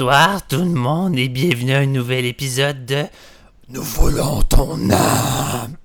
[0.00, 3.04] Bonsoir tout le monde et bienvenue à un nouvel épisode de
[3.68, 5.76] Nous volons ton âme.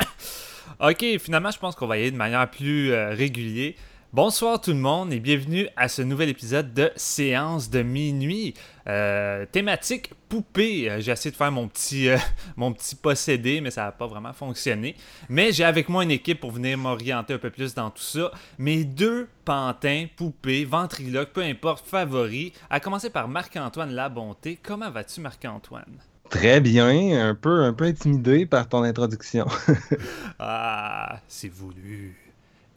[0.80, 3.74] Ok, finalement, je pense qu'on va y aller de manière plus euh, régulière.
[4.14, 8.54] Bonsoir tout le monde et bienvenue à ce nouvel épisode de Séance de minuit.
[8.86, 10.88] Euh, thématique poupée.
[10.88, 12.16] Euh, J'ai essayé de faire mon petit, euh,
[12.56, 14.94] mon petit possédé, mais ça n'a pas vraiment fonctionné.
[15.28, 18.30] Mais j'ai avec moi une équipe pour venir m'orienter un peu plus dans tout ça.
[18.56, 22.52] Mes deux pantins, poupées, ventriloques, peu importe, favoris.
[22.70, 24.60] À commencer par Marc-Antoine Labonté.
[24.62, 25.98] Comment vas-tu, Marc-Antoine?
[26.30, 29.46] Très bien, un peu, un peu intimidé par ton introduction.
[30.38, 32.23] Ah, c'est voulu.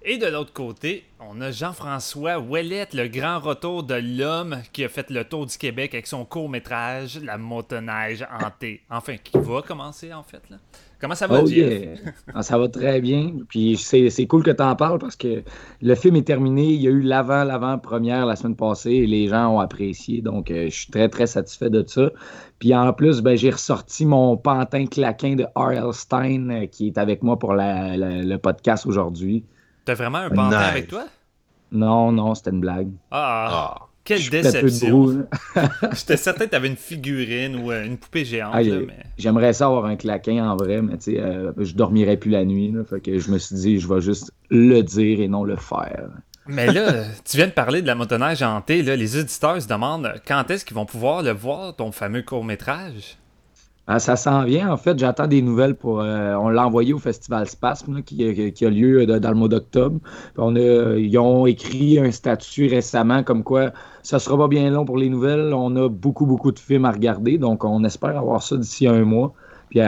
[0.10, 4.88] Et de l'autre côté, on a Jean-François Ouellette, le grand retour de l'homme qui a
[4.88, 8.80] fait le tour du Québec avec son court-métrage La motoneige hantée.
[8.90, 10.42] Enfin, qui va commencer en fait.
[10.50, 10.56] Là.
[11.02, 11.58] Comment ça va, Oh Jeff?
[11.84, 11.96] yeah.
[12.34, 13.34] Ah, ça va très bien.
[13.50, 15.44] Puis c'est cool que tu en parles parce que
[15.82, 16.64] le film est terminé.
[16.64, 20.22] Il y a eu l'avant, l'avant-première la semaine passée et les gens ont apprécié.
[20.22, 22.12] Donc, euh, je suis très, très satisfait de ça.
[22.60, 25.92] Puis en plus, ben, j'ai ressorti mon pantin claquin de R.L.
[25.92, 29.44] Stein euh, qui est avec moi pour la- la- le podcast aujourd'hui.
[29.88, 30.68] T'as vraiment un pantin Nice.
[30.70, 31.06] avec toi?
[31.72, 32.90] Non, non, c'était une blague.
[33.10, 35.26] Ah, quelle Je peu de déception.
[35.94, 38.52] J'étais certain que t'avais une figurine ou euh, une poupée géante.
[38.54, 38.98] Ah, mais...
[39.18, 42.44] J'aimerais ça avoir un claquin en vrai, mais tu sais, euh, je dormirais plus la
[42.44, 42.70] nuit.
[42.74, 42.84] là.
[42.84, 46.10] fait que je me suis dit, je vais juste le dire et non le faire.
[46.48, 48.84] mais là, tu viens de parler de la motoneige hantée.
[48.84, 53.18] Là, les auditeurs se demandent quand est-ce qu'ils vont pouvoir le voir, ton fameux court-métrage?
[53.90, 55.00] Ah, ça s'en vient, en fait.
[55.00, 56.02] J'attends des nouvelles pour.
[56.02, 58.22] euh, on l'a envoyé au Festival Spasme, là, qui,
[58.66, 60.00] a lieu de- dans le mois d'octobre.
[60.38, 63.72] Ils ont écrit un statut récemment comme quoi
[64.04, 65.54] ça sera pas bien long pour les nouvelles.
[65.54, 67.38] On a beaucoup, beaucoup de films à regarder.
[67.38, 69.34] Donc, on espère avoir ça d'ici un mois.
[69.70, 69.80] Puis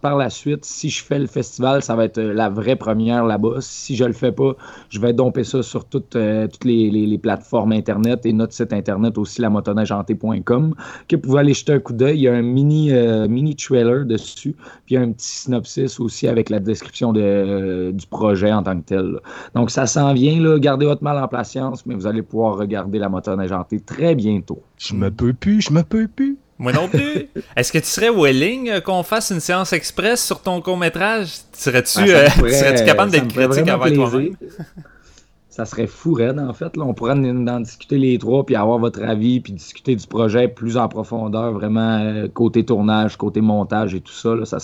[0.00, 3.24] par la suite, si je fais le festival, ça va être euh, la vraie première
[3.24, 3.56] là-bas.
[3.60, 4.54] Si je le fais pas,
[4.88, 9.40] je vais domper ça sur toutes, euh, les, plateformes Internet et notre site Internet aussi,
[9.42, 10.74] lamotoneigeantée.com,
[11.08, 12.18] que vous pouvez aller jeter un coup d'œil.
[12.18, 14.54] Il y a un mini, euh, mini trailer dessus,
[14.86, 18.62] puis il y a un petit synopsis aussi avec la description de, du projet en
[18.62, 19.18] tant que tel.
[19.54, 23.08] Donc ça s'en vient, gardez votre mal en patience, mais vous allez pouvoir regarder la
[23.08, 23.52] motoneige
[23.84, 24.62] très bientôt.
[24.76, 26.38] Je me peux plus, je me peux plus.
[26.58, 27.28] Moi non plus.
[27.56, 31.28] Est-ce que tu serais willing euh, qu'on fasse une séance express sur ton court-métrage?
[31.52, 34.36] Serais-tu Ah, euh, capable d'être critique envers toi-même?
[35.48, 36.76] Ça serait fou, raide, en fait.
[36.76, 36.84] Là.
[36.84, 40.46] On pourrait en, en discuter les trois, puis avoir votre avis, puis discuter du projet
[40.46, 44.34] plus en profondeur, vraiment euh, côté tournage, côté montage et tout ça.
[44.36, 44.44] là.
[44.44, 44.58] ça.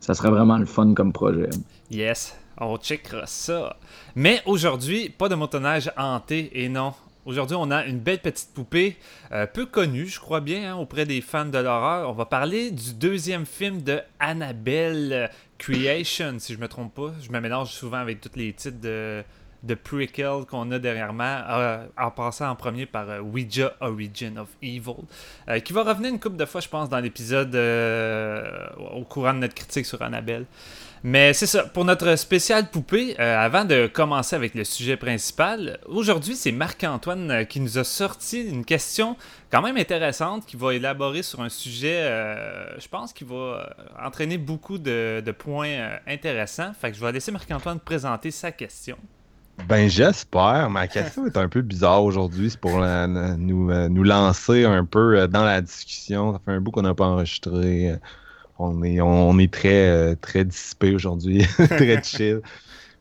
[0.00, 1.50] Ça serait vraiment le fun comme projet.
[1.90, 3.76] Yes, on checkera ça.
[4.16, 6.94] Mais aujourd'hui, pas de motoneige hanté et non.
[7.30, 8.96] Aujourd'hui, on a une belle petite poupée,
[9.30, 12.10] euh, peu connue, je crois bien, hein, auprès des fans de l'horreur.
[12.10, 17.12] On va parler du deuxième film de Annabelle Creation, si je me trompe pas.
[17.22, 19.22] Je me mélange souvent avec tous les titres de,
[19.62, 24.48] de prequel qu'on a dernièrement, euh, en passant en premier par euh, Ouija Origin of
[24.60, 25.04] Evil,
[25.48, 29.38] euh, qui va revenir une couple de fois, je pense, dans l'épisode au courant de
[29.38, 30.46] notre critique sur Annabelle.
[31.02, 35.78] Mais c'est ça, pour notre spécial poupée, euh, avant de commencer avec le sujet principal,
[35.86, 39.16] aujourd'hui c'est Marc-Antoine euh, qui nous a sorti une question
[39.50, 43.74] quand même intéressante qui va élaborer sur un sujet, euh, je pense, qui va
[44.04, 46.72] entraîner beaucoup de, points intéressants.
[46.78, 48.98] Fait que je vais laisser Marc-Antoine présenter sa question.
[49.68, 50.68] Ben j'espère.
[50.68, 52.50] Ma question est un peu bizarre aujourd'hui.
[52.50, 56.32] C'est pour nous, nous lancer un peu dans la discussion.
[56.32, 57.98] Ça fait un bout qu'on n'a pas enregistré.
[58.62, 62.42] On est, on, est très, euh, très dissipé aujourd'hui, très chill.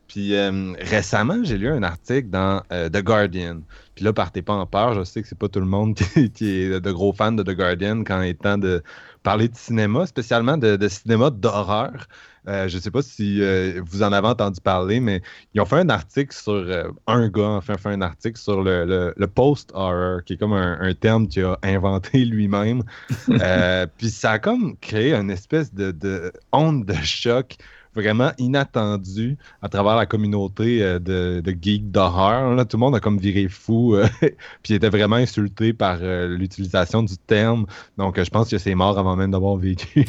[0.07, 3.59] Puis euh, récemment, j'ai lu un article dans euh, The Guardian.
[3.93, 4.93] Puis là, partez pas en peur.
[4.93, 5.95] Je sais que c'est pas tout le monde
[6.33, 8.81] qui, est de gros fans de The Guardian quand il est temps de
[9.21, 12.07] parler de cinéma, spécialement de cinéma d'horreur.
[12.49, 15.21] Euh, je sais pas si euh, vous en avez entendu parler, mais
[15.53, 18.85] ils ont fait un article sur euh, un gars, enfin, fait un article sur le,
[18.85, 22.83] le- le post-horror, qui est comme un, un terme qu'il a inventé lui-même.
[23.97, 27.57] Puis ça a comme créé une espèce de, de onde de choc
[27.95, 32.55] vraiment inattendu à travers la communauté euh, de, de geeks d'horreur.
[32.67, 34.07] Tout le monde a comme viré fou, euh,
[34.63, 37.65] puis était vraiment insulté par euh, l'utilisation du terme.
[37.97, 40.05] Donc, je pense que c'est mort avant même d'avoir vécu.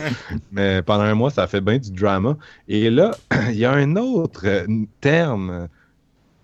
[0.52, 2.36] Mais pendant un mois, ça fait bien du drama.
[2.68, 3.12] Et là,
[3.50, 4.46] il y a un autre
[5.00, 5.68] terme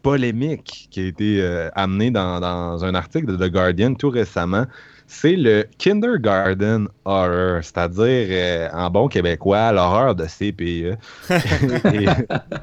[0.03, 4.67] polémique qui a été amené dans, un article de The Guardian tout récemment
[5.07, 10.99] c'est le kindergarten horror, c'est-à-dire euh, en bon québécois, l'horreur de CPE.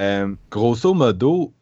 [0.00, 1.52] Euh, grosso modo,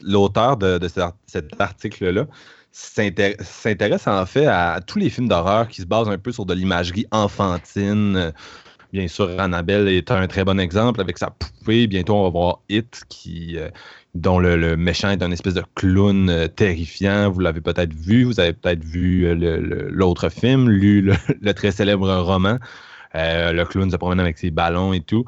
[0.00, 0.88] l'auteur de,
[1.26, 2.24] cet article-là
[2.72, 6.54] s'intéresse en fait à, tous les films d'horreur qui se basent un peu sur de
[6.54, 8.32] l'imagerie enfantine.
[8.92, 11.86] Bien sûr, Annabelle est un très bon exemple avec sa poupée.
[11.86, 13.70] Bientôt, on va voir It qui, euh,
[14.14, 17.30] dont le, méchant est un espèce de clown euh, terrifiant.
[17.30, 22.14] Vous l'avez peut-être vu, vous avez peut-être vu euh, l'autre film, lu le, très célèbre
[22.18, 22.58] roman.
[23.14, 25.24] Le clown se promène avec ses ballons et tout.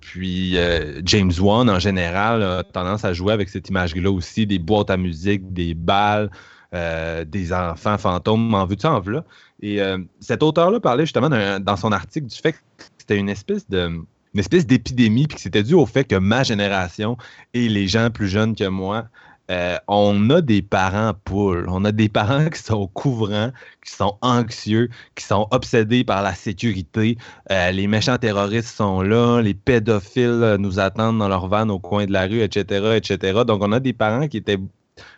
[0.00, 0.56] puis
[1.04, 4.96] James Wan, en général, a tendance à jouer avec cette imagerie-là aussi, des boîtes à
[4.96, 6.30] musique, des balles,
[6.72, 9.24] des enfants fantômes, en ça, en là.
[9.62, 9.80] Et
[10.20, 11.30] cet auteur-là parlait justement
[11.60, 12.58] dans son article du fait que
[12.98, 13.90] c'était une espèce de
[14.36, 17.16] une espèce d'épidémie, puis que c'était dû au fait que ma génération
[17.54, 19.06] et les gens plus jeunes que moi,
[19.50, 21.66] euh, on a des parents poules.
[21.68, 23.50] On a des parents qui sont couvrants,
[23.84, 27.16] qui sont anxieux, qui sont obsédés par la sécurité.
[27.50, 32.06] Euh, les méchants terroristes sont là, les pédophiles nous attendent dans leur van au coin
[32.06, 33.44] de la rue, etc., etc.
[33.46, 34.58] Donc, on a des parents qui étaient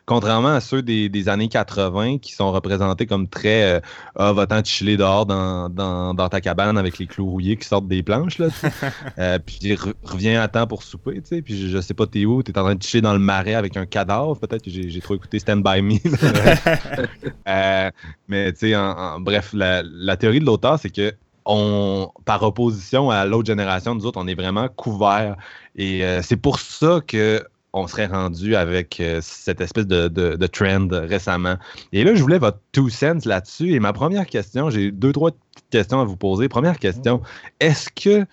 [0.06, 3.80] Contrairement à ceux des, années 80 qui sont représentés comme très euh,
[4.16, 8.38] Ah, va-t'en chiller dehors dans, ta cabane avec les clous rouillés qui sortent des planches.
[8.38, 8.48] Là,
[9.19, 11.20] euh, puis reviens à temps pour souper.
[11.20, 13.19] Tu sais, puis je, sais pas, t'es où, t'es en train de chiller dans le
[13.19, 14.38] marais avec un cadavre.
[14.38, 14.62] Peut-être?
[14.62, 15.98] Que j'ai trop écouté Stand By Me.
[17.48, 17.90] euh,
[18.28, 21.12] mais tu sais, en, bref, la, théorie de l'auteur, c'est que
[21.44, 25.36] on, par opposition à l'autre génération, nous autres, on est vraiment couverts.
[25.76, 27.42] Et euh, c'est pour ça que
[27.72, 31.56] on serait rendu avec euh, cette espèce de, trend récemment.
[31.92, 33.72] Et là, je voulais votre two cents là-dessus.
[33.72, 35.30] Et ma première question, j'ai deux, trois
[35.70, 36.48] questions à vous poser.
[36.48, 37.22] Première question,
[37.60, 38.26] est-ce que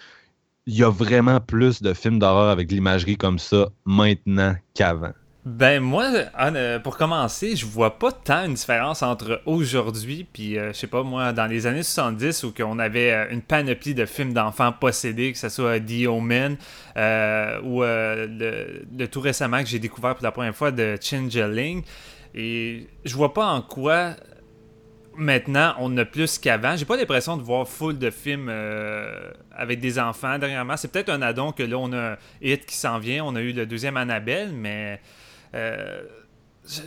[0.67, 5.13] il y a vraiment plus de films d'horreur avec l'imagerie comme ça maintenant qu'avant?
[5.45, 10.73] Ben moi, euh, pour commencer, je vois pas tant une différence entre aujourd'hui puis euh,
[10.73, 14.07] je sais pas moi dans les années 70 où on avait euh, une panoplie de
[14.07, 16.57] films d'enfants possédés, que ce soit The Omen
[17.63, 21.83] ou le, tout récemment que j'ai découvert pour la première fois de Changeling
[22.33, 24.15] et je vois pas en quoi
[25.15, 26.75] maintenant on a plus qu'avant.
[26.75, 28.51] J'ai pas l'impression de voir full de films
[29.51, 30.75] avec des enfants dernièrement.
[30.75, 33.53] C'est peut-être un addon que là on a Hit qui s'en vient, on a eu
[33.53, 34.99] le deuxième Annabelle mais
[35.55, 36.01] euh,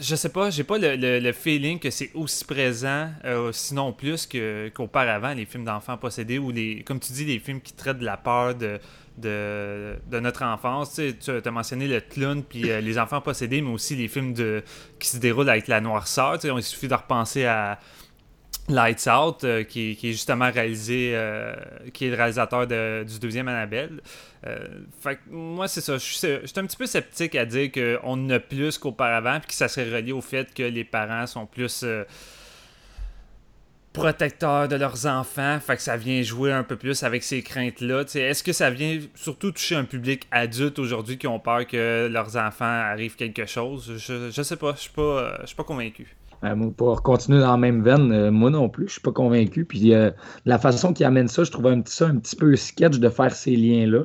[0.01, 4.29] je, sais pas, j'ai pas le, feeling que c'est aussi présent, euh, sinon plus
[4.75, 8.05] qu'auparavant, les films d'enfants possédés ou les, comme tu dis, les films qui traitent de
[8.05, 8.81] la peur de,
[9.17, 11.01] de, notre enfance.
[11.21, 14.63] Tu, as mentionné le clown puis euh, les enfants possédés, mais aussi les films de,
[14.99, 16.39] qui se déroulent avec la noirceur.
[16.45, 17.79] il suffit de repenser à
[18.69, 21.55] Lights Out, euh, qui, est justement réalisé, euh,
[21.93, 24.01] qui est le réalisateur du deuxième Annabelle.
[24.47, 24.59] Euh,
[25.01, 25.97] fait moi, c'est ça.
[25.97, 29.69] Je suis un petit peu sceptique à dire qu'on a plus qu'auparavant, puis que ça
[29.69, 31.85] serait relié au fait que les parents sont plus
[33.95, 38.03] protecteurs de leurs enfants, fait que ça vient jouer un peu plus avec ces craintes-là.
[38.15, 42.37] Est-ce que ça vient surtout toucher un public adulte aujourd'hui qui ont peur que leurs
[42.37, 43.95] enfants arrivent quelque chose?
[43.97, 46.07] Je, je sais pas, je suis pas, suis pas convaincu.
[46.45, 49.65] Euh, pour continuer dans la même veine, euh, moi non plus, je suis pas convaincu.
[49.65, 50.11] Puis euh,
[50.45, 53.09] la façon qu'il amène ça, je trouve un petit, ça un petit peu sketch de
[53.09, 54.05] faire ces liens-là.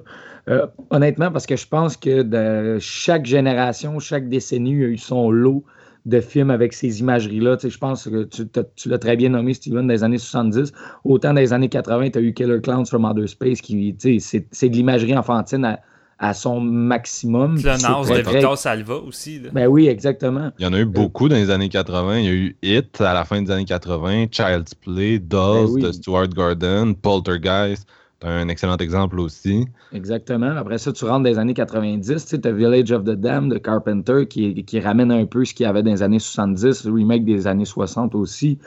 [0.89, 5.63] honnêtement, parce que je pense que chaque génération, chaque décennie a eu son lot
[6.05, 7.57] de films avec ces imageries-là.
[7.63, 10.73] je pense que tu, l'as très bien nommé, Steven, des années 70.
[11.05, 14.75] Autant les années 80, tu as eu Killer Clowns from Outer Space, qui, c'est de
[14.75, 15.79] l'imagerie enfantine à,
[16.23, 17.59] à son maximum.
[17.59, 19.41] Clonage de Victor Salva aussi.
[19.51, 20.51] Ben oui, exactement.
[20.57, 22.19] Il y en a eu beaucoup dans les années 80.
[22.19, 25.87] Il y a eu It à la fin des années 80, Child's Play, Dolls ben
[25.87, 27.85] de Stuart Gordon, Poltergeist
[28.23, 29.67] un excellent exemple aussi.
[29.93, 30.51] Exactement.
[30.57, 34.25] Après ça, tu rentres les années 90, tu as Village of the Dam de Carpenter
[34.29, 37.25] qui, qui ramène un peu ce qu'il y avait dans les années 70, le remake
[37.25, 38.57] des années 60 aussi.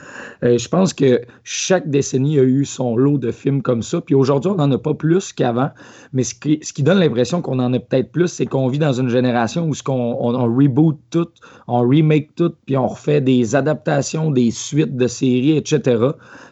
[0.42, 4.00] Euh, je pense que chaque décennie a eu son lot de films comme ça.
[4.00, 5.70] Puis aujourd'hui, on n'en a pas plus qu'avant.
[6.12, 8.78] Mais ce qui, ce qui donne l'impression qu'on en a peut-être plus, c'est qu'on vit
[8.78, 11.28] dans une génération où ce qu'on on, reboot tout,
[11.66, 15.80] on remake tout, puis on refait des adaptations, des suites de séries, etc.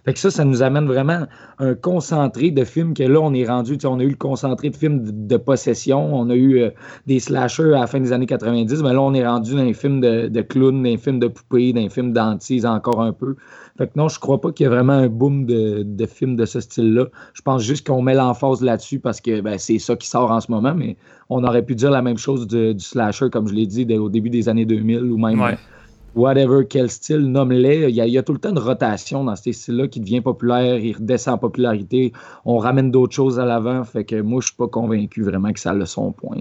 [0.04, 1.26] Fait ça, ça nous amène vraiment
[1.58, 4.76] un concentré de films que là, on est rendu, on a eu le concentré de
[4.76, 6.70] films de, possession, on a eu euh,
[7.06, 9.74] des slashers à la fin des années 90, mais là, on est rendu dans les
[9.74, 13.12] films de, de clowns, dans les films de poupées, dans les films d'antises encore un
[13.12, 13.36] peu.
[13.76, 16.44] Fait que non, je crois pas qu'il y a vraiment un boom de, films de
[16.44, 17.06] ce style-là.
[17.32, 20.40] Je pense juste qu'on met l'emphase là-dessus parce que ben, c'est ça qui sort en
[20.40, 20.96] ce moment, mais
[21.28, 24.30] on aurait pu dire la même chose du slasher, comme je l'ai dit, au début
[24.30, 25.56] des années 2000 ou même
[26.14, 27.88] whatever, quel style, nomme-les.
[27.90, 30.96] Il, y, a, tout le temps une rotation dans ces styles-là qui devient populaire, il
[30.96, 32.12] redescend en popularité,
[32.44, 33.84] on ramène d'autres choses à l'avant.
[33.84, 36.36] Fait que moi, je suis pas convaincu vraiment que ça a le son point.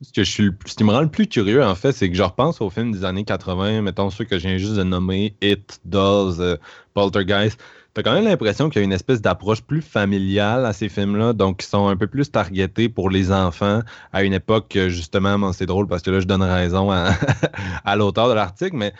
[0.00, 2.70] Suis, ce qui me rend le plus curieux, en fait, c'est que je repense aux
[2.70, 6.56] films des années 80, mettons ceux que je viens juste de nommer, It, Dolls, euh,
[6.92, 7.60] Poltergeist.
[7.94, 11.34] T'as quand même l'impression qu'il y a une espèce d'approche plus familiale à ces films-là,
[11.34, 13.80] donc qui sont un peu plus targetés pour les enfants
[14.12, 17.14] à une époque, justement, c'est drôle parce que là, je donne raison à,
[17.96, 18.94] l'auteur de l'article, mais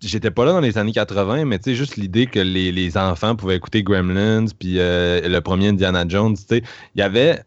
[0.00, 3.36] j'étais pas là dans les années 80, mais tu sais, juste l'idée que les, enfants
[3.36, 6.62] pouvaient écouter Gremlins, puis euh, le premier Indiana Jones, tu sais,
[6.94, 7.42] il y avait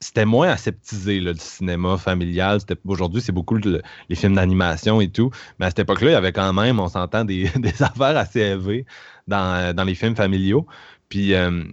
[0.00, 2.58] c'était moins aseptisé, le cinéma familial.
[2.86, 5.30] Aujourd'hui, c'est beaucoup les films d'animation et tout.
[5.58, 8.86] Mais à cette époque-là, il y avait quand même, on s'entend, des, affaires assez élevées
[9.28, 10.66] dans, dans, les films familiaux.
[11.10, 11.64] Puis euh,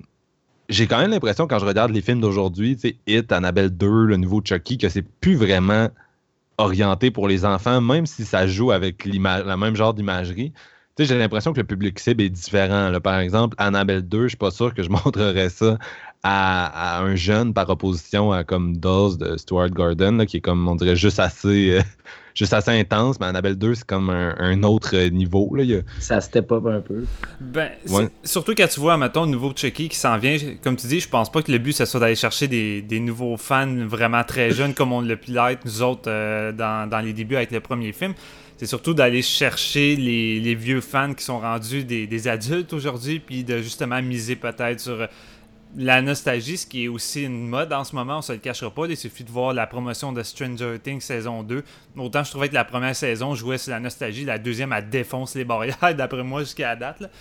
[0.67, 4.41] j'ai quand même l'impression, quand je regarde les films d'aujourd'hui, Hit, Annabelle 2, le nouveau
[4.43, 5.89] Chucky, que c'est plus vraiment
[6.57, 10.51] orienté pour les enfants, même si ça joue avec le même genre d'imagerie.
[10.99, 12.91] J'ai l'impression que le public cible est différent.
[13.01, 15.77] Par exemple, Annabelle 2, je suis pas sûr que je montrerais ça
[16.23, 20.75] à, un jeune par opposition à comme Dawes de Stuart Gordon, qui est comme, on
[20.75, 21.81] dirait, juste assez, euh,
[22.33, 25.55] juste assez intense, mais Annabelle 2, c'est comme un, autre niveau.
[25.55, 25.81] Là.
[25.99, 27.05] Ça step up un peu.
[27.39, 27.69] Ben,
[28.23, 31.09] surtout quand tu vois, mettons, le nouveau Chucky qui s'en vient, comme tu dis, je
[31.09, 34.73] pense pas que le but, ce soit d'aller chercher des, nouveaux fans vraiment très jeunes
[34.73, 38.13] comme on l'a pu l'être, nous autres, euh, dans, les débuts avec le premier film
[38.59, 43.43] c'est surtout d'aller chercher les, vieux fans qui sont rendus des, des adultes aujourd'hui, puis
[43.43, 45.07] de justement miser peut-être sur
[45.77, 48.73] la nostalgie, ce qui est aussi une mode en ce moment, on se le cachera
[48.73, 48.87] pas.
[48.87, 51.63] Il suffit de voir la promotion de Stranger Things saison 2.
[51.97, 55.35] Autant je trouvais que la première saison jouait sur la nostalgie, la deuxième, elle défonce
[55.35, 57.11] les barrières, d'après moi, jusqu'à la date.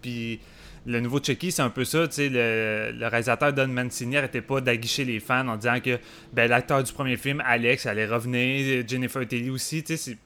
[0.00, 0.40] Puis
[0.86, 2.06] le nouveau Chucky, c'est un peu ça.
[2.16, 5.98] Le, le réalisateur Don Mancini n'arrêtait pas d'aguicher les fans en disant que
[6.32, 9.84] ben, l'acteur du premier film, Alex, allait revenir, Jennifer Tilly aussi.
[9.84, 10.16] C'est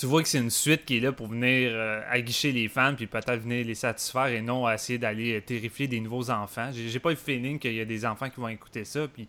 [0.00, 2.94] tu vois que c'est une suite qui est là pour venir euh, aguicher les fans
[2.96, 6.70] puis peut-être venir les satisfaire et non essayer d'aller euh, terrifier des nouveaux enfants.
[6.72, 9.06] J'ai pas le feeling qu'il y a des enfants qui vont écouter ça.
[9.08, 9.28] Puis,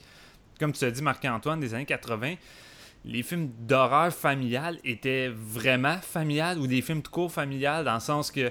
[0.57, 2.35] comme tu as dit, Marc-Antoine, des années 80,
[3.03, 7.99] les films d'horreur familiale étaient vraiment familiales ou des films de cours familiales dans le
[7.99, 8.49] sens que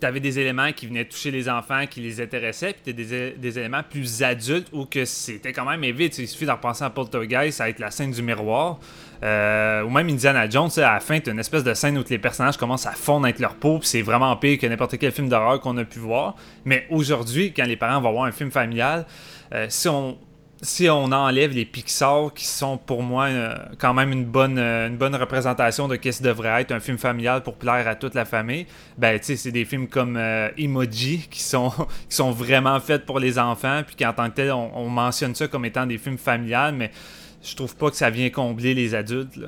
[0.00, 3.58] tu avais des éléments qui venaient toucher les enfants, qui les intéressaient, puis des, des
[3.58, 6.16] éléments plus adultes où que c'était quand même vite.
[6.16, 8.80] Il suffit d'en repenser à Poltergeist, ça va être la scène du miroir.
[9.22, 12.18] Euh, ou même Indiana Jones, à la fin, tu une espèce de scène où les
[12.18, 15.28] personnages commencent à fondre avec leur peau, puis c'est vraiment pire que n'importe quel film
[15.28, 16.34] d'horreur qu'on a pu voir.
[16.64, 19.06] Mais aujourd'hui, quand les parents vont voir un film familial,
[19.54, 20.18] euh, si on
[20.64, 24.96] si on enlève les Pixar qui sont pour moi euh, quand même une bonne, une
[24.96, 28.66] bonne représentation de ce devrait être un film familial pour plaire à toute la famille,
[28.96, 30.16] ben c'est des films comme
[30.56, 31.72] Emoji qui sont
[32.08, 35.48] qui sont vraiment faits pour les enfants puis qu'en tant que tel on, mentionne ça
[35.48, 36.92] comme étant des films familiales mais
[37.42, 39.38] je trouve pas que ça vient combler les adultes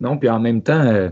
[0.00, 1.10] Non, puis en même temps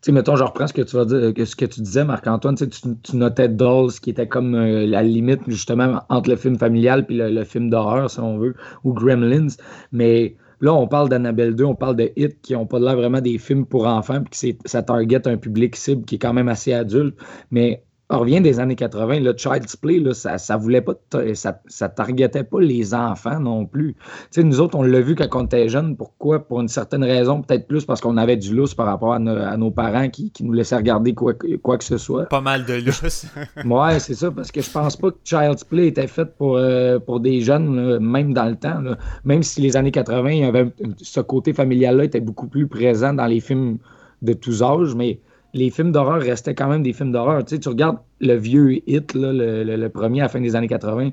[0.00, 2.68] sais, mettons, je reprends ce que tu vas dire, ce que tu disais, Marc-Antoine, tu,
[2.68, 7.14] tu notais Dolls, qui était comme euh, la limite, justement, entre le film familial et
[7.14, 8.54] le, film d'horreur, si on veut,
[8.84, 9.48] ou Gremlins.
[9.92, 13.20] Mais là, on parle d'Annabelle 2, on parle de Hit, qui n'ont pas l'air vraiment
[13.20, 16.48] des films pour enfants, puis que ça target un public cible qui est quand même
[16.48, 17.16] assez adulte.
[17.50, 20.94] Mais on revient des années 80, le Child's Play, là, ça, ça voulait pas,
[21.34, 23.96] ça, ça targetait pas les enfants non plus.
[24.36, 25.94] nous autres, on l'a vu quand on était jeunes.
[25.94, 26.40] Pourquoi?
[26.40, 29.70] Pour une certaine raison, peut-être plus parce qu'on avait du lousse par rapport à, nos
[29.70, 32.26] parents qui, qui, nous laissaient regarder quoi, quoi que ce soit.
[32.26, 33.26] Pas mal de lousse.
[33.64, 36.98] ouais, c'est ça, parce que je pense pas que Child's Play était fait pour, euh,
[36.98, 38.82] pour des jeunes, même dans le temps.
[39.24, 43.12] Même si les années 80, il y avait, ce côté familial-là était beaucoup plus présent
[43.12, 43.76] dans les films
[44.22, 45.20] de tous âges, mais
[45.54, 47.44] les films d'horreur restaient quand même des films d'horreur.
[47.44, 50.68] Tu, sais, tu regardes le vieux Hit, là, le, premier à la fin des années
[50.68, 51.10] 80,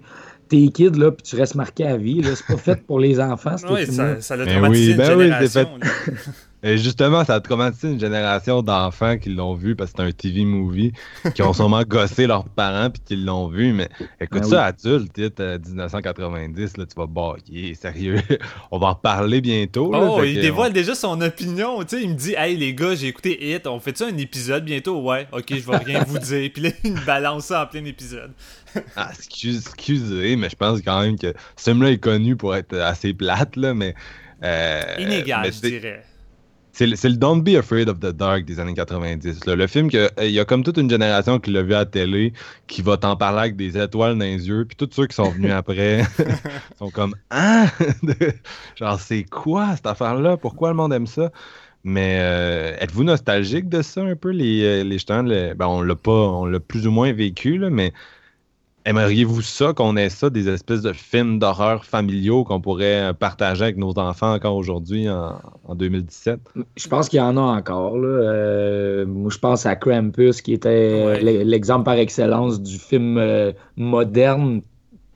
[0.49, 2.21] t'es kid, là, puis tu restes marqué à vie.
[2.23, 5.69] C'est pas fait pour les enfants, Oui, ça, ça l'a traumatisé ben une ben génération.
[6.65, 10.11] Et justement, ça a traumatisé une génération d'enfants qui l'ont vu parce que c'est un
[10.11, 10.93] TV movie,
[11.35, 13.71] qui ont sûrement gossé leurs parents puis qui l'ont vu.
[13.71, 13.87] Mais
[14.19, 18.19] écoute ben ça, adulte, 1990, là, tu vas bailler, sérieux.
[18.71, 19.91] On va en reparler bientôt.
[19.93, 21.83] oh, il dévoile déjà son opinion.
[21.83, 24.17] Tu sais, il me dit Hey les gars, j'ai écouté Hit, on fait ça un
[24.17, 26.49] épisode bientôt Ouais, ok, je vais rien vous dire.
[26.51, 28.31] Puis là, il me balance ça en plein épisode.
[28.95, 33.13] ah, excusez, mais je pense quand même que ce film-là est connu pour être assez
[33.13, 33.93] plate, là, mais.
[34.43, 36.03] Euh, Inégal, je dirais
[36.75, 39.45] c'est le, Don't Be Afraid of the Dark des années 90.
[39.47, 41.85] Le film que il y a comme toute une génération qui l'a vu à la
[41.85, 42.33] télé,
[42.67, 45.29] qui va t'en parler avec des étoiles dans les yeux, puis tous ceux qui sont
[45.29, 46.03] venus après
[46.77, 47.67] sont comme ah
[48.75, 50.35] genre c'est quoi cette affaire-là?
[50.35, 51.31] Pourquoi le monde aime ça?
[51.85, 56.45] Mais euh, êtes-vous nostalgique de ça un peu les les ben, on l'a pas on
[56.45, 57.93] l'a plus ou moins vécu là, mais
[58.87, 63.77] Aimeriez-vous ça, qu'on ait ça, des espèces de films d'horreur familiaux qu'on pourrait partager avec
[63.77, 66.39] nos enfants encore aujourd'hui en, 2017?
[66.77, 67.95] Je pense qu'il y en a encore.
[67.95, 74.61] Euh, moi, je pense à Krampus, qui était l'exemple par excellence du film euh, moderne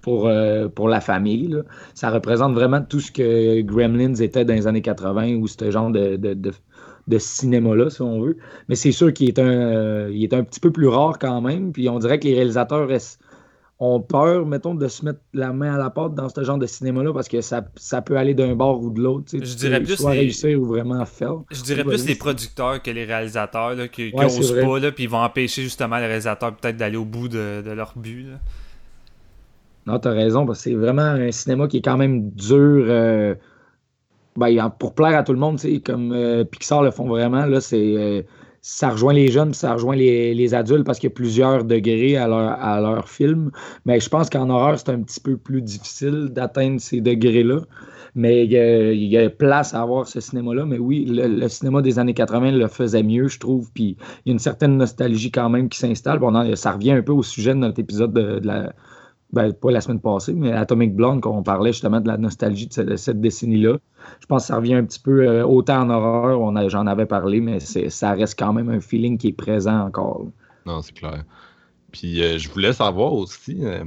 [0.02, 1.56] pour, euh, pour la famille.
[1.94, 5.92] Ça représente vraiment tout ce que Gremlins était dans les années 80 ou ce genre
[5.92, 8.38] de, de, cinéma-là, si on veut.
[8.68, 11.72] Mais c'est sûr qu'il est, un, il est un petit peu plus rare quand même.
[11.72, 13.20] Puis on dirait que les réalisateurs restent
[13.80, 16.66] ont peur, mettons, de se mettre la main à la porte dans ce genre de
[16.66, 19.28] cinéma-là parce que ça, ça peut aller d'un bord ou de l'autre.
[19.32, 21.36] Je dirais plus soit réussir ou vraiment faire.
[21.50, 25.10] Je dirais plus les producteurs que les réalisateurs là, qui n'osent pas, là, puis ils
[25.10, 28.24] vont empêcher justement les réalisateurs peut-être d'aller au bout de, leur but.
[28.24, 28.38] Là.
[29.88, 32.86] Non, t'as raison, parce que c'est vraiment un cinéma qui est quand même dur.
[32.90, 33.34] Euh,
[34.36, 37.96] ben, pour plaire à tout le monde, comme euh, Pixar le font vraiment, là, c'est.
[37.98, 38.22] Euh,
[38.62, 42.28] ça rejoint les jeunes, ça rejoint les, adultes parce qu'il y a plusieurs degrés à
[42.28, 43.52] leur, à leur film.
[43.86, 47.62] Mais je pense qu'en horreur, c'est un petit peu plus difficile d'atteindre ces degrés-là.
[48.16, 50.66] Mais il y, a, place à avoir ce cinéma-là.
[50.66, 53.72] Mais oui, le, cinéma des années 80 le faisait mieux, je trouve.
[53.74, 56.20] Puis il y a une certaine nostalgie quand même qui s'installe.
[56.20, 58.74] Bon, ça revient un peu au sujet de notre épisode de la,
[59.32, 62.68] ben, pas la semaine passée, mais Atomic Blonde, quand on parlait justement de la nostalgie
[62.68, 63.78] de cette, décennie-là.
[64.22, 67.40] Je pense que ça revient un petit peu euh, autant en horreur, j'en avais parlé,
[67.40, 70.26] mais ça reste quand même un feeling qui est présent encore.
[70.66, 71.24] Non, c'est clair.
[71.92, 73.84] Puis euh, je voulais savoir aussi, euh,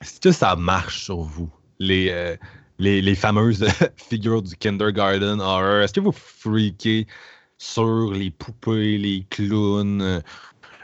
[0.00, 2.36] est-ce que ça marche sur vous, les,
[2.78, 3.66] les, fameuses
[3.96, 5.82] figures du kindergarten horror?
[5.82, 7.06] Est-ce que vous freakez
[7.58, 10.22] sur les poupées, les clowns?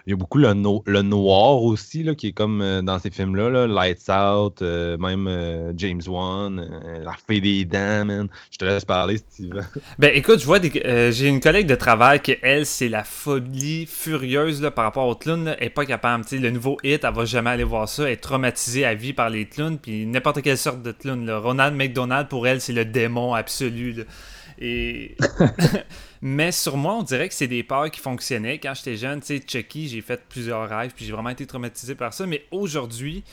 [0.07, 0.53] Il y a beaucoup le,
[0.87, 5.27] le noir aussi, là, qui est comme euh, dans ces films-là, Lights Out, euh, même
[5.27, 6.63] euh, James Wan,
[7.03, 8.29] La Fée des Dents, man.
[8.51, 9.67] Je te laisse parler, Steven.
[9.99, 14.61] Ben écoute, je vois j'ai une collègue de travail qui, elle, c'est la folie furieuse
[14.61, 15.55] là, par rapport aux clowns.
[15.59, 16.25] Elle n'est pas capable.
[16.33, 18.05] le nouveau hit, elle va jamais aller voir ça.
[18.05, 21.31] Elle est traumatisée à vie par les clowns, puis n'importe quelle sorte de clown.
[21.31, 24.05] Ronald McDonald, pour elle, c'est le démon absolu.
[24.61, 25.17] Et...
[26.27, 28.59] Mais sur moi, on dirait que c'est des peurs qui fonctionnaient.
[28.59, 31.95] Quand j'étais jeune, tu sais, Chucky, j'ai fait plusieurs rêves, puis j'ai vraiment été traumatisé
[31.95, 32.25] par ça.
[32.25, 33.25] Mais aujourd'hui,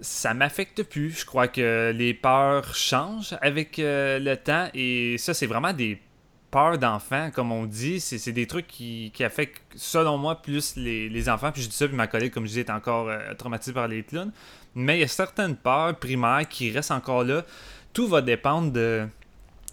[0.00, 1.20] ça m'affecte plus.
[1.20, 4.68] Je crois que les peurs changent avec euh, le temps.
[4.74, 6.02] Et ça, c'est vraiment des
[6.50, 8.00] peurs d'enfants, comme on dit.
[8.00, 11.52] C'est des trucs qui, affectent, selon moi, plus les, enfants.
[11.52, 13.86] Puis je dis ça, puis ma collègue, comme je disais, est encore euh, traumatisée par
[13.86, 14.32] les clowns.
[14.74, 17.44] Mais il y a certaines peurs primaires qui restent encore là.
[17.92, 19.06] Tout va dépendre de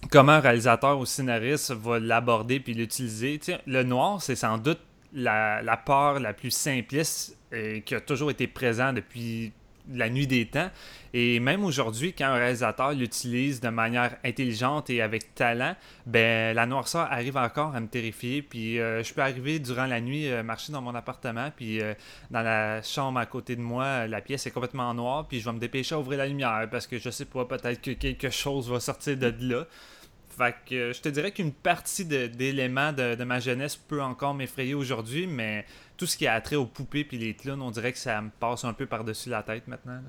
[0.10, 3.40] comment un réalisateur ou scénariste va l'aborder puis l'utiliser.
[3.68, 4.80] Le noir, c'est sans doute
[5.14, 9.52] la, la, part la plus simpliste et euh, qui a toujours été présent depuis
[9.90, 10.70] la nuit des temps.
[11.14, 16.66] Et même aujourd'hui, quand un réalisateur l'utilise de manière intelligente et avec talent, ben la
[16.66, 18.42] noirceur arrive encore à me terrifier.
[18.42, 21.94] Puis euh, je peux arriver durant la nuit, euh, marcher dans mon appartement, puis euh,
[22.30, 25.54] dans la chambre à côté de moi, la pièce est complètement noire, puis je vais
[25.54, 28.70] me dépêcher à ouvrir la lumière parce que je sais pas, peut-être que quelque chose
[28.70, 29.66] va sortir de là.
[30.38, 35.28] Fait que je te dirais qu'une partie d'éléments de, ma jeunesse peut encore m'effrayer aujourd'hui,
[35.28, 35.66] mais
[35.98, 38.30] tout ce qui a trait aux poupées puis les clowns, on dirait que ça me
[38.40, 40.00] passe un peu par-dessus la tête maintenant.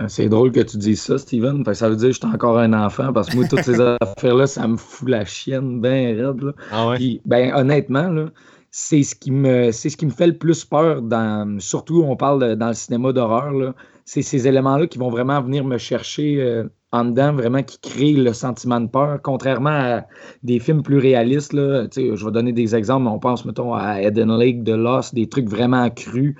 [0.00, 1.64] Euh, c'est drôle que tu dises ça, Steven.
[1.74, 4.46] ça veut dire que je suis encore un enfant parce que moi, toutes ces affaires-là,
[4.46, 6.54] ça me fout la chienne bien raide.
[6.70, 7.20] Ah ouais?
[7.26, 8.26] ben, honnêtement, là,
[8.70, 12.16] c'est ce qui me c'est ce qui me fait le plus peur dans surtout on
[12.16, 13.74] parle dans le cinéma d'horreur
[14.06, 17.78] c'est ces éléments là qui vont vraiment venir me chercher euh, en dedans, vraiment qui
[17.80, 20.06] crée le sentiment de peur, contrairement à
[20.42, 21.52] des films plus réalistes.
[21.54, 25.28] Là, je vais donner des exemples, on pense, mettons, à Eden Lake, de Lost, des
[25.28, 26.34] trucs vraiment crus.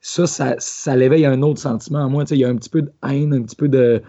[0.00, 2.24] Ça, ça, ça l'éveille un autre sentiment en moi.
[2.30, 4.02] Il y a un petit peu de haine, un petit peu de,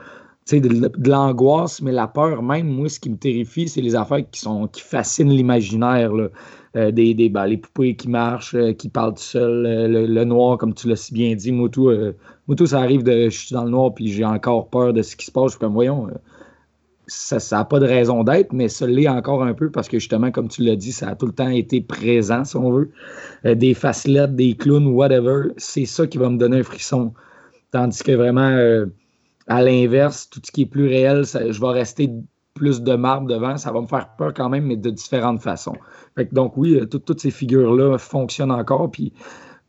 [0.50, 4.24] de, de l'angoisse, mais la peur même, moi, ce qui me terrifie, c'est les affaires
[4.32, 6.12] qui, sont, qui fascinent l'imaginaire.
[6.78, 10.24] Euh, des, des ben, les poupées qui marchent, euh, qui parlent tout seul, euh, le,
[10.24, 11.92] noir, comme tu l'as si bien dit, moi tout,
[12.66, 15.26] ça arrive de je suis dans le noir puis j'ai encore peur de ce qui
[15.26, 15.56] se passe.
[15.56, 16.10] Comme voyons,
[17.08, 20.32] ça n'a pas de raison d'être, mais ça l'est encore un peu parce que justement,
[20.32, 22.92] comme tu l'as dit, ça a tout le temps été présent, si on veut.
[23.44, 27.14] des facelettes, des clowns, whatever, c'est ça qui va me donner un frisson.
[27.72, 28.86] Tandis que vraiment,
[29.48, 32.10] à l'inverse, tout ce qui est plus réel, je vais rester
[32.54, 35.76] plus de marbre devant, ça va me faire peur quand même, mais de différentes façons.
[36.32, 38.92] donc oui, euh, toutes ces figures-là fonctionnent encore.
[38.92, 39.14] Puis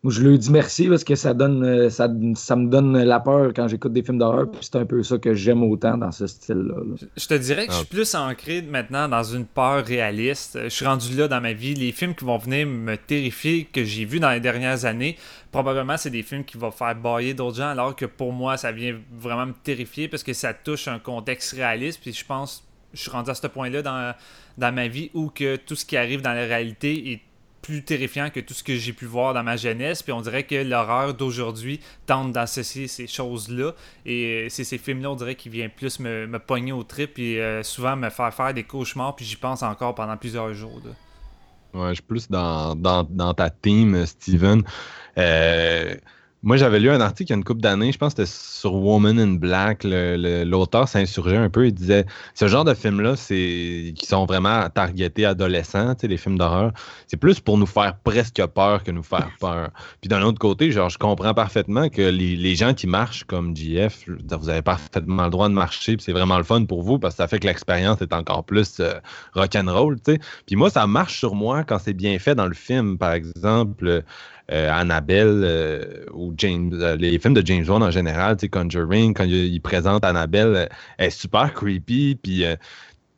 [0.03, 3.21] moi, je lui dis merci parce que ça donne euh, ça, ça me donne la
[3.21, 4.51] peur quand j'écoute des films d'horreur.
[4.51, 6.75] Puis c'est un peu ça que j'aime autant dans ce style-là.
[6.77, 6.97] là.
[7.17, 7.95] Je te dirais que je suis Ah.
[7.95, 10.59] plus ancré maintenant dans une peur réaliste.
[10.65, 11.75] Je suis rendu là dans ma vie.
[11.75, 15.17] Les films qui vont venir me terrifier, que j'ai vus dans les dernières années,
[15.53, 18.73] probablement c'est des films qui vont faire bailler d'autres gens, alors que pour moi, ça
[18.73, 22.01] vient vraiment me terrifier parce que ça touche un contexte réaliste.
[22.03, 24.15] Puis je pense, je suis rendu à ce point-là dans,
[24.59, 27.21] dans ma vie où que tout ce qui arrive dans la réalité est
[27.63, 30.03] plus terrifiant que tout ce que j'ai pu voir dans ma jeunesse.
[30.03, 33.73] Puis on dirait que l'horreur d'aujourd'hui tente d'associer ces choses-là.
[34.05, 37.19] Et euh, c'est ces films-là, on dirait, qui viennent plus me, me pogner au trip
[37.19, 39.17] et euh, souvent me faire faire des cauchemars.
[39.17, 40.81] Puis j'y pense encore pendant plusieurs jours.
[41.73, 44.63] Ouais, je suis plus dans, dans, dans ta team, Steven.
[45.17, 45.95] Euh,
[46.45, 48.37] moi, j'avais lu un article il y a une couple d'années, je pense que c'était
[48.37, 49.85] sur Woman in Black.
[49.85, 51.67] L'auteur s'insurgeait un peu.
[51.67, 56.73] Il disait ce genre de films-là, c'est qui sont vraiment targetés adolescents, les films d'horreur,
[57.07, 59.71] c'est plus pour nous faire presque peur que nous faire peur.
[60.01, 63.57] Puis d'un autre côté, genre, je comprends parfaitement que les, les gens qui marchent comme
[63.57, 66.99] JF, vous avez parfaitement le droit de marcher, puis c'est vraiment le fun pour vous
[66.99, 68.95] parce que ça fait que l'expérience est encore plus euh,
[69.35, 69.99] rock'n'roll.
[70.47, 72.99] Puis moi, ça marche sur moi quand c'est bien fait dans le film.
[72.99, 74.03] Par exemple,
[74.49, 79.15] Annabelle euh, ou James, euh, les films de James Wan en général, tu sais, Conjuring,
[79.15, 80.67] quand il, il présente Annabelle, euh,
[80.99, 82.19] elle est super creepy.
[82.21, 82.57] Puis euh,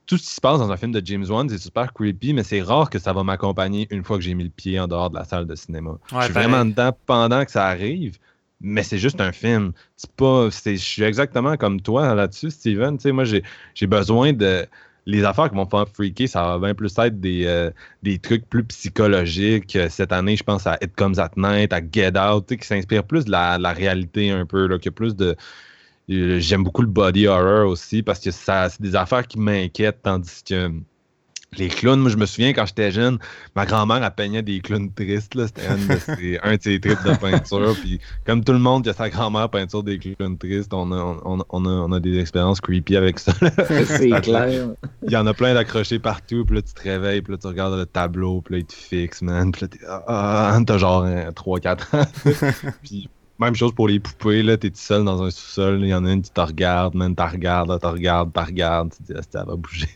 [0.07, 2.43] tout ce qui se passe dans un film de James Wan, c'est super creepy, mais
[2.43, 5.11] c'est rare que ça va m'accompagner une fois que j'ai mis le pied en dehors
[5.11, 5.93] de la salle de cinéma.
[6.03, 6.33] je suis pareil.
[6.33, 8.19] vraiment dedans pendant que ça arrive.
[8.61, 9.73] Mais c'est juste un film.
[9.97, 10.49] C'est pas.
[10.49, 12.97] Je suis exactement comme toi là-dessus, Steven.
[13.07, 14.67] Moi, j'ai besoin de.
[15.07, 17.71] Les affaires qui vont faire freaker, ça va bien plus être des, euh,
[18.03, 19.77] des trucs plus psychologiques.
[19.77, 23.05] Euh, Cette année, je pense à It Comes at Night, à Get Out, qui s'inspire
[23.07, 25.37] plus de la, la réalité un peu, là, qui a plus de.
[26.11, 30.03] euh, J'aime beaucoup le body horror aussi parce que ça, c'est des affaires qui m'inquiètent,
[30.03, 30.71] tandis que
[31.59, 33.19] les clowns, moi je me souviens quand j'étais jeune,
[33.57, 36.81] ma grand-mère elle peignait des clowns tristes, là, c'était un, de ses- un de ses
[36.81, 37.75] trips de peinture.
[37.81, 40.97] Puis comme tout le monde qui a sa grand-mère peinture des clowns tristes, on a,
[41.25, 43.33] on, on a, on a des expériences creepy avec ça.
[43.87, 44.69] C'est clair.
[45.03, 47.47] Il y en a plein d'accrochés partout, puis là tu te réveilles, puis là tu
[47.47, 49.53] regardes le tableau, puis là il te fixe, man.
[49.53, 52.07] Puis là t'es, ah, ah, t'as genre 3-4 ans.
[52.83, 55.95] puis même chose pour les poupées, là, t'es tout seul dans un sous-sol, il y
[55.95, 59.03] en a une qui te regarde, man, t'as regarde, là, t'as regarde, t'as regarde, tu
[59.03, 59.89] te dis, Ah, ça va bouger.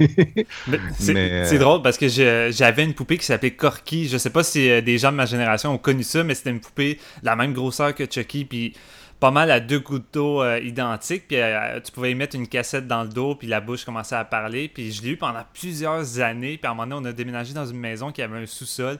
[0.66, 4.09] Mais C'est euh, drôle parce que j'avais une poupée qui s'appelait Corky.
[4.09, 6.51] Je sais pas si euh, des gens de ma génération ont connu ça, mais c'était
[6.51, 8.74] une poupée de la même grosseur que Chucky, puis
[9.20, 11.29] pas mal à deux gouttes d'eau euh, identiques.
[11.29, 14.14] Puis euh, tu pouvais y mettre une cassette dans le dos, puis la bouche commençait
[14.14, 14.68] à parler.
[14.68, 16.59] Puis je l'ai eu pendant plusieurs années.
[16.59, 18.98] Puis à un moment donné, on a déménagé dans une maison qui avait un sous-sol.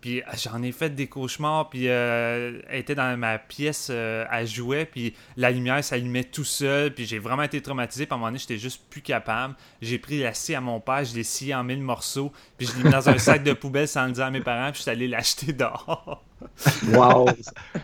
[0.00, 4.24] Puis euh, j'en ai fait des cauchemars, puis euh, elle était dans ma pièce euh,
[4.30, 8.06] à jouer, puis la lumière s'allumait tout seul, puis j'ai vraiment été traumatisé.
[8.06, 9.54] Puis à un moment donné, j'étais juste plus capable.
[9.82, 12.76] J'ai pris la scie à mon père, je l'ai scié en mille morceaux, puis je
[12.76, 14.82] l'ai mis dans un sac de poubelle sans le dire à mes parents, puis je
[14.82, 16.24] suis allé l'acheter dehors.
[16.92, 17.28] Wow.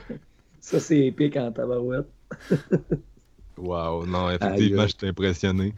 [0.60, 2.08] Ça, c'est épique en tabarouette.
[3.58, 4.88] Wow, non, effectivement, Aïe.
[4.88, 5.74] j'étais impressionné.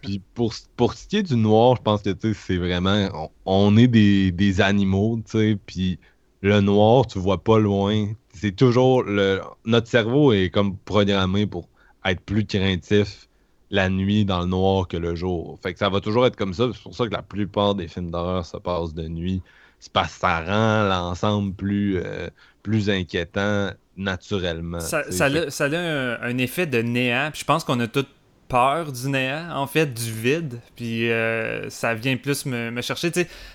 [0.00, 3.08] Puis pour, pour ce qui est du noir, je pense que tu sais, c'est vraiment.
[3.14, 6.00] On, on est des, des animaux, tu sais, puis
[6.42, 8.12] le noir, tu vois pas loin.
[8.34, 9.04] C'est toujours.
[9.04, 11.68] le Notre cerveau est comme programmé pour
[12.04, 13.28] être plus craintif
[13.70, 15.58] la nuit dans le noir que le jour.
[15.62, 16.68] Fait que ça va toujours être comme ça.
[16.74, 19.42] C'est pour ça que la plupart des films d'horreur se passent de nuit.
[19.78, 22.28] C'est parce que ça rend l'ensemble plus, euh,
[22.62, 24.80] plus inquiétant naturellement.
[24.80, 28.06] Ça, a, ça a un, un effet de néant, puis je pense qu'on a tous
[28.48, 33.10] peur du néant, en fait, du vide, puis euh, ça vient plus me, me chercher.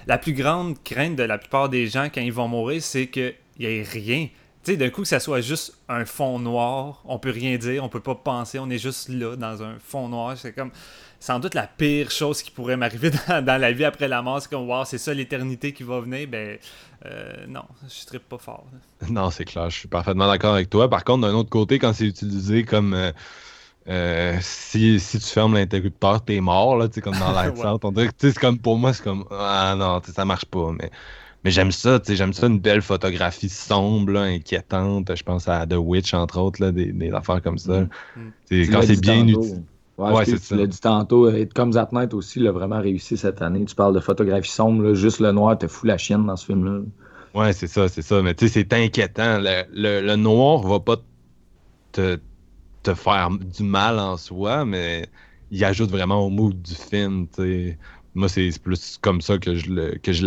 [0.08, 3.36] La plus grande crainte de la plupart des gens quand ils vont mourir, c'est qu'il
[3.60, 4.28] n'y ait rien.
[4.65, 8.02] D'un coup, que ça soit juste un fond noir, on peut rien dire, on peut
[8.02, 10.36] pas penser, on est juste là, dans un fond noir.
[10.36, 10.71] C'est comme,
[11.19, 14.41] sans doute la pire chose qui pourrait m'arriver dans, dans la vie après la mort.
[14.41, 16.27] C'est comme, wow, c'est ça l'éternité qui va venir.
[16.27, 16.58] Ben,
[17.06, 18.65] euh, non, je trippe pas fort.
[19.10, 20.89] Non, c'est clair, je suis parfaitement d'accord avec toi.
[20.89, 23.12] Par contre, d'un autre côté, quand c'est utilisé comme euh,
[23.88, 28.10] euh, si, si tu fermes l'interrupteur, t'es mort, là, tu sais, comme dans Lights Ouais.
[28.17, 30.71] C'est comme pour moi, c'est comme Ah non, ça marche pas.
[30.77, 30.91] Mais,
[31.43, 35.15] mais j'aime ça, tu sais, j'aime ça, une belle photographie sombre, là, inquiétante.
[35.15, 37.82] Je pense à The Witch, entre autres, là, des, des affaires comme ça.
[38.15, 38.32] Mm.
[38.49, 39.62] Tu Quand c'est bien utilisé.
[39.97, 40.55] Ouais, c'est tu ça.
[40.55, 41.29] l'as dit tantôt.
[41.31, 43.65] It Comes at Night aussi l'a vraiment réussi cette année.
[43.65, 46.45] Tu parles de photographie sombre, là, juste le noir te fout la chienne dans ce
[46.45, 46.81] film-là.
[47.33, 48.21] Ouais, c'est ça, c'est ça.
[48.23, 49.38] Mais tu sais, c'est inquiétant.
[49.39, 50.97] Le, le- le noir va pas
[51.91, 52.21] te,
[52.83, 55.12] te faire du mal en soi, mais
[55.51, 57.29] il ajoute vraiment au mood du film.
[57.29, 57.79] tu.
[58.15, 60.23] Moi, c'est plus comme ça que je le- que je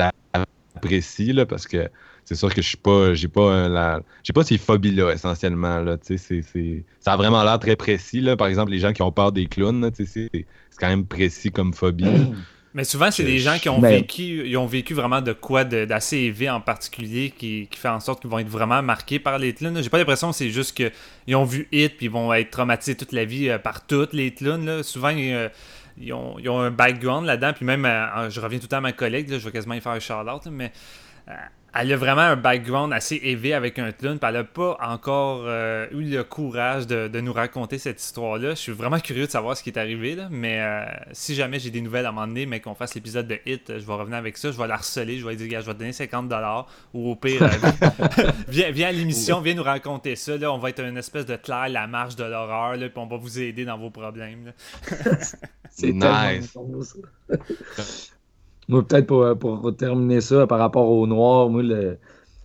[0.75, 1.91] l'apprécie, là, parce que
[2.31, 3.13] c'est sûr que je suis pas.
[3.15, 4.01] J'ai pas euh, la.
[4.23, 5.81] J'ai pas ces phobies-là, essentiellement.
[5.81, 8.21] Là, tu sais, c'est- c'est- ça a vraiment l'air très précis.
[8.21, 8.37] Là.
[8.37, 10.89] Par exemple, les gens qui ont peur des clowns, là, tu sais, c'est c'est quand
[10.89, 12.05] même précis comme phobie.
[12.05, 12.11] là.
[12.75, 15.65] Mais souvent, c'est des gens qui ont Mais- vécu, ils ont vécu vraiment de quoi
[15.65, 19.19] de- d'assez élevé en particulier qui, qui fait en sorte qu'ils vont être vraiment marqués
[19.19, 19.75] par les clowns.
[19.75, 19.83] là.
[19.83, 22.95] J'ai pas l'impression que c'est juste qu'ils ont vu Hit puis ils vont être traumatisés
[22.97, 24.65] toute la vie euh, par toutes les clowns.
[24.67, 24.85] là.
[24.85, 25.49] Souvent, ils, euh,
[26.01, 27.53] ils ont, ils ont un background là-dedans.
[27.57, 29.75] Puis même, euh, je reviens tout le temps à ma collègue, là, je vais quasiment
[29.75, 30.71] y faire un shout-out, là, mais
[31.75, 35.43] elle a vraiment un background assez élevé avec un clown, puis elle a pas encore
[35.45, 38.51] euh, eu le courage de, de nous raconter cette histoire-là.
[38.51, 41.59] Je suis vraiment curieux de savoir ce qui est arrivé, là, mais euh, si jamais
[41.59, 43.93] j'ai des nouvelles à un moment donné, mais qu'on fasse l'épisode de Hit, je vais
[43.93, 45.79] revenir avec ça, je vais la harceler, je vais lui dire, Gars, je vais te
[45.79, 47.49] donner 50$, ou au pire, euh,
[48.49, 51.37] viens, viens à l'émission, viens nous raconter ça, là, on va être une espèce de
[51.37, 54.47] Claire, la marche de l'horreur, là, puis on va vous aider dans vos problèmes.
[54.47, 54.53] là.
[55.71, 56.57] C'est Nice.
[58.71, 61.99] moi, peut-être pour, pour terminer ça par rapport au noir, moi, le,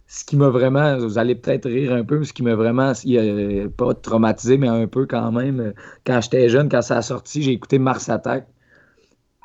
[0.07, 2.91] ce qui m'a vraiment, vous allez peut-être rire un peu, mais ce qui m'a vraiment,
[2.91, 5.73] a pas traumatisé, mais un peu quand même, euh,
[6.05, 8.47] quand j'étais jeune, quand ça a sorti, j'ai écouté Mars Attack.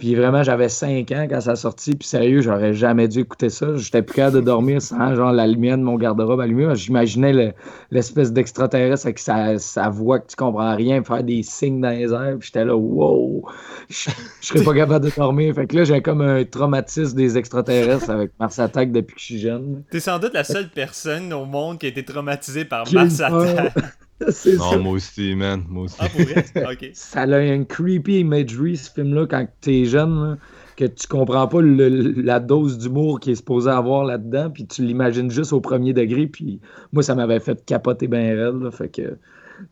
[0.01, 3.51] Puis vraiment, j'avais 5 ans quand ça a sorti, puis sérieux, j'aurais jamais dû écouter
[3.51, 3.77] ça.
[3.77, 6.75] J'étais plus capable de dormir sans genre la lumière de mon garde-robe allumée.
[6.75, 7.53] J'imaginais le-
[7.91, 12.13] l'espèce d'extraterrestre avec sa, sa voix que tu comprends rien, faire des signes dans les
[12.15, 13.45] airs, puis j'étais là, wow!
[13.91, 14.09] Je
[14.41, 15.55] serais pas capable de dormir.
[15.55, 19.25] Fait que là, j'ai comme un traumatisme des extraterrestres avec Mars Attack depuis que je
[19.27, 19.83] suis jeune.
[19.91, 23.21] T'es sans doute la seule personne au monde qui a été traumatisée par Mars.
[23.21, 23.75] Attack.
[24.31, 24.77] C'est Non, ça.
[24.79, 25.63] moi aussi, man.
[25.69, 25.97] Moi aussi.
[25.99, 26.45] Ah, pour vrai?
[26.73, 26.91] Ok.
[26.93, 30.39] Ça a une creepy imagery, ce film-là, quand t'es jeune, là,
[30.77, 31.89] que tu comprends pas le-
[32.23, 36.27] la dose d'humour qui est supposé avoir là-dedans, puis tu l'imagines juste au premier degré,
[36.27, 36.61] puis
[36.93, 39.17] moi, ça m'avait fait capoter bien raide, là, fait que,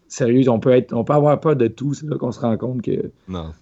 [0.07, 2.57] sérieux, on peut, être, on peut avoir peur de tout, c'est là qu'on se rend
[2.57, 3.11] compte que...
[3.29, 3.53] Non.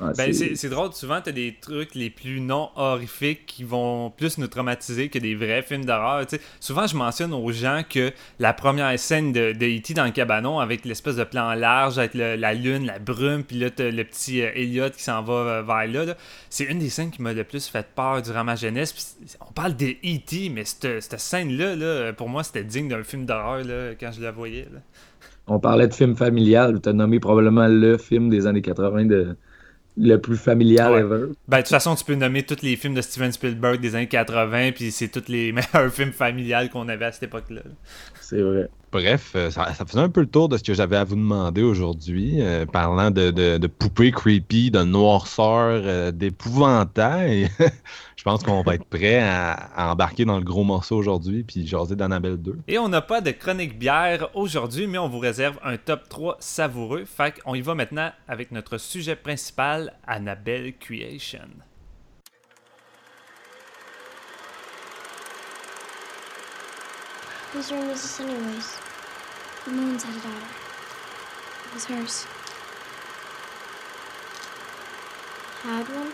[0.00, 4.38] Ah, Ben, c'est- drôle, souvent, t'as des trucs les plus non horrifiques qui vont plus
[4.38, 6.24] nous traumatiser que des vrais films d'horreur.
[6.58, 9.94] Souvent, je mentionne aux gens que la première scène de, de E.T.
[9.94, 13.58] dans le cabanon, avec l'espèce de plan large, avec le- la lune, la brume, puis
[13.58, 16.16] là, t'as le petit euh, Elliot qui s'en va euh, vers là, là.
[16.48, 19.18] c'est une des scènes qui m'a le plus fait peur durant ma jeunesse.
[19.46, 23.26] On parle de E.T., mais cette, cette scène-là, là, pour moi, c'était digne d'un film
[23.26, 23.64] d'horreur
[24.00, 24.66] quand je la voyais.
[24.72, 24.80] là.
[25.46, 29.36] On parlait de film familial, tu as nommé probablement le film des années 80 de,
[29.96, 31.00] le plus familial Ouais.
[31.00, 31.26] ever.
[31.48, 34.06] Ben, de toute façon, tu peux nommer tous les films de Steven Spielberg des années
[34.08, 37.62] 80, puis c'est tous les meilleurs films familiales qu'on avait à cette époque-là.
[37.64, 37.70] là.
[38.20, 38.68] C'est vrai.
[38.92, 41.62] Bref, euh, ça, faisait un peu le tour de ce que j'avais à vous demander
[41.62, 47.48] aujourd'hui, euh, parlant de, de, poupées creepy, de noirceur, euh, d'épouvantail.
[48.16, 51.66] Je pense qu'on va être prêt à, à embarquer dans le gros morceau aujourd'hui, puis
[51.66, 52.58] jaser d'Annabelle 2.
[52.66, 56.36] Et on n'a pas de chronique bière aujourd'hui, mais on vous réserve un top 3
[56.40, 57.04] savoureux.
[57.04, 61.48] Fait qu'on y va maintenant avec notre sujet principal, Annabelle Creation.
[67.52, 68.78] Whose room is this anyways?
[69.64, 70.46] The moon's had a daughter.
[71.66, 72.24] It was hers.
[75.62, 76.12] Had one?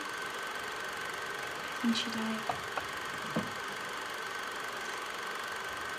[1.69, 2.41] I think she died.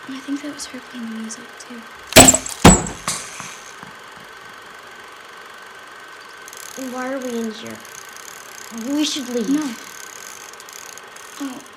[0.08, 1.82] And I think that was her playing the music too.
[6.92, 7.78] Why are we in here?
[8.90, 9.50] We should leave.
[9.50, 9.72] No.
[11.42, 11.77] Oh.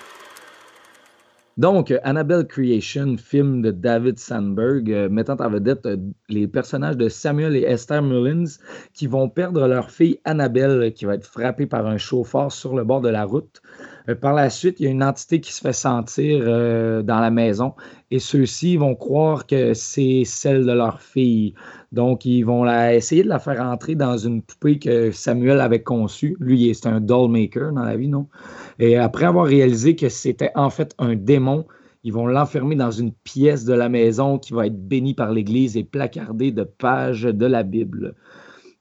[1.57, 5.97] Donc, euh, Annabelle Creation, film de David Sandberg, euh, mettant en vedette euh,
[6.29, 8.45] les personnages de Samuel et Esther Mullins
[8.95, 12.85] qui vont perdre leur fille Annabelle qui va être frappée par un chauffard sur le
[12.85, 13.61] bord de la route.
[14.11, 17.21] Euh, par la suite, il y a une entité qui se fait sentir euh, dans
[17.21, 17.75] la maison
[18.11, 21.55] et ceux-ci vont croire que c'est celle de leur fille.
[21.93, 26.37] Donc, ils vont essayer de la faire entrer dans une poupée que Samuel avait conçue.
[26.41, 28.29] Lui, c'est un doll maker dans la vie, non?
[28.79, 31.67] Et après avoir réalisé que c'était en fait un démon,
[32.03, 35.77] ils vont l'enfermer dans une pièce de la maison qui va être bénie par l'Église
[35.77, 38.15] et placardée de pages de la Bible.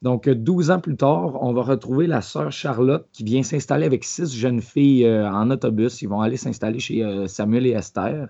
[0.01, 4.05] Donc, 12 ans plus tard, on va retrouver la sœur Charlotte qui vient s'installer avec
[4.05, 6.01] six jeunes filles euh, en autobus.
[6.01, 8.29] Ils vont aller s'installer chez euh, Samuel et Esther.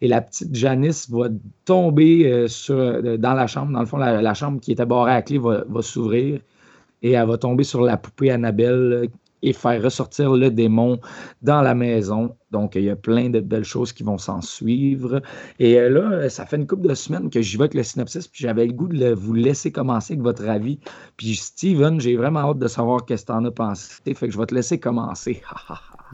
[0.00, 1.28] Et la petite Janice va
[1.64, 3.72] tomber euh, sur, euh, dans la chambre.
[3.72, 6.40] Dans le fond, la, chambre qui était barrée à clé va, s'ouvrir
[7.02, 9.06] et elle va tomber sur la poupée Annabelle euh,
[9.42, 11.00] et faire ressortir le démon
[11.42, 12.34] dans la maison.
[12.50, 15.20] Donc, il y a plein de belles choses qui vont s'en suivre.
[15.58, 18.28] Et euh, là, ça fait une couple de semaines que j'y vais avec le synopsis,
[18.28, 20.78] puis j'avais le goût de vous laisser commencer avec votre avis.
[21.16, 24.14] Puis Steven, j'ai vraiment hâte de savoir qu'est-ce que tu en as pensé.
[24.14, 25.42] Fait que je vais te laisser commencer.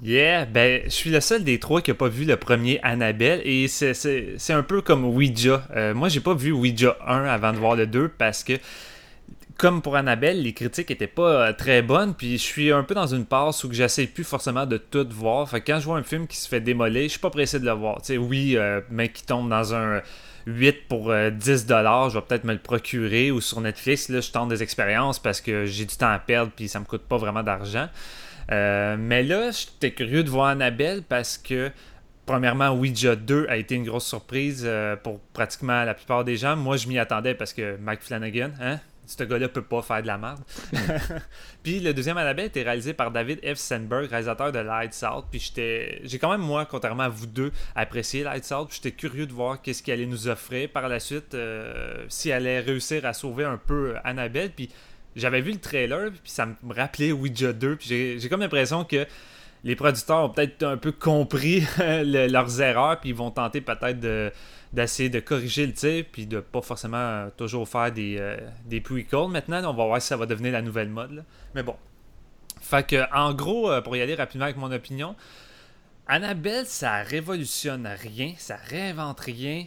[0.01, 3.43] Yeah, ben, je suis le seul des trois qui a pas vu le premier Annabelle
[3.45, 5.65] et c'est un peu comme Ouija.
[5.77, 8.55] Euh, moi, j'ai pas vu Ouija 1 avant de voir le 2 parce que,
[9.59, 12.15] comme pour Annabelle, les critiques étaient pas euh, très bonnes.
[12.15, 15.49] Puis je suis un peu dans une passe où j'essaie plus forcément de tout voir.
[15.49, 17.59] Fait que quand je vois un film qui se fait démolir, je suis pas pressé
[17.61, 18.01] de le voir.
[18.19, 20.03] Oui, euh, mec qui tombe dans un
[20.47, 24.21] 8 pour euh, 10 dollars, je vais peut-être me le procurer ou sur Netflix, là,
[24.21, 27.03] je tente des expériences parce que j'ai du temps à perdre puis ça me coûte
[27.03, 27.89] pas vraiment d'argent.
[28.51, 31.71] Euh, mais là, j'étais curieux de voir Annabelle parce que,
[32.27, 36.57] premièrement, Ouija 2 a été une grosse surprise euh, pour pratiquement la plupart des gens.
[36.57, 40.07] Moi, je m'y attendais parce que Mike Flanagan, hein, ce gars-là peut pas faire de
[40.07, 40.41] la merde.
[41.63, 43.59] puis le deuxième Annabelle était réalisé par David F.
[43.59, 45.25] Sandberg, réalisateur de Lights Out.
[45.31, 48.69] Puis j'étais, j'ai quand même moi, contrairement à vous deux, apprécié Lights Out.
[48.73, 52.61] J'étais curieux de voir qu'est-ce qu'il allait nous offrir par la suite, euh, s'il allait
[52.61, 54.51] réussir à sauver un peu Annabelle.
[54.55, 54.71] Puis
[55.17, 57.77] j'avais vu le trailer, puis ça me rappelait Ouija 2.
[57.77, 59.07] Puis j'ai comme l'impression que
[59.65, 64.33] les producteurs ont peut-être un peu compris leurs erreurs, puis ils vont tenter peut-être
[64.73, 68.81] d'essayer de, corriger le tir, puis de pas forcément euh, toujours faire des, euh, des
[68.81, 69.29] prequels.
[69.29, 71.25] Maintenant, on va voir si ça va devenir la nouvelle mode.
[71.55, 71.77] Mais bon.
[72.61, 75.15] Fait que, en gros, euh, pour y aller rapidement avec mon opinion,
[76.07, 79.67] Annabelle, ça révolutionne rien, ça réinvente rien.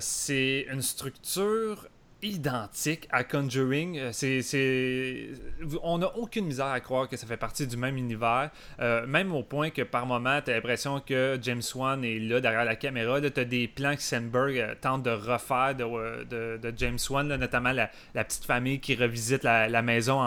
[0.00, 1.88] c'est une structure
[2.22, 3.98] identique à Conjuring.
[3.98, 5.34] Euh,
[5.82, 8.50] On n'a aucune misère à croire que ça fait partie du même univers.
[8.80, 12.40] Euh, même au point que par moment, tu as l'impression que James Wan est là
[12.40, 13.20] derrière la caméra.
[13.20, 17.90] Tu as des plans que Sandberg euh, tente de refaire de, James Wan, notamment la,
[18.24, 20.20] petite famille qui revisite la, maison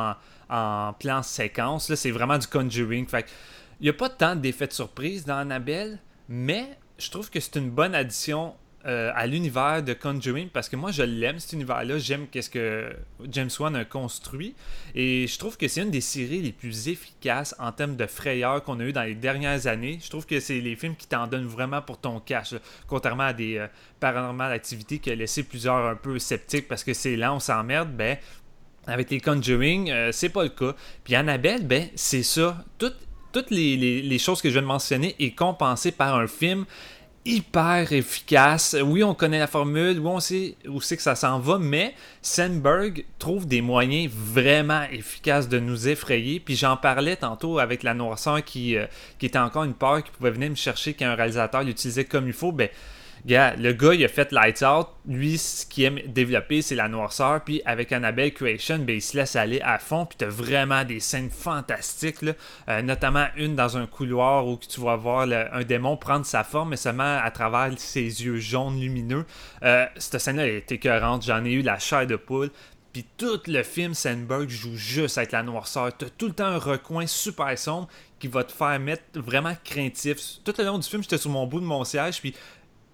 [0.49, 1.93] en, plan séquence.
[1.95, 3.07] c'est vraiment du Conjuring.
[3.79, 7.55] Il n'y a pas tant d'effets de surprise dans Annabelle, mais je trouve que c'est
[7.55, 11.97] une bonne addition euh, à l'univers de Conjuring parce que moi je l'aime cet univers-là,
[11.99, 12.93] j'aime qu'est-ce que
[13.29, 14.55] James Wan a construit
[14.93, 18.61] et je trouve que c'est une des séries les plus efficaces en termes de frayeur
[18.61, 19.99] qu'on a eu dans les dernières années.
[20.03, 22.55] Je trouve que c'est les films qui t'en donnent vraiment pour ton cash,
[22.87, 23.67] contrairement à des euh,
[23.99, 27.89] paranormal activités qui a laissé plusieurs un peu sceptiques parce que c'est là on s'emmerde,
[27.95, 28.17] ben
[28.85, 30.75] avec les Conjuring, euh, c'est pas le cas.
[31.05, 32.97] Puis Annabelle, ben c'est ça, toutes
[33.31, 36.65] toutes les, les, choses que je viens de mentionner est compensée par un film
[37.25, 38.75] hyper efficace.
[38.83, 41.95] Oui, on connaît la formule, oui, on sait où c'est que ça s'en va, mais
[42.21, 46.39] Sandberg trouve des moyens vraiment efficaces de nous effrayer.
[46.39, 48.85] Puis j'en parlais tantôt avec la noirceur qui, euh,
[49.19, 52.33] qui était encore une peur qui pouvait venir me chercher qu'un réalisateur l'utilisait comme il
[52.33, 52.51] faut.
[52.51, 52.69] Ben,
[53.25, 54.87] le gars, il a fait Lights Out.
[55.07, 57.41] Lui, ce qu'il aime développer, c'est la noirceur.
[57.43, 60.05] Puis avec Annabelle Creation, ben, il se laisse aller à fond.
[60.05, 62.17] Puis tu as vraiment des scènes fantastiques.
[62.67, 66.69] Euh, notamment une dans un couloir où tu vas voir un démon prendre sa forme,
[66.69, 69.25] mais seulement à travers ses yeux jaunes lumineux.
[69.63, 71.25] Euh, cette scène-là est écœurante.
[71.25, 72.49] J'en ai eu la chair de poule.
[72.93, 75.91] Puis tout le film, Sandberg joue juste avec la noirceur.
[75.97, 77.87] T'as tout le temps un recoin super sombre
[78.19, 80.17] qui va te faire mettre vraiment craintif.
[80.45, 82.35] Tout le long du film, j'étais sur mon bout de mon siège, puis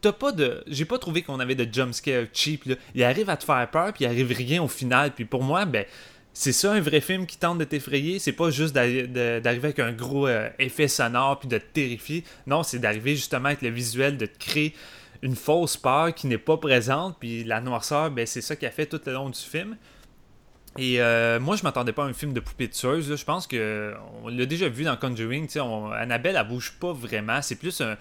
[0.02, 0.64] t'as pas de.
[0.68, 2.66] J'ai pas trouvé qu'on avait de jumpscare cheap.
[2.66, 2.76] Là.
[2.96, 5.12] Il arrive à te faire peur, puis il arrive rien au final.
[5.14, 5.86] Puis pour moi, ben.
[6.32, 9.92] C'est ça un vrai film qui tente de t'effrayer, c'est pas juste d'arriver avec un
[9.92, 12.24] gros euh, effet sonore puis de te terrifier.
[12.46, 14.74] Non, c'est d'arriver justement avec le visuel, de te créer
[15.22, 18.72] une fausse peur qui n'est pas présente, puis la noirceur, ben, c'est ça qui a
[18.72, 19.76] fait tout le long du film.
[20.78, 23.16] Et euh, moi, je m'attendais pas à un film de poupée tueuse.
[23.16, 25.50] Je pense que on l'a déjà vu dans Conjuring.
[25.60, 27.42] On, Annabelle, elle bouge pas vraiment.
[27.42, 27.98] C'est plus un,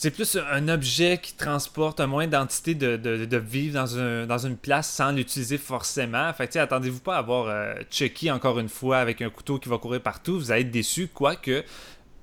[0.00, 4.88] c'est plus un objet qui transporte un moyen d'identité de, vivre dans, dans une place
[4.88, 6.32] sans l'utiliser forcément.
[6.32, 9.76] Fait attendez-vous pas à avoir euh, Chucky encore une fois avec un couteau qui va
[9.76, 10.38] courir partout.
[10.38, 11.64] Vous allez être déçu, quoique.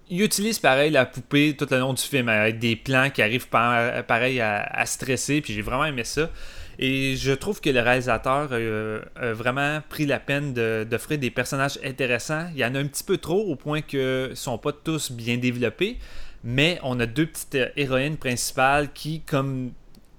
[0.09, 3.47] Il utilise pareil la poupée tout le long du film avec des plans qui arrivent
[3.47, 5.41] pareil à, stresser.
[5.41, 6.31] Puis j'ai vraiment aimé ça.
[6.79, 10.51] Et je trouve que le réalisateur euh, a vraiment pris la peine
[10.85, 12.47] d'offrir des personnages intéressants.
[12.55, 15.11] Il y en a un petit peu trop au point qu'ils ne sont pas tous
[15.11, 15.99] bien développés.
[16.49, 19.71] Mais on a deux petites euh, héroïnes principales qui, comme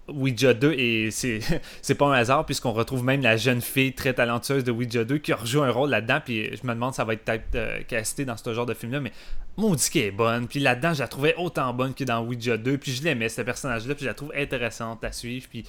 [0.09, 4.63] Ouija 2, et c'est pas un hasard, puisqu'on retrouve même la jeune fille très talentueuse
[4.63, 6.21] de Ouija 2 qui rejoue un rôle là-dedans.
[6.23, 9.01] Puis je me demande ça va être peut-être euh, casté dans ce genre de film-là.
[9.01, 9.13] Mais
[9.57, 10.49] maudit qu'elle est bonne.
[10.49, 12.77] Puis là-dedans, je la trouvais autant bonne que dans Ouija 2.
[12.77, 13.95] Puis je l'aimais, ce personnage-là.
[13.95, 15.47] Puis je la trouve intéressante à suivre.
[15.49, 15.65] Puis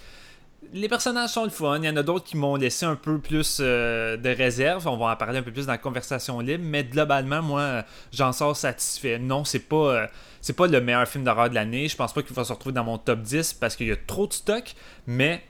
[0.73, 1.77] les personnages sont le fun.
[1.77, 4.85] Il y en a d'autres qui m'ont laissé un peu plus euh, de réserve.
[4.89, 6.65] On va en parler un peu plus dans la conversation libre.
[6.67, 9.19] Mais globalement, moi, j'en sors satisfait.
[9.19, 10.07] Non, c'est pas, euh,
[10.41, 11.88] c'est pas le meilleur film d'horreur de l'année.
[11.88, 13.95] Je pense pas qu'il va se retrouver dans mon top 10 parce qu'il y a
[13.95, 14.73] trop de stock.
[15.08, 15.43] Mais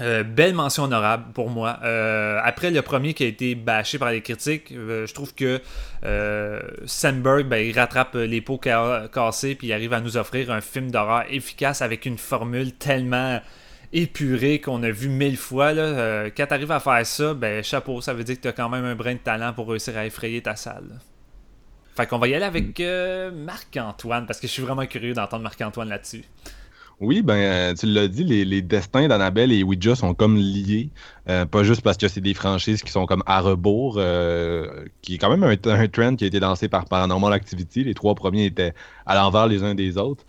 [0.00, 1.78] euh, belle mention honorable pour moi.
[2.42, 5.60] après le premier qui a été bâché par les critiques, je trouve que
[6.84, 10.90] Sandberg, ben, il rattrape les pots cassés puis il arrive à nous offrir un film
[10.90, 13.40] d'horreur efficace avec une formule tellement
[13.92, 15.68] épuré qu'on a vu mille fois.
[15.68, 18.52] Euh, quand tu arrives à faire ça, ben chapeau, ça veut dire que tu as
[18.52, 21.00] quand même un brin de talent pour réussir à effrayer ta salle.
[21.96, 25.42] Fait qu'on va y aller avec euh, Marc-Antoine, parce que je suis vraiment curieux d'entendre
[25.42, 26.24] Marc-Antoine là-dessus.
[27.00, 30.90] Oui, ben euh, tu l'as dit, les, destins d'Annabelle et Ouija sont comme liés.
[31.26, 34.00] pas juste parce que c'est des franchises qui sont comme à rebours,
[35.02, 37.84] qui est quand même un, trend qui a été lancé par Paranormal Activity.
[37.84, 38.72] Les trois premiers étaient
[39.04, 40.24] à l'envers les uns des autres.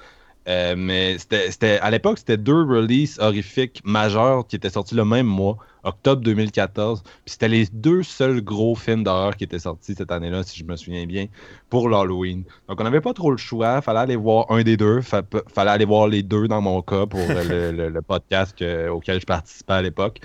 [0.48, 5.26] Euh, mais c'était, à l'époque, c'était deux releases horrifiques majeurs qui étaient sortis le même
[5.26, 5.58] mois,
[5.88, 7.02] octobre 2014.
[7.04, 10.64] Puis c'était les deux seuls gros films d'horreur qui étaient sortis cette année-là, si je
[10.66, 11.28] me souviens bien,
[11.70, 12.44] pour l'Halloween.
[12.68, 15.72] Donc on n'avait pas trop le choix, fallait aller voir un des deux, fa- fallait
[15.72, 19.82] aller voir les deux dans mon cas pour le, podcast que- auquel je participais à
[19.82, 20.20] l'époque.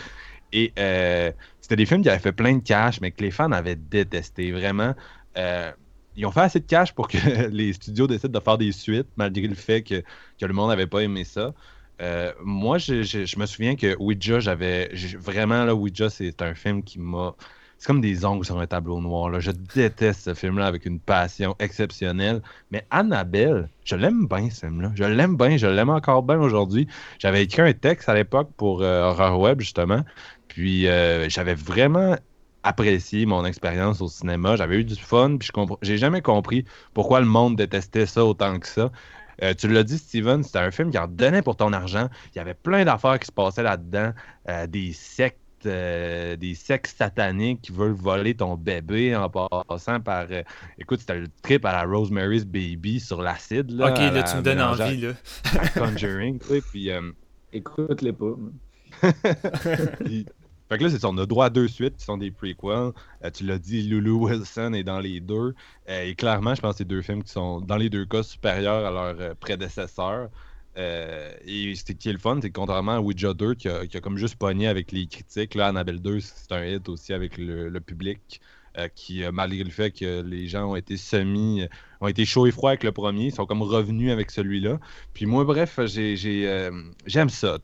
[0.52, 3.52] Et euh, c'était des films qui avaient fait plein de cash, mais que les fans
[3.52, 4.52] avaient détesté.
[4.52, 4.94] Vraiment,
[5.38, 5.70] euh,
[6.14, 7.16] ils ont fait assez de cash pour que
[7.50, 10.02] les studios décident de faire des suites, malgré le fait que,
[10.38, 11.54] que le monde n'avait pas aimé ça.
[12.02, 16.98] Euh, moi, je, me souviens que Ouija, j'avais vraiment là, Ouija, c'est un film qui
[16.98, 17.34] m'a.
[17.78, 19.28] C'est comme des ongles sur un tableau noir.
[19.28, 19.40] Là.
[19.40, 22.40] Je déteste ce film-là avec une passion exceptionnelle.
[22.70, 24.92] Mais Annabelle, je l'aime bien, ce film-là.
[24.94, 26.86] Je l'aime bien, je l'aime encore bien aujourd'hui.
[27.18, 30.04] J'avais écrit un texte à l'époque pour euh, Horror Web, justement.
[30.46, 32.16] Puis euh, j'avais vraiment
[32.62, 34.56] apprécié mon expérience au cinéma.
[34.56, 38.24] J'avais eu du fun, puis je compre- j'ai jamais compris pourquoi le monde détestait ça
[38.24, 38.92] autant que ça.
[39.42, 42.08] Euh, tu l'as dit, Steven, c'était un film qui en donnait pour ton argent.
[42.34, 44.12] Il y avait plein d'affaires qui se passaient là-dedans.
[44.48, 50.26] Euh, des sectes, euh, des sectes sataniques qui veulent voler ton bébé en passant par.
[50.30, 50.42] euh,
[50.78, 53.70] écoute, c'était le trip à la Rosemary's Baby sur l'acide.
[53.70, 55.12] Là, ok, là, la- tu me donnes envie, là.
[55.60, 56.90] à Conjuring, tu sais, puis.
[56.90, 57.00] euh,
[57.52, 58.32] Écoute-les pas.
[60.04, 60.26] puis-
[60.72, 62.92] Fait que là, c'est on a droit à deux suites qui sont des prequels.
[63.22, 65.54] Euh, tu l'as dit, Lulu Wilson est dans les deux.
[65.90, 68.22] Euh, et clairement, je pense que c'est deux films qui sont, dans les deux cas,
[68.22, 70.30] supérieurs à leurs euh, prédécesseurs.
[70.74, 73.98] Et ce qui est le fun, c'est que contrairement à Ouija 2, qui a, qui
[73.98, 77.36] a comme juste pogné avec les critiques, là, Annabelle 2, c'est un hit aussi avec
[77.36, 78.40] le, le public.
[78.78, 81.66] Euh, qui, euh, malgré le fait que les gens ont été semi,
[82.00, 84.78] ont été chauds et froids avec le premier, sont comme revenus avec celui-là.
[85.14, 86.70] Puis moi, bref, j'ai, j'ai, euh,
[87.06, 87.58] j'aime ça.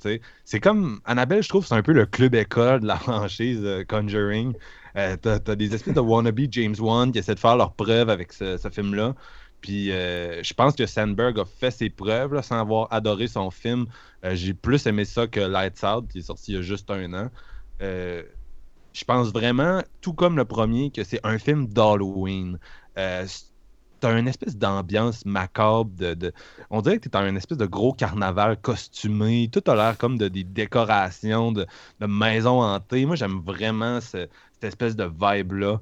[0.44, 3.84] C'est comme Annabelle, je trouve, c'est un peu le club école de la franchise euh,
[3.84, 4.54] Conjuring.
[4.96, 8.32] Euh, t'as, des espèces de wannabe James Wan qui essaient de faire leurs preuves avec
[8.32, 9.14] ce, film-là.
[9.60, 13.86] Puis euh, je pense que Sandberg a fait ses preuves sans avoir adoré son film.
[14.24, 16.90] Euh, j'ai plus aimé ça que Lights Out, qui est sorti il y a juste
[16.90, 17.30] un an.
[17.82, 18.22] Euh,
[18.98, 22.58] je pense vraiment, tout comme le premier, que c'est un film d'Halloween.
[22.98, 23.26] Euh,
[24.00, 26.32] t'as une espèce d'ambiance macabre de,
[26.70, 29.48] on dirait que t'es dans une espèce de gros carnaval costumé.
[29.52, 31.66] Tout a l'air comme de des décorations de,
[32.00, 33.06] de maisons hantées.
[33.06, 35.80] Moi j'aime vraiment ce- cette espèce de vibe là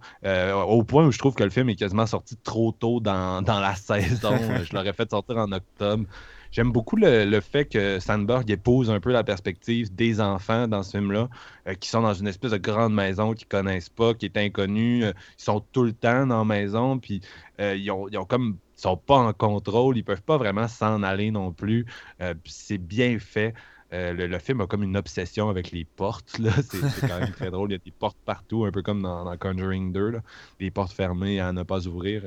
[0.66, 3.60] au point où je trouve que le film est quasiment sorti trop tôt dans, dans
[3.60, 4.62] la saison.
[4.62, 6.04] Je l'aurais fait sortir en octobre
[6.52, 10.82] J'aime beaucoup le, le fait que Sandberg épouse un peu la perspective des enfants dans
[10.82, 11.28] ce film-là,
[11.68, 15.04] euh, qui sont dans une espèce de grande maison qu'ils connaissent pas, qui est inconnue.
[15.04, 17.20] euh, ils sont tout le temps dans la maison, puis
[17.60, 20.68] euh, ils, ont, ils ont comme ils sont pas en contrôle, ils peuvent pas vraiment
[20.68, 21.86] s'en aller non plus.
[22.44, 23.54] C'est bien fait.
[23.90, 26.38] Le, le film a comme une obsession avec les portes.
[26.62, 27.70] C'est quand même très drôle.
[27.70, 30.10] Il y a des portes partout, un peu comme dans, Conjuring 2.
[30.10, 30.22] là.
[30.60, 32.24] Les portes fermées à ne pas ouvrir.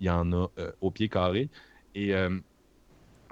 [0.00, 0.48] il y en a
[0.80, 1.48] au pied carré.
[1.94, 2.12] Et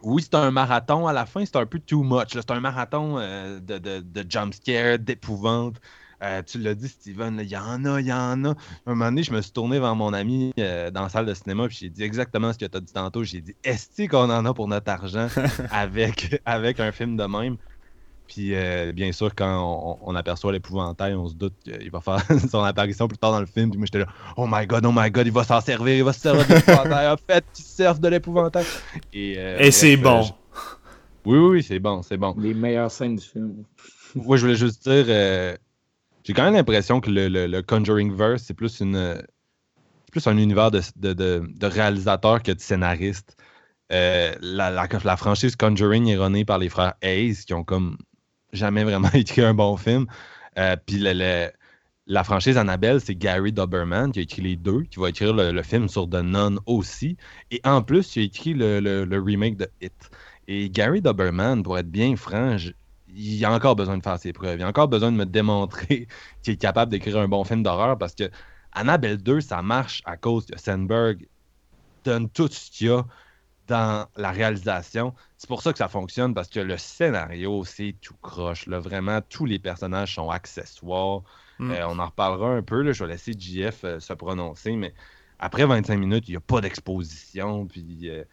[0.02, 1.06] oui, c'est un marathon.
[1.06, 2.28] À la fin, c'est un peu too much.
[2.32, 5.76] C'est un marathon euh, de, de, de jumpscare, d'épouvante.
[6.22, 8.50] Euh, tu l'as dit, Steven, il y en a, il y en a.
[8.50, 8.54] Un
[8.86, 11.66] moment donné, je me suis tourné vers mon ami euh, dans la salle de cinéma,
[11.66, 13.24] puis j'ai dit exactement ce que tu as dit tantôt.
[13.24, 15.26] J'ai dit, est-ce qu'on en a pour notre argent
[15.70, 17.56] avec, avec un film de même?
[18.32, 22.16] Puis, euh, bien sûr, quand on, on aperçoit l'épouvantail, on se doute qu'il va faire
[22.50, 23.68] son apparition plus tard dans le film.
[23.68, 24.06] Puis moi, j'étais là,
[24.38, 26.54] oh my god, oh my god, il va s'en servir, il va se servir de
[26.54, 27.08] l'épouvantail.
[27.12, 28.64] En fait, tu surfes de l'épouvantail.
[29.12, 30.20] Et, euh, Et c'est bon.
[30.20, 30.32] euh, je-
[31.26, 32.34] Oui, oui, oui, c'est bon, c'est bon.
[32.38, 33.64] Les meilleures scènes du film.
[34.14, 35.54] Moi, je voulais juste dire, euh,
[36.24, 38.96] j'ai quand même l'impression que le, le, le Conjuring Verse, c'est plus une,
[40.06, 43.36] c'est plus un univers de, de, de, de réalisateurs que de scénaristes.
[43.92, 47.98] Euh, la, la, la franchise Conjuring est runnée par les frères Hayes, qui ont comme
[48.52, 50.06] jamais vraiment écrit un bon film.
[50.58, 50.98] Euh, Puis
[52.06, 55.62] la franchise Annabelle, c'est Gary Doberman qui a écrit les deux, qui va écrire le,
[55.62, 57.16] film sur The Nun aussi.
[57.50, 60.10] Et en plus, il a écrit le, remake de It.
[60.48, 62.56] Et Gary Doberman, pour être bien franc,
[63.14, 64.58] il a encore besoin de faire ses preuves.
[64.58, 66.08] Il a encore besoin de me démontrer
[66.42, 68.30] qu'il est capable d'écrire un bon film d'horreur parce que
[68.72, 71.26] Annabelle 2, ça marche à cause que Sandberg
[72.04, 73.04] donne tout ce qu'il y a
[73.72, 75.14] dans la réalisation.
[75.38, 78.66] C'est pour ça que ça fonctionne parce que le scénario, c'est tout croche.
[78.66, 78.78] Là.
[78.80, 81.22] Vraiment, tous les personnages sont accessoires.
[81.58, 81.70] Mm.
[81.70, 82.82] Euh, on en reparlera un peu.
[82.82, 82.92] Là.
[82.92, 84.92] Je vais laisser JF euh, se prononcer, mais
[85.38, 87.66] après 25 minutes, il n'y a pas d'exposition.
[87.66, 88.24] Puis euh,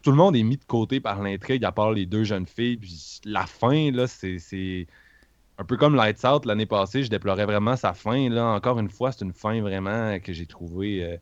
[0.00, 2.78] tout le monde est mis de côté par l'intrigue, à part les deux jeunes filles.
[2.78, 4.38] Puis la fin, là, c'est.
[4.38, 4.86] c'est
[5.58, 8.30] Un peu comme Lights Out l'année passée, je déplorais vraiment sa fin.
[8.30, 11.20] Là, encore une fois, c'est une fin vraiment que j'ai trouvée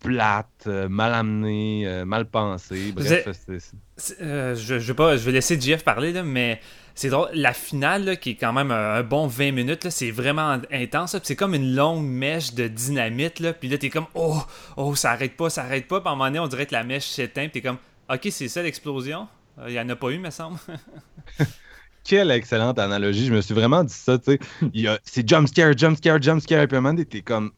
[0.00, 2.92] plate, euh, mal amenée, euh, mal pensée.
[2.92, 6.12] Bref, Vous c'est- c'est- C'est- euh, je, je vais pas, je vais laisser Jeff parler,
[6.12, 6.60] là, mais
[6.94, 7.28] c'est drôle.
[7.34, 10.58] La finale, là, qui est quand même un, un bon 20 minutes, là, c'est vraiment
[10.72, 11.14] intense.
[11.14, 13.40] là, C'est comme une longue mèche de dynamite.
[13.40, 14.42] Là, puis là, t'es comme, oh,
[14.76, 16.00] oh, ça arrête pas, ça arrête pas.
[16.00, 17.42] Puis à un moment donné, on dirait que la mèche s'éteint.
[17.48, 17.78] Puis t'es comme,
[18.12, 19.28] Ok, c'est ça l'explosion?
[19.60, 20.58] Euh, Il y en a pas eu, me semble.
[22.04, 23.26] Quelle excellente analogie.
[23.26, 24.38] Je me suis vraiment dit ça, tu sais.
[24.72, 26.66] Il y a- C'est jump scare, jump scare, jump scare.
[26.66, 27.52] Puis à un moment donné, t'es comme,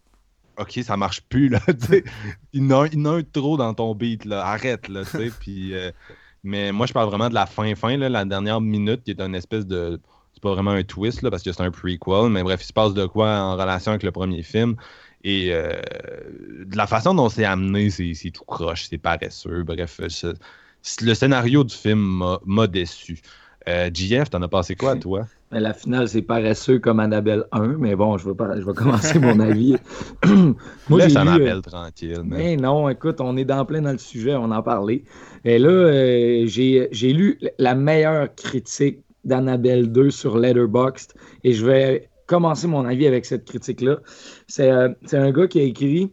[0.59, 1.61] OK, ça marche plus, là.
[2.53, 4.45] Il y en a un- trop dans ton beat, là.
[4.47, 5.31] Arrête, là, tu sais.
[5.41, 5.91] Puis, euh,
[6.45, 9.67] mais moi, je parle vraiment de la fin-fin, la dernière minute, qui est une espèce
[9.67, 10.01] de.
[10.35, 12.31] C'est pas vraiment un twist, là, parce que c'est un prequel.
[12.31, 14.77] Mais bref, il se passe de quoi en relation avec le premier film.
[15.25, 15.73] Et euh,
[16.65, 19.63] de la façon dont c'est amené, c'est tout croche, c'est paresseux.
[19.63, 20.35] Bref, je-
[21.05, 23.21] le scénario du film m'a déçu.
[23.69, 25.27] Euh, JF, t'en as passé quoi, toi?
[25.53, 28.73] Mais la finale, c'est paresseux comme Annabelle 1, mais bon, je vais, pas- je vais
[28.73, 29.77] commencer mon avis.
[30.89, 32.21] Moi, Laisse Annabelle euh, tranquille.
[32.25, 35.05] mais- Mais non, écoute, on est dans plein dans le sujet, on en parlait.
[35.45, 41.13] Et là, euh, j'ai j'ai lu la meilleure critique d'Annabelle 2 sur Letterboxd
[41.45, 43.99] et je vais commencer mon avis avec cette critique-là.
[44.49, 46.11] C'est euh, c'est un gars qui a écrit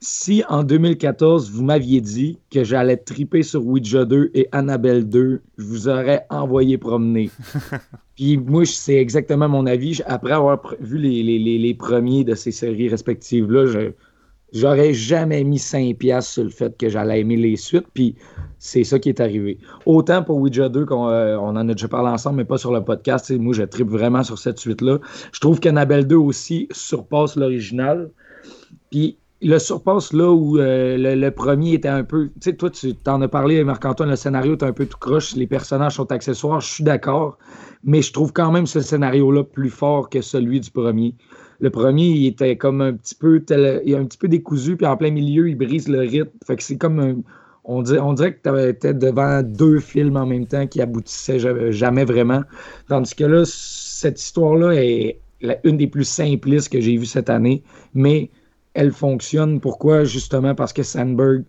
[0.00, 5.40] Si en 2014, vous m'aviez dit que j'allais triper sur Ouija 2 et Annabelle 2,
[5.58, 7.30] je vous aurais envoyé promener.
[8.16, 10.00] Puis moi, c'est exactement mon avis.
[10.06, 13.92] Après avoir vu les, les- les- les premiers de ces séries respectives-là, je,
[14.52, 18.14] J'aurais jamais mis 5 piastres sur le fait que j'allais aimer les suites, puis
[18.60, 19.58] c'est ça qui est arrivé.
[19.86, 22.72] Autant pour Ouija 2, qu'on euh, on en a déjà parlé ensemble, mais pas sur
[22.72, 23.30] le podcast.
[23.32, 25.00] Moi, je tripe vraiment sur cette suite-là.
[25.32, 28.08] Je trouve qu'Annabelle 2 aussi surpasse l'original.
[28.92, 32.28] Puis le surpasse là où euh, le, premier était un peu.
[32.40, 35.36] Tu sais, toi, tu t'en as parlé, Marc-Antoine, le scénario est un peu tout croche,
[35.36, 37.38] les personnages sont accessoires, je suis d'accord,
[37.84, 41.14] mais je trouve quand même ce scénario-là plus fort que celui du premier.
[41.60, 44.86] Le premier, il était comme un petit peu tel- il un petit peu décousu, puis
[44.86, 46.30] en plein milieu, il brise le rythme.
[46.46, 47.16] Fait que c'est comme un-
[47.64, 51.38] on, dirait, on dirait que tu étais devant deux films en même temps qui aboutissaient
[51.38, 52.42] ja- jamais vraiment.
[52.88, 55.20] Tandis que là, cette histoire-là est
[55.64, 57.62] une des plus simplistes que j'ai vues cette année,
[57.94, 58.30] mais
[58.76, 59.60] elle fonctionne.
[59.60, 60.04] Pourquoi?
[60.04, 61.44] Justement parce que Sandberg,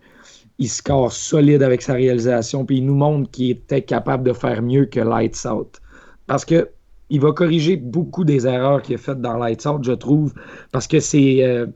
[0.59, 4.61] il score solide avec sa réalisation, puis il nous montre qu'il était capable de faire
[4.63, 5.81] mieux que Lights Out.
[6.27, 6.69] Parce que
[7.09, 10.33] il va corriger beaucoup des erreurs qu'il a faites dans Lights Out, je trouve,
[10.71, 11.43] parce que c'est.
[11.43, 11.67] euh,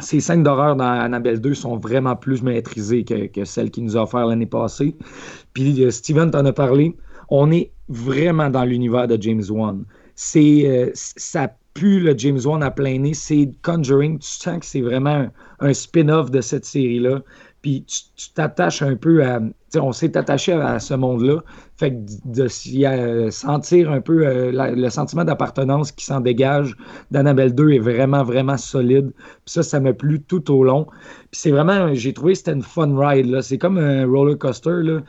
[0.00, 4.02] ces scènes d'horreur dans Annabelle 2 sont vraiment plus maîtrisées que, celles qu'il nous a
[4.04, 4.96] offert l'année passée.
[5.54, 6.96] Puis euh, Steven t'en a parlé.
[7.30, 9.84] On est vraiment dans l'univers de James Wan.
[10.14, 13.14] C'est, euh, ça pue le James Wan à plein nez.
[13.14, 14.18] C'est Conjuring.
[14.18, 15.28] Tu sens que c'est vraiment
[15.60, 17.20] un, spin-off de cette série-là.
[17.62, 19.40] Puis tu t'attaches un peu à.
[19.76, 21.42] On s'est attaché à ce monde-là.
[21.76, 26.74] Fait que de s'y euh, sentir un peu euh, le sentiment d'appartenance qui s'en dégage
[27.10, 29.12] d'Annabelle 2 est vraiment, vraiment solide.
[29.14, 30.86] Puis ça, ça m'a plu tout au long.
[31.30, 33.40] Puis c'est vraiment, j'ai trouvé que c'était une fun ride.
[33.42, 34.82] C'est comme un roller coaster.
[34.82, 35.02] Là.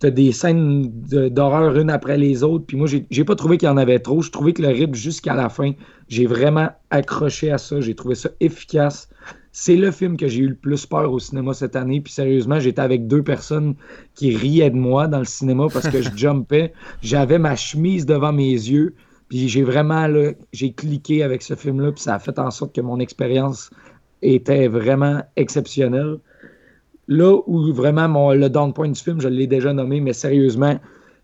[0.00, 0.90] T'as des scènes
[1.30, 2.64] d'horreur une après les autres.
[2.66, 4.22] Puis moi, j'ai j'ai pas trouvé qu'il y en avait trop.
[4.22, 5.72] Je trouvais que le rythme jusqu'à la fin,
[6.08, 7.80] j'ai vraiment accroché à ça.
[7.82, 9.10] J'ai trouvé ça efficace.
[9.52, 12.00] C'est le film que j'ai eu le plus peur au cinéma cette année.
[12.00, 13.74] Puis sérieusement, j'étais avec deux personnes
[14.14, 16.72] qui riaient de moi dans le cinéma parce que je jumpais.
[17.02, 18.94] J'avais ma chemise devant mes yeux.
[19.28, 21.92] Puis j'ai vraiment, là, j'ai cliqué avec ce film-là.
[21.92, 23.70] Puis ça a fait en sorte que mon expérience
[24.22, 26.18] était vraiment exceptionnelle.
[27.10, 30.80] Là où vraiment mon, le down point du film, je l'ai déjà nommé, mais sérieusement,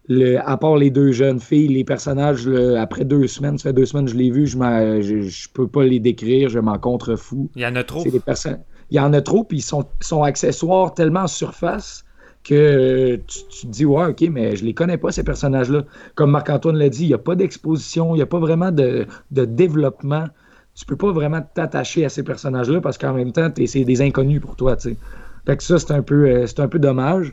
[0.09, 3.73] le, à part les deux jeunes filles, les personnages, le- après deux semaines, ça fait
[3.73, 4.59] deux semaines que je l'ai vu, je,
[5.01, 7.51] je, je peux pas les décrire, je m'en contrefous.
[7.57, 8.03] Il y en a trop.
[8.03, 8.59] C'est des personnes.
[8.91, 12.05] Il y en a trop, puis ils sont, sont accessoires tellement en surface
[12.45, 15.85] que tu, tu te dis, ouais, ok, mais je les connais pas, ces personnages-là.
[16.15, 19.07] Comme Marc-Antoine l'a dit, il n'y a pas d'exposition, il n'y a pas vraiment de,
[19.33, 20.27] de développement.
[20.75, 24.41] Tu peux pas vraiment t'attacher à ces personnages-là parce qu'en même temps, c'est des inconnus
[24.41, 24.99] pour toi, tu sais.
[25.47, 27.33] Fait que ça, c'est un peu, euh, c'est un peu dommage.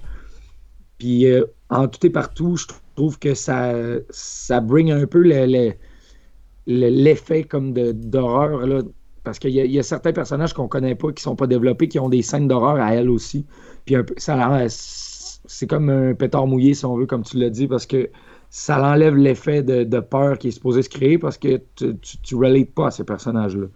[0.97, 3.73] Puis euh, en tout et partout, je trouve que ça,
[4.09, 5.73] ça bring un peu le- le-
[6.67, 8.81] le- l'effet comme d'horreur, là.
[9.23, 11.99] Parce qu'il y, y a certains personnages qu'on connaît pas, qui sont pas développés, qui
[11.99, 13.45] ont des scènes d'horreur à elles aussi.
[13.85, 14.35] Puis ça
[15.45, 18.09] c'est comme un pétard mouillé, si on veut, comme tu l'as dit, parce que
[18.49, 22.17] ça enlève l'effet de, de peur qui est supposé se créer parce que tu, tu,
[22.19, 23.67] tu relates pas à ces personnages-là.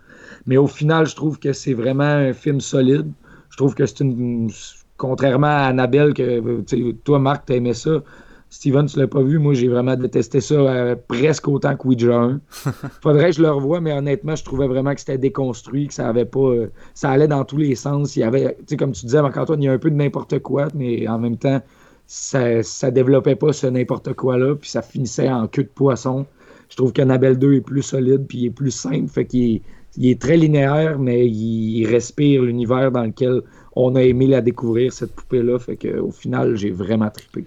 [0.45, 3.11] Mais au final, je trouve que c'est vraiment un film solide.
[3.58, 4.51] Je trouve que c'est une.
[4.97, 8.03] Contrairement à Annabelle, que toi, Marc, aimé ça.
[8.51, 9.39] Steven, tu l'as pas vu.
[9.39, 12.39] Moi, j'ai vraiment détesté ça euh, presque autant que Ouija 1.
[13.01, 16.08] Faudrait que je le revoie, mais honnêtement, je trouvais vraiment que c'était déconstruit, que ça
[16.08, 16.39] avait pas.
[16.39, 18.16] euh, ça allait dans tous les sens.
[18.16, 19.95] Il y avait, tu sais, comme tu disais, Marc-Antoine, il y a un peu de
[19.95, 21.60] n'importe quoi, mais en même temps,
[22.05, 26.28] ça, ça développait pas ce n'importe quoi-là, puis ça finissait en queue de poisson.
[26.70, 29.62] Je trouve qu'Annabelle 2 est plus solide, puis il est plus simple, fait qu'il est,
[29.97, 33.41] il est très linéaire, mais il, respire l'univers dans lequel
[33.75, 37.45] on a aimé la découvrir, cette poupée-là, fait qu'au final, j'ai vraiment trippé.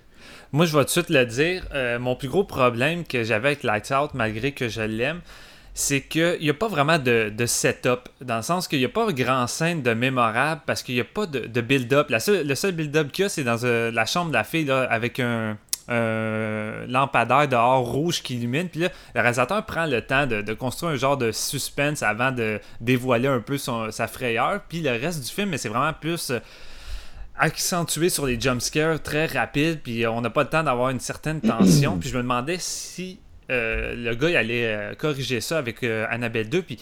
[0.53, 1.64] Moi, je vais tout de suite le dire.
[1.74, 5.20] euh, mon plus gros problème que j'avais avec Lights Out, malgré que je l'aime,
[5.74, 8.88] c'est qu'il n'y a pas vraiment de, de setup, dans le sens qu'il n'y a
[8.88, 12.09] pas grand scène de mémorable parce qu'il n'y a pas de, build-up.
[12.11, 14.82] Le seul build-up qu'il y a, c'est dans euh, la chambre de la fille là,
[14.82, 15.57] avec un,
[15.91, 18.68] un lampadaire dehors rouge qui illumine.
[18.68, 22.30] Puis là, le réalisateur prend le temps de, de construire un genre de suspense avant
[22.32, 24.61] de dévoiler un peu son- sa frayeur.
[24.68, 26.30] Puis le reste du film, mais c'est vraiment plus.
[26.30, 26.38] euh,
[27.43, 31.01] accentué sur les jumpscares très rapides, puis euh, on n'a pas le temps d'avoir une
[31.01, 31.97] certaine tension.
[31.99, 33.18] puis je me demandais si
[33.51, 36.78] euh, le gars il allait euh, corriger ça avec euh, Annabelle 2, puis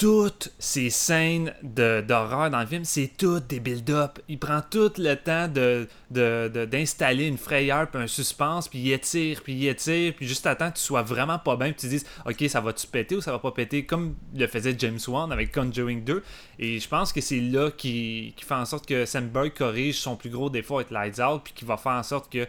[0.00, 4.18] toutes ces scènes d'horreur dans le film, c'est toutes des build-up.
[4.28, 8.92] Il prend tout le temps de, de- d'installer une frayeur puis un suspense, puis il
[8.92, 11.88] étire, puis il étire, puis juste attends que tu sois vraiment pas bien, puis tu
[11.88, 15.30] dises, ok, ça va-tu péter ou ça va pas péter, comme le faisait James Wan
[15.32, 16.22] avec Conjuring 2.
[16.60, 20.16] Et je pense que c'est là qui, qui fait en sorte que Sandberg corrige son
[20.16, 22.46] plus gros défaut avec Lights Out, puis qui va faire en sorte que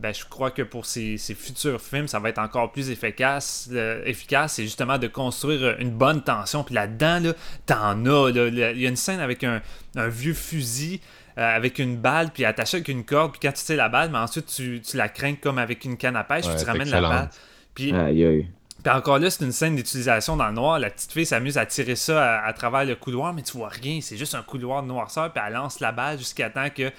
[0.00, 3.68] ben, je crois que pour ses, ses futurs films, ça va être encore plus efficace.
[3.72, 6.64] euh, efficace, c'est justement de construire une bonne tension.
[6.64, 7.32] Puis là-dedans, là,
[7.66, 8.30] t'en as.
[8.30, 9.60] Il y a une scène avec un,
[9.96, 11.00] un vieux fusil.
[11.38, 14.10] euh, avec une balle, puis attaché avec une corde, puis quand tu tires la balle,
[14.10, 16.66] mais ensuite tu, tu la crains comme avec une canne à pêche, Ouais, puis tu
[16.68, 17.30] ramènes la balle.
[17.74, 18.48] Puis Aïe, aïe.
[18.82, 20.78] puis encore là, c'est une scène d'utilisation dans le noir.
[20.80, 23.68] La petite fille s'amuse à tirer ça à, à travers le couloir, mais tu vois
[23.68, 24.00] rien.
[24.02, 26.90] C'est juste un couloir de noirceur, puis elle lance la balle jusqu'à temps que,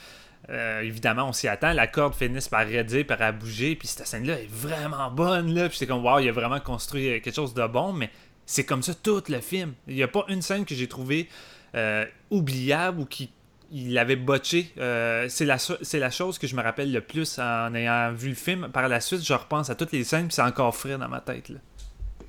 [0.49, 1.73] euh, évidemment, on s'y attend.
[1.73, 3.75] La corde finisse par raidir, par à bouger.
[3.75, 5.53] Puis cette scène-là est vraiment bonne.
[5.53, 5.69] Là.
[5.69, 8.09] Puis c'est comme, wow, il a vraiment construit euh, quelque chose de bon, mais
[8.45, 9.73] c'est comme ça tout le film.
[9.87, 11.29] Il n'y a pas une scène que j'ai trouvée
[11.75, 13.31] euh, oubliable ou qui
[13.73, 14.73] il avait botché.
[14.79, 15.55] Euh, c'est la,
[15.93, 18.67] la chose que je me rappelle le plus en ayant vu le film.
[18.73, 21.21] Par la suite, je repense à toutes les scènes, puis c'est encore frais dans ma
[21.21, 21.47] tête.
[21.47, 21.59] Là.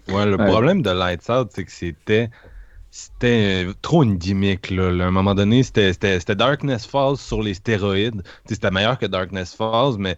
[0.08, 0.46] Ouais, le Ouais.
[0.46, 2.30] problème de Lights Out, c'est que c'était
[2.92, 4.70] c'était euh, trop une gimmick.
[4.70, 4.88] Là.
[4.88, 5.92] À un moment donné, c'était
[6.36, 8.22] Darkness Falls sur les stéroïdes.
[8.44, 10.16] C'était meilleur que Darkness Falls, mais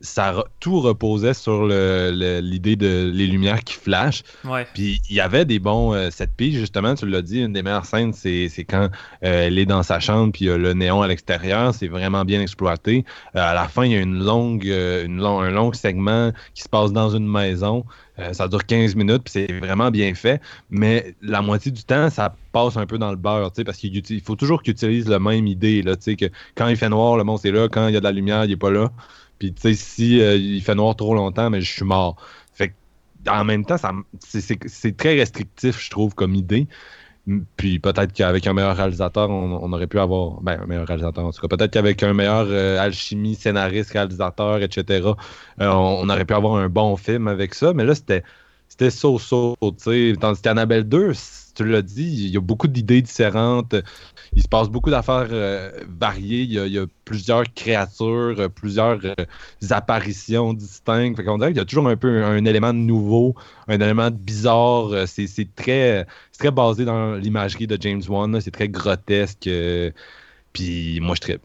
[0.00, 4.22] ça tout reposait sur l'idée de les lumières qui flashent.
[4.44, 4.66] Ouais.
[4.74, 7.62] Puis il y avait des bons euh, set piece, justement, tu l'as dit, une des
[7.62, 8.88] meilleures scènes, c'est quand
[9.24, 11.88] euh, elle est dans sa chambre, puis il y a le néon à l'extérieur, c'est
[11.88, 13.04] vraiment bien exploité.
[13.34, 16.32] Euh, à la fin, il y a une longue, euh, une long- un long segment
[16.54, 17.84] qui se passe dans une maison.
[18.32, 20.40] Ça dure 15 minutes, puis c'est vraiment bien fait.
[20.70, 24.36] Mais la moitié du temps, ça passe un peu dans le beurre, parce qu'il faut
[24.36, 27.52] toujours qu'il utilise la même idée, là, que quand il fait noir, le monstre est
[27.52, 28.90] là, quand il y a de la lumière, il est pas là.
[29.38, 32.16] Puis, tu sais, si euh, il fait noir trop longtemps, mais je suis mort.
[32.52, 32.74] Fait que,
[33.30, 33.76] en même temps,
[34.20, 36.68] c'est- très restrictif, je trouve, comme idée.
[37.56, 40.40] Puis peut-être qu'avec un meilleur réalisateur, on, aurait pu avoir.
[40.42, 41.48] Ben, un meilleur réalisateur, en tout cas.
[41.56, 45.16] Peut-être qu'avec un meilleur euh, alchimie, scénariste, réalisateur, etc.,
[45.60, 47.72] euh, on, aurait pu avoir un bon film avec ça.
[47.74, 48.22] Mais là, c'était
[48.68, 49.56] c'était so-so.
[50.20, 53.74] Tandis qu'Annabelle 2, c- tu l'as dit, il y a beaucoup d'idées différentes.
[54.34, 56.42] Il se passe beaucoup d'affaires euh, variées.
[56.42, 59.14] Il y, a, plusieurs créatures, euh, plusieurs euh,
[59.70, 61.16] apparitions distinctes.
[61.16, 63.34] Fait qu'on dirait qu'il y a toujours un peu un, élément de nouveau,
[63.68, 64.90] un élément bizarre.
[65.06, 68.38] C'est très, c'est très basé dans l'imagerie de James Wan.
[68.40, 69.48] C'est très grotesque.
[70.52, 71.42] Puis moi, je tripe.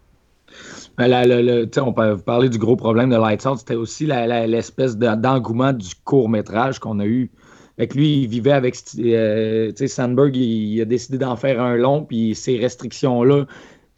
[0.97, 4.05] Ben, la- la- la- on peut parler du gros problème de Lights Out, c'était aussi
[4.05, 7.32] l'espèce de- d'engouement du court-métrage qu'on a eu.
[7.78, 8.76] Fait que lui, il vivait avec.
[8.99, 13.45] euh, tu sais, Sandberg, il, il a décidé d'en faire un long, puis ces restrictions-là,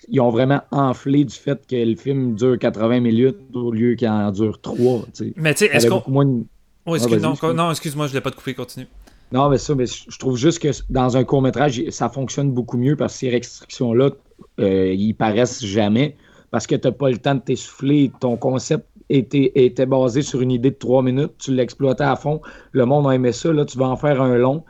[0.09, 4.07] ils ont vraiment enflé du fait que le film dure 80 minutes au lieu qu'il
[4.09, 5.05] en dure 3.
[5.37, 6.03] Mais tu sais, est-ce qu'on.
[6.11, 6.41] Moins...
[6.85, 7.53] Oh, excuse- Ah, non, excuse.
[7.53, 8.87] non, excuse-moi, je ne l'ai pas de couper, continue.
[9.31, 12.95] Non, mais ça, mais je trouve juste que dans un court-métrage, ça fonctionne beaucoup mieux
[12.95, 14.11] parce que ces restrictions-là,
[14.59, 16.15] euh, ils paraissent jamais
[16.51, 18.11] parce que tu n'as pas le temps de t'essouffler.
[18.19, 18.85] Ton concept
[19.17, 21.33] était, basé sur une idée de trois minutes.
[21.37, 22.41] Tu l'exploitais à fond.
[22.71, 23.51] Le monde a aimé ça.
[23.53, 24.63] Là, tu vas en faire un long.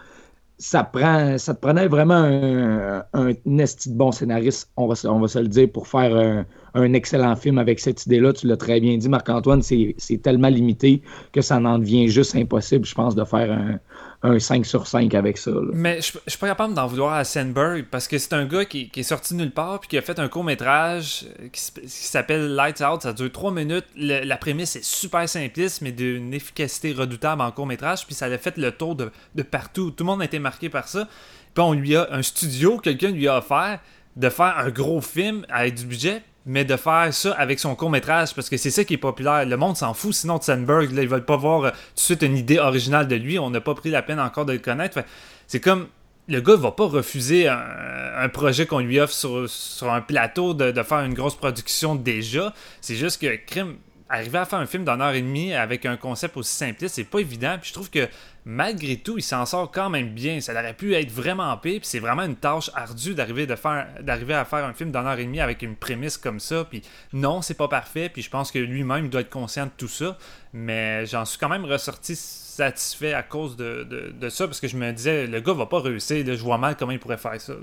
[0.57, 5.19] Ça, prend, ça te prenait vraiment un, un esti de bon scénariste, on va, on
[5.19, 8.33] va se le dire, pour faire un, un excellent film avec cette idée-là.
[8.33, 11.01] Tu l'as très bien dit, Marc-Antoine, c'est tellement limité
[11.31, 13.79] que ça en devient juste impossible, je pense, de faire un,
[14.23, 15.51] un 5 sur 5 avec ça.
[15.73, 18.63] Mais je, je suis pas capable d'en vouloir à Sandberg parce que c'est un gars
[18.63, 22.81] qui, est sorti nulle part puis qui a fait un court métrage qui, s'appelle Lights
[22.81, 23.01] Out.
[23.01, 23.85] Ça dure 3 minutes.
[23.95, 28.05] La prémisse est super simpliste mais d'une efficacité redoutable en court métrage.
[28.05, 29.91] Puis ça a fait le tour de, de partout.
[29.91, 31.07] Tout le monde a été marqué par ça.
[31.53, 33.79] Puis on lui a un studio, quelqu'un lui a offert
[34.15, 36.23] de faire un gros film avec du budget.
[36.45, 39.45] Mais de faire ça avec son court-métrage, parce que c'est ça qui est populaire.
[39.45, 41.99] Le monde s'en fout, sinon de Sandberg, là, ils veulent pas voir euh, tout de
[41.99, 43.39] suite une idée originale de lui.
[43.39, 44.99] On n'a pas pris la peine encore de le connaître.
[45.47, 45.87] C'est comme
[46.27, 50.71] le gars va pas refuser un, projet qu'on lui offre sur, sur un plateau de,
[50.71, 52.53] de faire une grosse production déjà.
[52.79, 53.75] C'est juste que crime
[54.13, 57.03] arriver à faire un film d'une heure et demie avec un concept aussi simpliste, c'est
[57.03, 57.57] pas évident.
[57.59, 58.07] Puis je trouve que
[58.45, 60.39] malgré tout, il s'en sort quand même bien.
[60.39, 61.79] Ça aurait pu être vraiment pire.
[61.79, 65.05] Puis c'est vraiment une tâche ardue d'arriver de faire d'arriver à faire un film d'une
[65.05, 66.63] heure et demie avec une prémisse comme ça.
[66.63, 68.09] Puis non, c'est pas parfait.
[68.09, 70.17] Puis je pense que lui-même doit être conscient de tout ça.
[70.53, 74.77] Mais j'en suis quand même ressorti satisfait à cause de, de, ça parce que je
[74.77, 76.23] me disais le gars va pas réussir.
[76.23, 77.53] je vois mal comment il pourrait faire ça.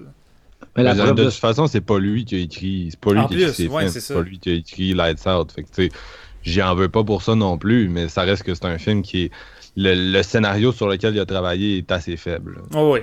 [0.76, 2.88] Mais de, toute façon, c'est pas lui qui a écrit.
[2.90, 5.52] C'est pas lui qui a écrit C'est pas lui qui a écrit Lights Out.
[5.52, 5.94] Fait que,
[6.42, 9.02] j'y en veux pas pour ça non plus, mais ça reste que c'est un film
[9.02, 9.30] qui est.
[9.76, 12.60] Le, scénario sur lequel il a travaillé est assez faible.
[12.74, 13.00] Oh oui.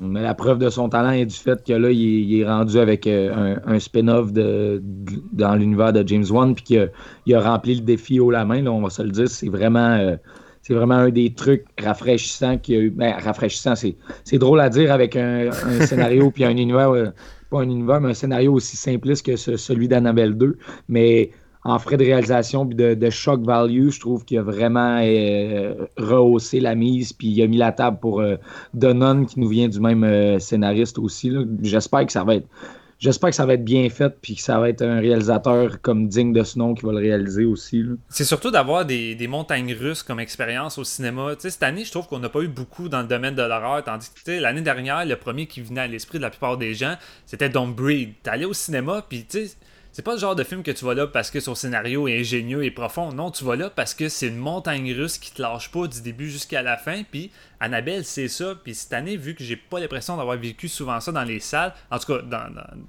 [0.00, 3.06] Mais la preuve de son talent est du fait que là, il est, rendu avec
[3.06, 4.82] euh, un, spin-off de,
[5.32, 8.72] dans l'univers de James Wan, puis qu'il a, rempli le défi haut la main, là,
[8.72, 9.28] on va se le dire.
[9.28, 9.90] C'est vraiment.
[9.90, 10.16] Euh,
[10.62, 12.90] c'est vraiment un des trucs rafraîchissants qu'il y a eu.
[12.90, 15.50] Ben, rafraîchissant, c'est drôle à dire avec un,
[15.80, 17.08] scénario puis un univers, euh,
[17.50, 20.56] pas un univers, mais un scénario aussi simpliste que celui d'Annabelle 2.
[20.88, 21.30] Mais
[21.64, 25.86] en frais de réalisation puis de, de shock value, je trouve qu'il a vraiment euh,
[25.96, 28.36] rehaussé la mise puis il a mis la table pour euh,
[28.74, 31.32] Donon qui nous vient du même scénariste aussi.
[31.62, 32.46] J'espère que ça va être
[33.02, 36.06] J'espère que ça va être bien fait puis que ça va être un réalisateur comme
[36.06, 37.84] digne de ce nom qui va le réaliser aussi.
[38.08, 41.34] C'est surtout d'avoir des, montagnes russes comme expérience au cinéma.
[41.36, 44.08] cette année, je trouve qu'on n'a pas eu beaucoup dans le domaine de l'horreur, tandis
[44.08, 46.94] que l'année dernière, le premier qui venait à l'esprit de la plupart des gens,
[47.26, 48.12] c'était Don't Breed.
[48.22, 49.56] T'allais au cinéma, puis tu sais
[49.92, 52.18] c'est pas le genre de film que tu vas là parce que son scénario est
[52.18, 53.12] ingénieux et profond.
[53.12, 56.00] Non, tu vas là parce que c'est une montagne russe qui te lâche pas du
[56.00, 57.02] début jusqu'à la fin.
[57.02, 57.30] Puis
[57.62, 58.56] Annabelle, c'est ça.
[58.62, 61.72] Puis cette année, vu que j'ai pas l'impression d'avoir vécu souvent ça dans les salles,
[61.92, 62.42] en tout cas, dans,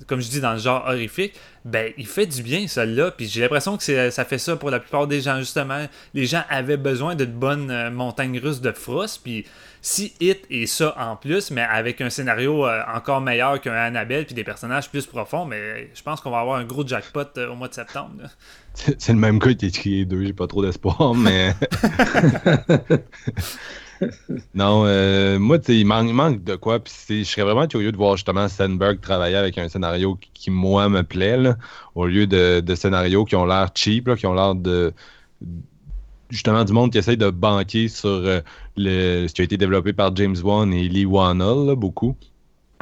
[0.08, 3.12] comme je dis, dans le genre horrifique, ben, il fait du bien, celle-là.
[3.12, 5.86] Puis j'ai l'impression que ça fait ça pour la plupart des gens, justement.
[6.16, 9.22] Les gens avaient besoin d'une bonne euh, montagne russe de frost.
[9.24, 9.46] Puis
[9.82, 14.26] si Hit est ça en plus, mais avec un scénario euh, encore meilleur qu'un Annabelle,
[14.26, 17.52] puis des personnages plus profonds, mais je pense qu'on va avoir un gros jackpot euh,
[17.52, 18.24] au mois de septembre.
[18.74, 21.54] C'est le même gars qui a écrit les deux, j'ai pas trop d'espoir, mais.
[24.54, 26.80] non, euh, moi, il manque, de quoi.
[26.80, 30.90] Puis je serais vraiment curieux de voir justement Sandberg travailler avec un scénario qui, moi,
[30.90, 31.38] me plaît,
[31.96, 34.94] au lieu de, scénarios qui ont l'air cheap, qui ont l'air de
[36.30, 38.42] justement du monde qui essaye de banquer sur euh,
[38.76, 42.16] le, ce qui a été développé par James Wan et Lee Wannell, beaucoup.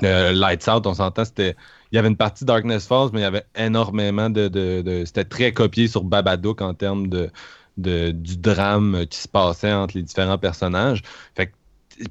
[0.03, 1.55] Euh, Lights Out, on s'entend, c'était.
[1.91, 5.03] Il y avait une partie Darkness Falls, mais il y avait énormément de.
[5.05, 7.29] c'était très copié sur Babadook en termes de,
[7.81, 11.01] du drame qui se passait entre les différents personnages.
[11.35, 11.51] Fait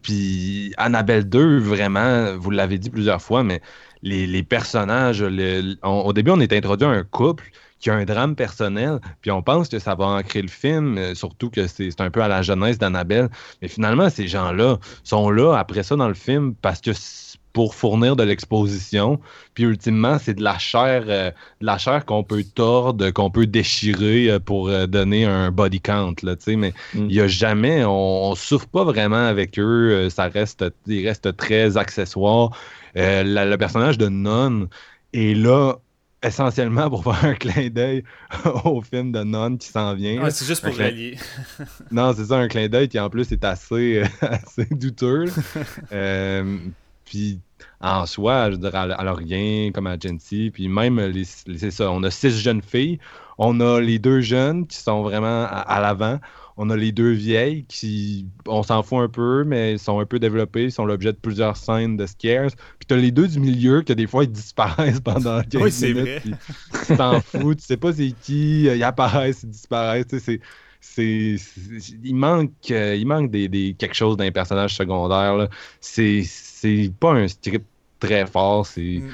[0.02, 3.60] puis Annabelle 2, vraiment, vous l'avez dit plusieurs fois, mais
[4.02, 7.50] les, personnages, au début, on est introduit à un couple
[7.80, 11.14] qui a un drame personnel, puis on pense que ça va ancrer le film, euh,
[11.14, 13.30] surtout que c'est un peu à la jeunesse d'Annabelle.
[13.62, 16.90] Mais finalement, ces gens-là sont là après ça dans le film parce que
[17.52, 19.20] pour fournir de l'exposition.
[19.54, 21.30] Puis ultimement, c'est de la chair, euh,
[21.60, 26.14] de la chair qu'on peut tordre, qu'on peut déchirer euh, pour donner un body count.
[26.22, 27.06] Là, mais mm.
[27.08, 30.08] il y a jamais, on, ne souffre pas vraiment avec eux.
[30.10, 32.50] ça reste, il reste très accessoire.
[32.94, 34.68] le personnage de Non
[35.12, 35.76] est là
[36.22, 38.04] essentiellement pour faire un clin d'œil
[38.64, 40.28] au film de Non qui s'en vient.
[40.30, 41.16] c'est juste pour rallier.
[41.90, 45.26] non, c'est ça, un clin d'œil qui en plus est assez, assez douteux.
[45.92, 46.58] Euh,
[47.10, 47.40] puis
[47.80, 51.12] en soi, je dirais à, Lorient, comme à Genty, puis même,
[51.56, 53.00] c'est ça, on a six jeunes filles,
[53.36, 56.20] on a les deux jeunes qui sont vraiment à l'avant,
[56.56, 60.20] on a les deux vieilles qui, on s'en fout un peu, mais sont un peu
[60.20, 62.50] développées, sont l'objet de plusieurs scènes de scares.
[62.78, 65.92] Puis t'as les deux du milieu que des fois ils disparaissent pendant 15 oui, c'est
[65.92, 66.22] Vrai.
[66.86, 70.06] Tu t'en fous, tu sais pas c'est qui, ils apparaissent, ils disparaissent.
[70.16, 70.40] C'est,
[70.80, 71.36] c'est,
[72.02, 75.48] il manque, euh, il manque des, quelque chose d'un personnage secondaire.
[75.80, 77.66] C'est, c'est pas un script
[77.98, 78.66] très fort.
[78.66, 79.00] C'est.
[79.02, 79.10] Mm.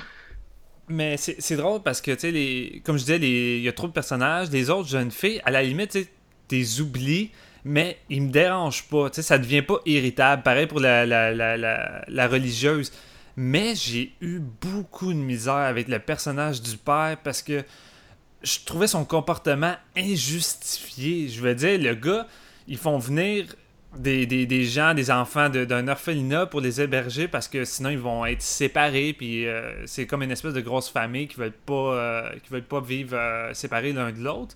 [0.89, 2.81] Mais c'est drôle parce que, tu sais, les...
[2.85, 4.51] comme je disais, il y a trop de personnages.
[4.51, 6.07] Les autres jeunes filles, à la limite, tu
[6.47, 7.33] t'es oublies,
[7.65, 9.11] mais il me dérange pas.
[9.11, 10.45] Tu sais, ça devient pas irritable.
[10.45, 12.93] Pareil pour la, la, la, la, religieuse.
[13.37, 17.65] Mais j'ai eu beaucoup de misère avec le personnage du père parce que
[18.43, 21.29] je trouvais son comportement injustifié.
[21.29, 22.27] Je veux dire, le gars,
[22.69, 23.47] ils font venir
[23.99, 27.99] des, des, des gens, des enfants d'un orphelinat pour les héberger parce que sinon ils
[27.99, 29.13] vont être séparés.
[29.13, 32.63] Puis euh, c'est comme une espèce de grosse famille qui veulent pas, euh, qui veulent
[32.63, 34.55] pas vivre euh, séparés l'un de l'autre.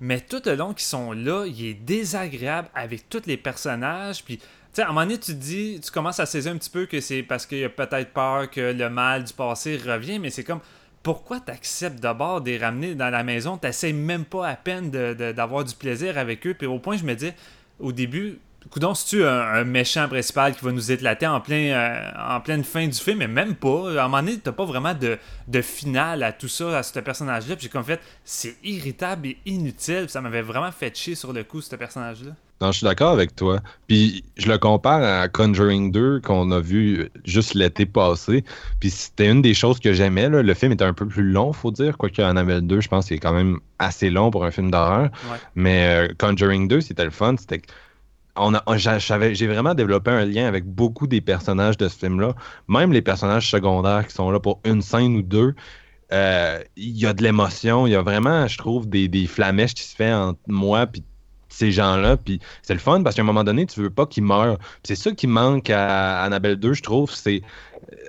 [0.00, 4.24] Mais tout le long qu'ils sont là, il est désagréable avec tous les personnages.
[4.24, 6.58] Puis, tu sais, à un moment donné, tu te dis, tu commences à saisir un
[6.58, 9.76] petit peu que c'est parce qu'il y a peut-être peur que le mal du passé
[9.76, 10.60] revient, mais c'est comme,
[11.04, 13.58] pourquoi tu acceptes d'abord de les ramener dans la maison?
[13.58, 16.54] Tu même pas à peine d'avoir du plaisir avec eux.
[16.54, 17.30] Puis au point, je me dis,
[17.78, 18.38] au début,
[18.70, 22.40] Coudon, si tu un, un méchant principal qui va nous éclater en, plein, euh, en
[22.40, 23.90] pleine fin du film, mais même pas.
[24.00, 26.98] À un moment donné, t'as pas vraiment de, de finale à tout ça, à ce
[26.98, 27.56] personnage-là.
[27.56, 30.04] Puis j'ai comme fait, c'est irritable et inutile.
[30.04, 32.32] Puis ça m'avait vraiment fait chier sur le coup, ce personnage-là.
[32.64, 33.60] Non, je suis d'accord avec toi.
[33.88, 38.42] Puis je le compare à Conjuring 2 qu'on a vu juste l'été passé.
[38.80, 40.30] Puis c'était une des choses que j'aimais.
[40.30, 40.42] là.
[40.42, 41.98] Le film était un peu plus long, faut dire.
[41.98, 45.10] Quoique Annabelle 2, je pense qu'il est quand même assez long pour un film d'horreur.
[45.30, 45.36] Ouais.
[45.54, 47.34] Mais euh, Conjuring 2, c'était le fun.
[47.38, 47.60] C'était
[48.36, 52.34] on a, j'ai vraiment développé un lien avec beaucoup des personnages de ce film-là.
[52.66, 55.54] Même les personnages secondaires qui sont là pour une scène ou deux.
[56.12, 57.86] euh, Il y a de l'émotion.
[57.86, 61.04] Il y a vraiment, je trouve, des, des flamèches qui se fait entre moi puis
[61.54, 62.16] ces gens-là.
[62.16, 64.58] Puis c'est le fun parce qu'à un moment donné, tu veux pas qu'ils meurent.
[64.82, 67.10] C'est ça qui manque à Annabelle 2, je trouve.
[67.10, 67.42] C'est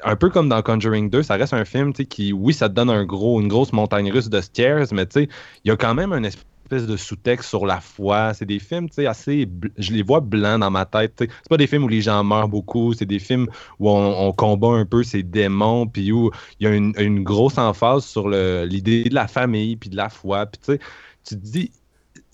[0.03, 2.89] un peu comme dans Conjuring 2, ça reste un film qui, oui, ça te donne
[2.89, 5.27] un gros, une grosse montagne russe de stairs, mais il
[5.65, 8.33] y a quand même un espèce de sous-texte sur la foi.
[8.33, 9.47] C'est des films tu sais, assez.
[9.77, 11.13] Je les vois blancs dans ma tête.
[11.17, 13.47] C'est pas des films où les gens meurent beaucoup, c'est des films
[13.79, 17.57] où on, combat un peu ces démons, puis où il y a une, une grosse
[17.57, 20.45] emphase sur l'idée de la famille, puis de la foi.
[20.47, 20.79] Puis tu sais,
[21.27, 21.71] tu te dis,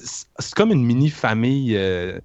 [0.03, 2.19] c'est comme une mini-famille, euh,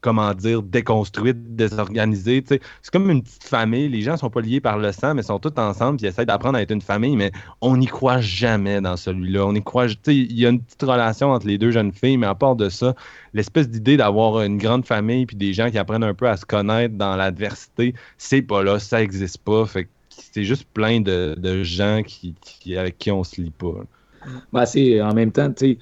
[0.00, 2.44] comment dire, déconstruite, désorganisée.
[2.46, 2.60] C'est
[2.92, 3.88] comme une petite famille.
[3.88, 6.58] Les gens sont pas liés par le sang, mais sont tous ensemble, ils essaient d'apprendre
[6.58, 7.30] à être une famille, mais
[7.60, 9.46] on n'y croit jamais dans celui-là.
[9.46, 9.86] On y croit.
[10.06, 12.68] Il y a une petite relation entre les deux jeunes filles, mais à part de
[12.68, 12.94] ça,
[13.32, 16.44] l'espèce d'idée d'avoir une grande famille, puis des gens qui apprennent un peu à se
[16.44, 19.64] connaître dans l'adversité, c'est pas là, ça existe pas.
[19.66, 19.88] Fait
[20.32, 22.34] c'est juste plein de, gens qui,
[22.76, 23.74] avec qui on se lie pas.
[24.52, 25.78] Ben, c'est en même temps, tu sais,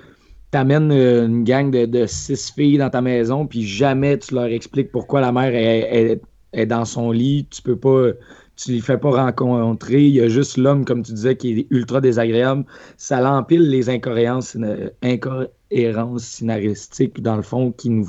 [0.51, 4.91] t'amènes euh, une gang de, six filles dans ta maison, puis jamais tu leur expliques
[4.93, 6.21] pourquoi la mère est,
[6.53, 7.47] est- dans son lit.
[7.51, 8.09] Tu peux pas,
[8.57, 10.03] tu les fais pas rencontrer.
[10.05, 12.65] Il y a juste l'homme, comme tu disais, qui est ultra désagréable.
[12.97, 14.57] Ça l'empile les incohérences,
[15.03, 18.09] incohérences scénaristiques, dans le fond, qui nous,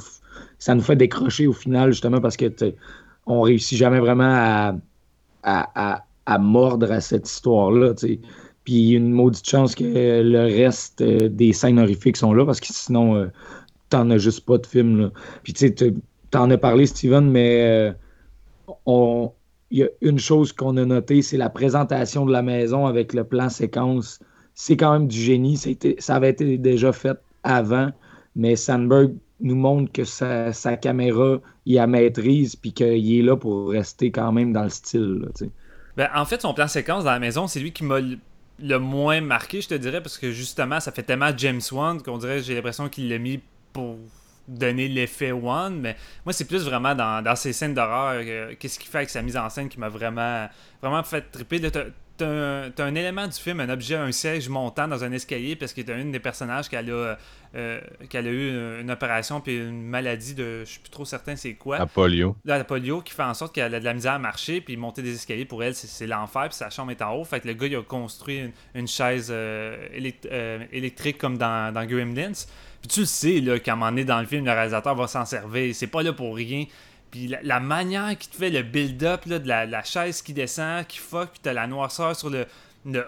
[0.60, 2.46] ça nous fait décrocher au final, justement, parce que
[3.28, 4.76] on réussit jamais vraiment à,
[5.44, 7.94] à, à- mordre à cette histoire-là.
[8.64, 12.68] Puis une maudite chance que le reste euh, des scènes horrifiques sont là, parce que
[12.70, 13.28] sinon, euh,
[13.90, 15.02] t'en as juste pas de film.
[15.02, 15.12] Là.
[15.44, 15.94] Puis tu sais,
[16.30, 17.94] t'en as parlé, Steven, mais
[18.88, 19.28] euh,
[19.72, 23.14] il y a une chose qu'on a notée, c'est la présentation de la maison avec
[23.14, 24.20] le plan séquence.
[24.54, 25.58] C'est quand même du génie.
[26.00, 27.90] Ça, avait été déjà fait avant,
[28.36, 33.70] mais Sandberg nous montre que sa, caméra, il a maîtrise, puis qu'il est là pour
[33.70, 35.24] rester quand même dans le style.
[35.24, 35.48] là.
[35.98, 38.00] Ben, en fait, son plan séquence dans la maison, c'est lui qui m'a
[38.62, 42.18] le- moins marqué, je te dirais, parce que justement, ça fait tellement James Wan qu'on
[42.18, 43.40] dirait, j'ai l'impression qu'il l'a mis
[43.74, 43.98] pour
[44.48, 45.96] donner l'effet Wan, mais
[46.26, 48.22] moi, c'est plus vraiment dans, dans ces scènes d'horreur,
[48.60, 50.50] qu'est-ce qu'il fait avec sa mise en scène qui m'a vraiment,
[50.82, 51.60] vraiment fait triper.
[52.26, 55.74] T'as- un, un élément du film, un objet, un siège montant dans un escalier parce
[55.74, 56.82] que t'as une des personnages qui a,
[57.56, 61.06] euh, qu'elle a eu une, une opération puis une maladie de, je suis plus trop
[61.06, 62.36] certain c'est quoi À polio.
[62.46, 64.78] là, la polio qui fait en sorte qu'elle a de la misère à marcher, puis
[64.78, 67.24] monter des escaliers pour elle, c'est- l'enfer, puis sa chambre est en haut.
[67.24, 71.38] Fait que le gars, il a construit une, une chaise euh, élect- euh, électrique comme
[71.38, 72.32] dans, dans Gremlins.
[72.82, 75.08] Puis tu le sais, là, qu'à un moment donné dans le film, le réalisateur va
[75.08, 75.74] s'en servir.
[75.76, 76.66] C'est pas là pour rien.
[77.12, 81.32] Puis la, manière qu'il te fait le build-up de la, chaise qui descend, qui fuck,
[81.32, 82.48] puis t'as la noirceur sur le,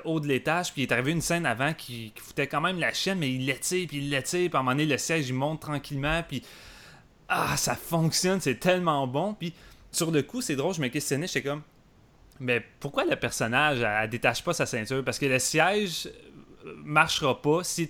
[0.04, 2.80] haut de l'étage, puis il est arrivé une scène avant qui, qui foutait quand même
[2.80, 5.30] la chaîne, mais il l'étire, puis il l'étire, puis à un moment donné, le siège,
[5.30, 6.44] il monte tranquillement, puis
[7.30, 9.34] ah, ça fonctionne, c'est tellement bon.
[9.34, 9.54] Puis
[9.92, 11.62] sur le coup, c'est drôle, je me questionnais, j'étais comme,
[12.40, 15.04] mais pourquoi le personnage, elle, détache pas sa ceinture?
[15.04, 16.10] Parce que le siège
[16.66, 17.90] euh, marchera pas si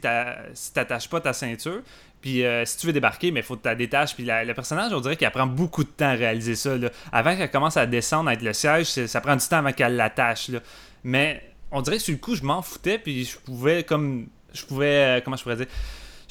[0.54, 1.82] si t'attaches pas ta ceinture.
[2.24, 4.16] Puis euh, si tu veux débarquer, mais faut que tu la détaches.
[4.16, 6.72] Puis le personnage, on dirait qu'elle prend beaucoup de temps à réaliser ça.
[7.12, 10.50] Avant qu'elle commence à descendre avec le siège, ça prend du temps avant qu'elle l'attache.
[11.04, 12.98] Mais on dirait que sur le coup, je m'en foutais.
[12.98, 14.28] Puis je pouvais, comme.
[14.54, 15.18] Je pouvais.
[15.18, 15.68] euh, comment je pourrais dire?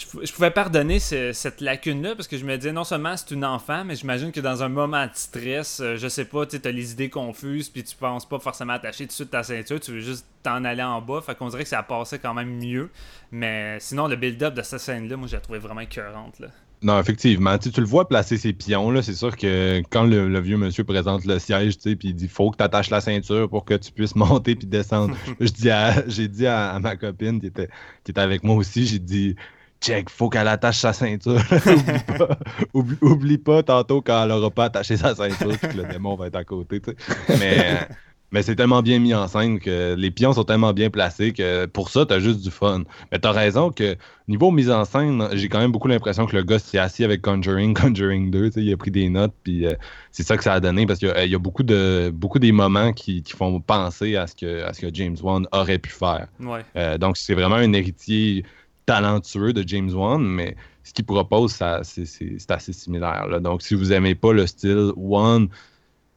[0.02, 3.16] Je, pou- je pouvais pardonner ce- cette lacune-là parce que je me disais non seulement
[3.16, 6.46] c'est une enfant, mais j'imagine que dans un moment de stress, euh, je sais pas,
[6.46, 9.80] tu as les idées confuses, puis tu penses pas forcément attacher tout de ta ceinture,
[9.80, 11.20] tu veux juste t'en aller en bas.
[11.24, 12.90] Fait qu'on dirait que ça passait quand même mieux.
[13.30, 16.38] Mais sinon, le build-up de cette scène-là, moi, je la trouvais vraiment écœurante.
[16.40, 16.48] Là.
[16.82, 17.56] Non, effectivement.
[17.58, 19.02] Tu, tu le vois placer ses pions, là.
[19.02, 22.26] C'est sûr que quand le, vieux monsieur présente le siège, tu sais, puis il dit
[22.26, 25.16] faut que tu attaches la ceinture pour que tu puisses monter puis descendre.
[25.38, 27.68] J'ai dit à, ma copine qui était
[28.16, 29.36] avec moi aussi, j'ai dit
[29.82, 31.40] check, faut qu'elle attache sa ceinture.
[31.66, 32.38] oublie, pas,
[32.72, 36.14] oublie, oublie pas tantôt quand elle aura pas attaché sa ceinture puis que le démon
[36.14, 36.80] va être à côté.
[37.28, 37.80] Mais,
[38.32, 41.66] mais c'est tellement bien mis en scène que les pions sont tellement bien placés que
[41.66, 42.84] pour ça, t'as juste du fun.
[43.10, 43.96] Mais t'as raison que
[44.28, 47.20] niveau mise en scène, j'ai quand même beaucoup l'impression que le gars s'est assis avec
[47.20, 49.74] Conjuring, Conjuring 2, tu sais, il a pris des notes, puis euh,
[50.10, 52.10] c'est ça que ça a donné, parce qu'il y a, il y a beaucoup, de,
[52.14, 55.46] beaucoup des moments qui, qui font penser à ce, que, à ce que James Wan
[55.52, 56.28] aurait pu faire.
[56.40, 56.64] Ouais.
[56.76, 58.44] Euh, donc c'est vraiment un héritier
[58.86, 63.26] talentueux de James Wan, mais ce qu'il propose, c'est, assez similaire.
[63.28, 63.40] là.
[63.40, 65.48] Donc, si vous aimez pas le style Wan,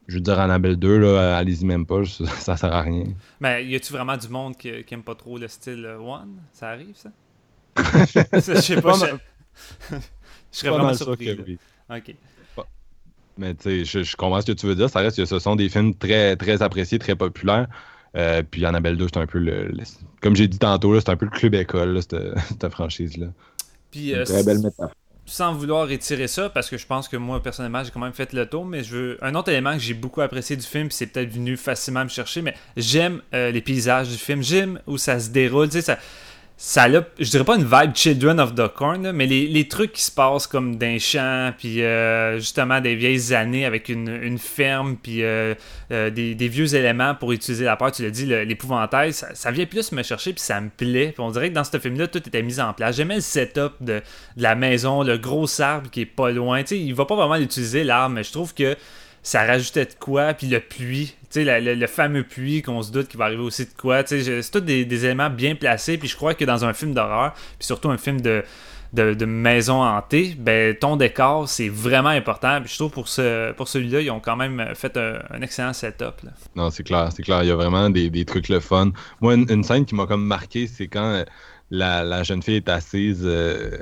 [0.08, 3.06] je veux dire Annabelle 2, là, allez-y même pas, ça, ça sert à rien.
[3.40, 6.42] Mais y a-tu vraiment du monde qui, qui aime pas trop le style euh, One
[6.52, 7.10] Ça arrive, ça?
[8.34, 8.98] Je sais pas.
[8.98, 9.96] Pas Je,
[10.52, 11.26] je serais Pas vraiment surpris.
[11.26, 11.44] que là.
[11.46, 11.60] oui.
[11.90, 12.16] Ok.
[13.38, 14.90] Mais tu sais, je, je comprends ce que tu veux dire.
[14.90, 17.68] Ça reste que ce sont des films très, très appréciés, très populaires.
[18.16, 19.84] Euh, puis Annabelle 2, c'est un peu le, le-
[20.22, 22.16] Comme j'ai dit tantôt, là, c'est un peu le club école, là, cette,
[22.62, 23.28] cette franchise-là.
[23.92, 24.92] Puis, Une euh, très belle métaphore.
[25.26, 28.32] sans vouloir étirer ça, parce que je pense que moi, personnellement, j'ai quand même fait
[28.34, 29.18] le tour, mais je veux.
[29.22, 32.10] Un autre élément que j'ai beaucoup apprécié du film, puis c'est peut-être venu facilement me
[32.10, 34.42] chercher, mais j'aime euh, les paysages du film.
[34.42, 35.68] J'aime où ça se déroule.
[35.68, 35.98] Tu sais, ça.
[36.58, 39.92] Ça a, je dirais pas une vibe Children of the Corn, mais les, les trucs
[39.92, 44.38] qui se passent comme d'un champ, puis euh, justement des vieilles années avec une, une
[44.38, 45.54] ferme, puis euh,
[45.92, 49.66] euh, des, des vieux éléments pour utiliser la peur, tu l'as dit, l'épouvantail, ça, vient
[49.66, 51.14] plus me chercher, puis ça me plaît.
[51.18, 52.96] On dirait que dans ce film-là, tout était mis en place.
[52.96, 54.02] J'aimais le setup de,
[54.38, 56.62] de la maison, le gros arbre qui est pas loin.
[56.62, 58.78] Tu sais, il va pas vraiment l'utiliser, l'arbre, mais je trouve que
[59.26, 63.08] ça rajoutait de quoi, puis le puits, tu sais, le, fameux puits qu'on se doute
[63.08, 66.08] qu'il va arriver aussi de quoi, tu sais, c'est tous des, éléments bien placés, puis
[66.08, 68.44] je crois que dans un film d'horreur, puis surtout un film de,
[68.94, 73.52] de, de maison hantée, ben ton décor, c'est vraiment important, puis je trouve pour, ce,
[73.54, 76.22] pour celui-là, ils ont quand même fait un, excellent setup.
[76.56, 77.42] Non, c'est clair, c'est clair.
[77.42, 78.92] Il y a vraiment des, trucs le fun.
[79.22, 81.24] Moi, une, une scène qui m'a comme marqué, c'est quand euh,
[81.76, 83.78] la, la jeune fille est assise, euh,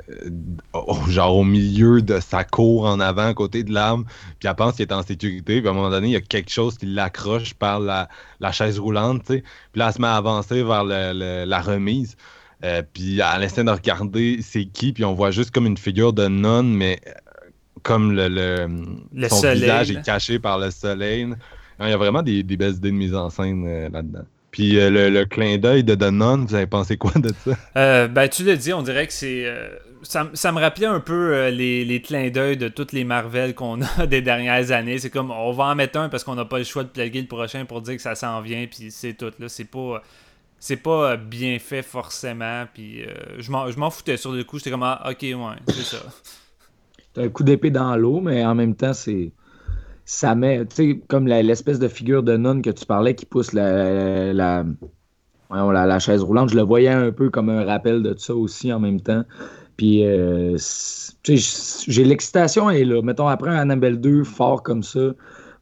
[0.72, 4.04] au- genre au milieu de sa cour en avant, à côté de l'arbre,
[4.38, 5.60] puis elle pense qu'elle est en sécurité.
[5.60, 8.08] Puis à un moment donné, il y a quelque chose qui l'accroche par la,
[8.40, 9.24] la chaise roulante.
[9.24, 9.42] Puis
[9.74, 12.16] là, elle se met à avancer vers le- le- la remise.
[12.64, 16.12] Euh, puis elle essaie de regarder c'est qui, puis on voit juste comme une figure
[16.12, 17.10] de nonne, mais euh,
[17.82, 18.68] comme le,
[19.28, 20.00] son soleil, visage là.
[20.00, 21.28] est caché par le soleil.
[21.80, 24.24] Il y a vraiment des, des belles idées de mise en scène euh, là-dedans.
[24.54, 27.58] Puis euh, le, le clin d'œil de The Nun, vous avez pensé quoi de ça?
[27.76, 29.46] Euh, ben, tu l'as dit, on dirait que c'est.
[29.46, 29.68] euh,
[30.02, 33.54] ça, ça me rappelait un peu euh, les, les clins d'œil de toutes les Marvel
[33.54, 34.98] qu'on a des dernières années.
[34.98, 37.20] C'est comme, on va en mettre un parce qu'on n'a pas le choix de plugger
[37.22, 39.32] le prochain pour dire que ça s'en vient, puis c'est tout.
[39.38, 40.02] là C'est pas.
[40.60, 44.58] C'est pas bien fait forcément, puis euh, je m'en je m'en foutais sur le coup.
[44.58, 45.34] J'étais comme, ah, ok, ouais,
[45.68, 45.98] c'est ça.
[47.14, 49.32] C'est un coup d'épée dans l'eau, mais en même temps, c'est.
[50.04, 50.66] Ça met.
[50.66, 54.64] Tu sais, comme l'espèce de figure de nonne que tu parlais qui pousse la, la,
[55.50, 58.72] la, la chaise roulante, je le voyais un peu comme un rappel de ça aussi
[58.72, 59.24] en même temps.
[59.76, 60.56] Puis, euh,
[61.24, 63.02] j'ai l'excitation est là.
[63.02, 65.14] Mettons, après Annabelle 2 fort comme ça,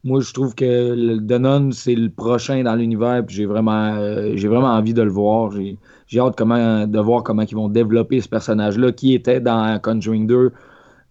[0.03, 3.25] moi, je trouve que The Nun, c'est le prochain dans l'univers.
[3.25, 5.51] Puis, j'ai vraiment, euh, vraiment envie de le voir.
[5.51, 5.77] J'ai
[6.13, 10.27] j'ai hâte comment, de voir comment ils vont développer ce personnage-là qui était dans Conjuring
[10.27, 10.51] 2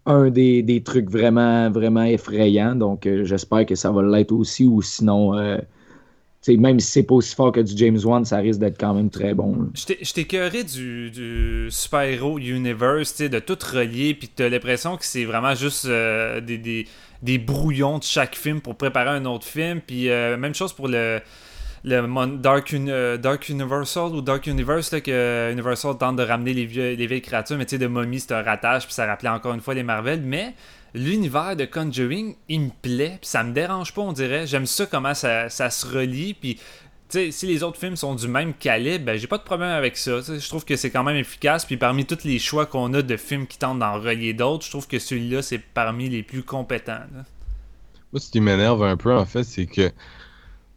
[0.06, 2.74] un des, des trucs vraiment, vraiment effrayants.
[2.74, 4.64] Donc, euh, j'espère que ça va l'être aussi.
[4.64, 5.58] Ou sinon, euh,
[6.48, 9.10] même si c'est pas aussi fort que du James Wan, ça risque d'être quand même
[9.10, 9.70] très bon.
[9.74, 15.54] Je écœuré du, du super-héros universe, de tout relier, puis t'as l'impression que c'est vraiment
[15.54, 16.86] juste euh, des, des,
[17.22, 21.20] des brouillons de chaque film pour préparer un autre film, puis même chose pour le,
[21.84, 27.22] le euh, Dark Universal ou Dark Universe, là, que Universal tente de ramener les, vieilles
[27.22, 29.74] créatures, mais tu sais, de momie, c'est un ratage, puis ça rappelait encore une fois
[29.74, 30.54] les Marvel, mais
[30.94, 34.46] l'univers de Conjuring, il me plaît, puis ça me dérange pas, on dirait.
[34.46, 36.56] J'aime ça, comment ça, se relie, puis
[37.08, 39.70] tu sais, si les autres films sont du même calibre, ben, j'ai pas de problème
[39.70, 40.20] avec ça.
[40.20, 41.66] Je trouve que c'est quand même efficace.
[41.66, 44.70] Puis parmi tous les choix qu'on a de films qui tentent d'en relier d'autres, je
[44.70, 46.92] trouve que celui-là, c'est parmi les plus compétents.
[47.14, 47.24] là.
[48.12, 49.90] Moi, ce qui m'énerve un peu, en fait, c'est que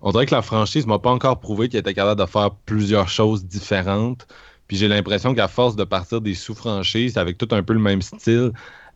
[0.06, 3.10] on dirait que la franchise m'a pas encore prouvé qu'elle était capable de faire plusieurs
[3.10, 4.28] choses différentes.
[4.68, 8.01] Puis j'ai l'impression qu'à force de partir des sous-franchises avec tout un peu le même
[8.01, 8.51] style,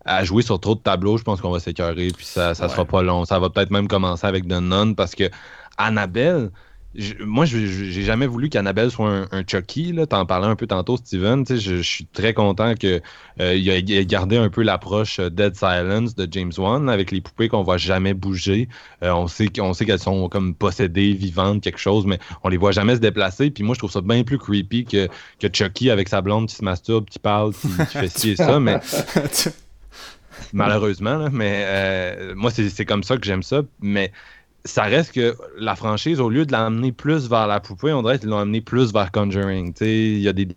[0.05, 2.07] à jouer sur trop de tableaux, je pense qu'on va s'écœurer.
[2.15, 2.69] Puis ça, ça Ouais.
[2.69, 3.25] sera pas long.
[3.25, 5.29] Ça va peut-être même commencer avec The Nun parce que
[5.77, 6.51] Annabelle.
[7.19, 9.95] Moi, je- je- j'ai jamais voulu qu'Annabelle soit un, un Chucky.
[10.09, 11.45] T'en parlais un peu tantôt, Steven.
[11.47, 12.99] Je, je suis très content que
[13.39, 16.89] euh, il a, il a gardé un peu l'approche euh, Dead Silence de James Wan
[16.89, 18.69] avec les poupées qu'on voit jamais bouger.
[19.03, 22.57] Euh, on sait qu'on sait qu'elles sont comme possédées, vivantes, quelque chose, mais on les
[22.57, 23.51] voit jamais se déplacer.
[23.51, 25.07] Puis moi, je trouve ça bien plus creepy que,
[25.39, 28.35] que Chucky avec sa blonde qui se masturbe, qui parle, qui, qui fait ci et
[28.35, 28.59] ça.
[28.59, 28.79] Mais
[30.53, 33.61] malheureusement, là, mais euh, moi, c'est comme ça que j'aime ça.
[33.79, 34.11] Mais
[34.65, 38.19] ça reste que la franchise, au lieu de l'amener plus vers la poupée, on dirait
[38.19, 39.73] qu'ils l'ont amené plus vers Conjuring.
[39.81, 40.47] Il y a des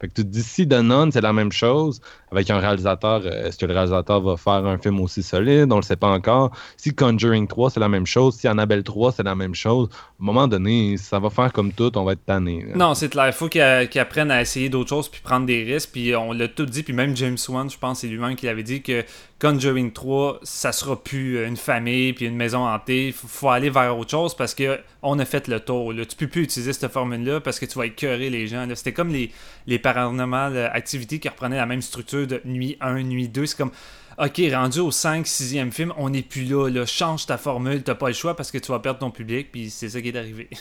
[0.00, 0.76] fait que tu te dis si The
[1.12, 4.78] c'est la même chose, avec un réalisateur, euh, est-ce que le réalisateur va faire un
[4.78, 5.72] film aussi solide?
[5.72, 6.50] On le sait pas encore.
[6.76, 10.22] Si Conjuring 3, c'est la même chose, si Annabelle 3, c'est la même chose, à
[10.22, 12.66] un moment donné, ça va faire comme tout, on va être tanné.
[12.74, 13.26] Non, c'est clair.
[13.28, 13.62] Il faut qu'ils
[14.00, 15.90] apprennent à essayer d'autres choses puis prendre des risques.
[15.92, 16.82] Puis on l'a tout dit.
[16.82, 19.04] Puis même James Wan, je pense, c'est lui-même qui avait dit que
[19.40, 23.12] Conjuring 3, ça sera plus une famille puis une maison hantée.
[23.12, 25.92] Faut, faut aller vers autre chose parce que on a fait le tour.
[25.92, 26.04] Là.
[26.04, 28.66] Tu peux plus utiliser cette formule-là parce que tu vas écœurer les gens.
[28.74, 29.30] C'était comme les,
[29.66, 33.46] les Paranormal Activity qui reprenaient la même structure de nuit 1, nuit 2.
[33.46, 33.72] C'est comme,
[34.18, 36.86] ok, rendu au 5, 6e film, on n'est plus là, là.
[36.86, 39.70] Change ta formule, t'as pas le choix parce que tu vas perdre ton public, puis
[39.70, 40.48] c'est ça qui est arrivé.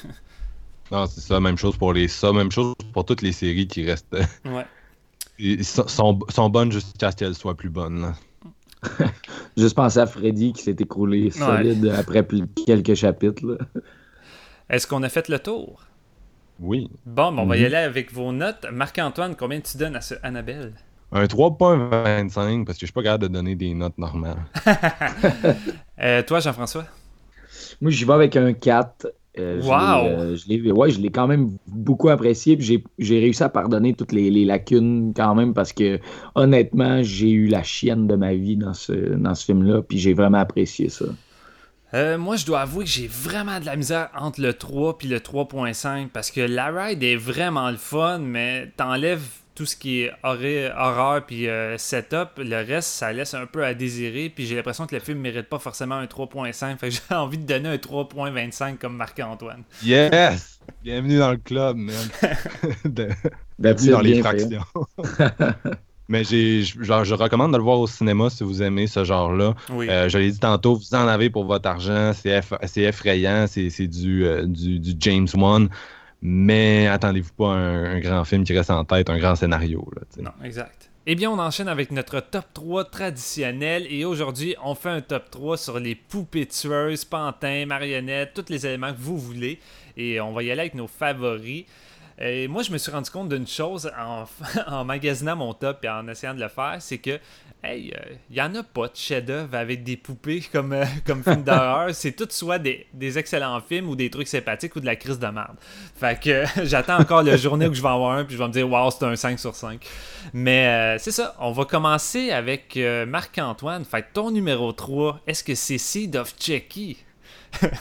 [0.91, 3.84] Non, c'est ça, même chose pour les ça, même chose pour toutes les séries qui
[3.86, 4.15] restent.
[4.45, 4.65] ouais.
[5.39, 5.88] Ils sont,
[6.30, 8.01] sont, bonnes jusqu'à ce qu'elles soient plus bonnes.
[8.01, 8.13] là.
[9.57, 13.57] Juste penser à Freddy qui s'est écroulé solide après plus- quelques chapitres.
[14.69, 15.82] Est-ce qu'on a fait le tour?
[16.60, 16.89] Oui.
[17.06, 17.66] Bon, ben, on va y Mhm.
[17.66, 18.66] aller avec vos notes.
[18.72, 20.74] Marc-Antoine, combien tu donnes à ce Annabelle?
[21.12, 24.45] Un 3.25 parce que je suis pas capable de donner des notes normales.
[26.01, 26.86] Euh, toi, Jean-François?
[27.82, 29.08] Moi, j'y vais avec un 4.
[29.38, 29.76] Euh, je Wow!
[29.76, 32.56] l'ai, euh, je l'ai ouais, je l'ai quand même beaucoup apprécié.
[32.58, 35.99] puis J'ai, j'ai réussi à pardonner toutes les, les lacunes quand même parce que
[36.36, 39.82] honnêtement, j'ai eu la chienne de ma vie dans ce, dans ce film-là.
[39.84, 41.06] Puis j'ai vraiment apprécié ça.
[41.93, 45.07] Euh, moi, je dois avouer que j'ai vraiment de la misère entre le 3 et
[45.07, 49.23] le 3.5 parce que la ride est vraiment le fun, mais t'enlèves
[49.53, 52.31] tout ce qui est horreur, horreur puis euh, setup.
[52.38, 54.29] Le reste, ça laisse un peu à désirer.
[54.29, 56.77] Puis j'ai l'impression que le film mérite pas forcément un 3.5.
[56.77, 59.63] Fait que j'ai envie de donner un 3.25 comme Marc-Antoine.
[59.81, 60.59] Yes!
[60.83, 61.95] Bienvenue dans le club, man.
[62.86, 63.09] De-
[63.57, 64.63] Bienvenue dans les bien fractions.
[66.08, 69.56] Mais j'ai, genre, je recommande de le voir au cinéma si vous aimez ce genre-là.
[69.72, 69.89] Oui.
[69.89, 72.12] Euh, je l'ai dit tantôt, vous en avez pour votre argent.
[72.14, 73.45] C'est, eff- c'est effrayant.
[73.47, 75.68] C'est, c'est du, euh, du, du James Wan.
[76.22, 79.88] Mais attendez-vous pas à un, un grand film qui reste en tête, un grand scénario.
[79.95, 80.01] Là.
[80.24, 80.89] Non, exact.
[81.08, 85.30] Eh bien, on enchaîne avec notre top 3 traditionnel et aujourd'hui, on fait un top
[85.30, 89.60] 3 sur les poupées tueuses, pantins, marionnettes, tous les éléments que vous voulez
[89.97, 91.66] et on va y aller avec nos favoris.
[92.18, 93.91] Et moi, je me suis rendu compte d'une chose
[94.68, 97.20] en, magasinant mon top et en essayant de le faire, c'est que,
[97.61, 97.93] hey,
[98.30, 101.93] il y en a pas de chef-d'œuvre avec des poupées comme, euh, comme film d'horreur.
[101.93, 105.20] C'est tout soit des, des excellents films ou des trucs sympathiques ou de la crise
[105.20, 105.57] de merde.
[105.95, 108.41] Fait que euh, j'attends encore la journée où je vais en avoir un puis je
[108.41, 109.86] vais me dire, waouh, c'est un 5 sur 5.
[110.34, 113.84] Mais euh, c'est ça, on va commencer avec euh, Marc-Antoine.
[113.84, 116.97] Fait ton numéro 3, est-ce que c'est Seed of Chucky?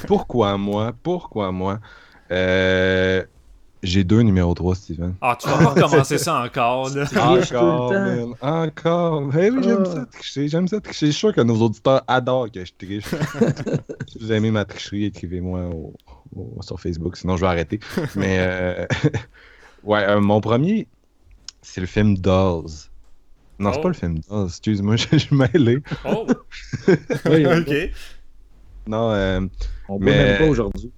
[0.07, 0.93] Pourquoi moi?
[1.03, 1.79] Pourquoi moi?
[2.31, 3.23] Euh,
[3.85, 5.15] j'ai deux numéros 3, Steven.
[5.21, 7.05] Ah, tu vas pas recommencer ça encore, là.
[7.23, 8.35] Encore, man.
[8.41, 9.31] Encore.
[9.39, 9.91] Eh oui, j'aime Ah.
[9.95, 10.49] ça tricher.
[10.49, 11.07] J'aime ça tricher.
[11.07, 13.05] Je suis sûr que nos auditeurs adorent que je triche.
[14.09, 15.95] si vous aimez ma tricherie, écrivez-moi au-
[16.35, 17.17] au- sur Facebook.
[17.17, 17.79] Sinon, je vais arrêter.
[18.17, 18.87] Mais, euh,
[19.85, 20.89] ouais, euh, mon premier,
[21.63, 22.65] c'est le film Dolls.
[23.59, 23.83] Non, c'est Oh.
[23.83, 24.47] pas le film Dolls.
[24.49, 25.79] Excuse-moi, je je suis mêlé.
[26.05, 26.27] Oh,
[27.27, 27.91] Oui, ok.
[28.87, 29.41] Non, euh,
[29.89, 30.91] On peut Mais- même pas aujourd'hui.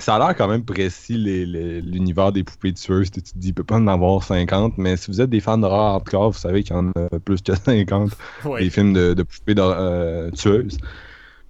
[0.00, 3.10] Ça a l'air quand même précis, l'univers des poupées tueuses.
[3.10, 5.58] Tu te dis, il peut pas en avoir 50, mais si vous êtes des fans
[5.58, 8.10] d'horreur hardcore, vous savez qu'il y en a plus que 50,
[8.58, 10.78] des films de, de poupées euh, tueuses.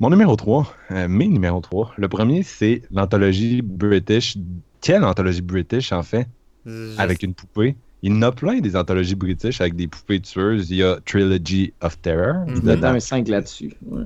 [0.00, 1.92] Mon numéro 3, euh, mes numéros 3.
[1.96, 4.36] Le premier, c'est l'anthologie British.
[4.80, 6.26] Quelle anthologie British, en fait,
[6.64, 7.76] Je- avec une poupée?
[8.02, 10.70] Il y en a plein des anthologies british avec des poupées tueuses.
[10.70, 12.44] Il y a Trilogy of Terror.
[12.46, 12.94] Je vais mettre dedans.
[12.94, 13.72] un 5 là-dessus.
[13.84, 14.04] Ouais.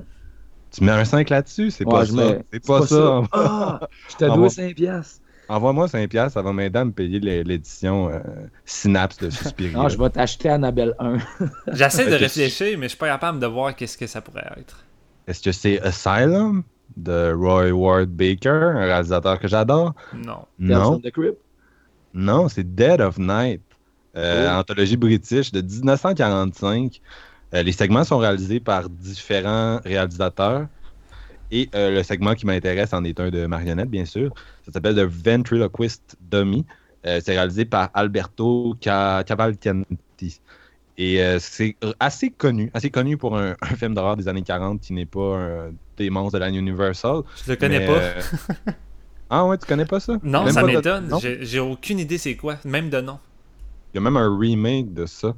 [0.73, 1.71] Tu mets un 5 là-dessus?
[1.71, 2.13] C'est Ouais, pas ça.
[2.13, 3.21] mets- C'est pas, ça.
[3.31, 4.49] Ah, je te dois bon.
[4.49, 5.19] 5 piastres.
[5.49, 8.19] Envoie-moi 5$, piastres, ça va m'aider à me payer l'é- l'édition euh,
[8.65, 9.77] Synapse de Suspiria.
[9.83, 11.17] Ah, je vais t'acheter Annabelle 1.
[11.73, 14.83] J'essaie de réfléchir, mais je suis pas capable de voir qu'est-ce que ça pourrait être.
[15.27, 16.63] Est-ce que c'est Asylum
[16.95, 19.93] de Roy Ward Baker, un réalisateur que j'adore?
[20.15, 20.45] Non.
[20.59, 21.37] Non, the Crypt.
[22.13, 23.61] non, c'est Dead of Night,
[24.15, 24.59] euh, Oh.
[24.59, 27.01] anthologie british de 1945.
[27.53, 30.67] Euh, les segments sont réalisés par différents réalisateurs.
[31.51, 34.33] Et euh, le segment qui m'intéresse en est un de marionnette, bien sûr.
[34.65, 36.65] Ça s'appelle The Ventriloquist Dummy.
[37.05, 40.41] Euh, c'est réalisé par Alberto Ca- Cavalcanti.
[40.97, 44.79] Et euh, c'est assez connu, assez connu pour un, un film d'horreur des années 40
[44.81, 47.21] qui n'est pas un- des monstres de la Universal.
[47.45, 47.93] Je le connais Mais, pas.
[47.93, 48.21] euh,
[49.29, 50.13] ah ouais, tu connais pas ça?
[50.23, 51.13] Non, Même ça de- m'étonne.
[51.41, 53.19] J'ai aucune idée c'est quoi, même de nom.
[53.93, 55.35] Il y a même un remake de ça,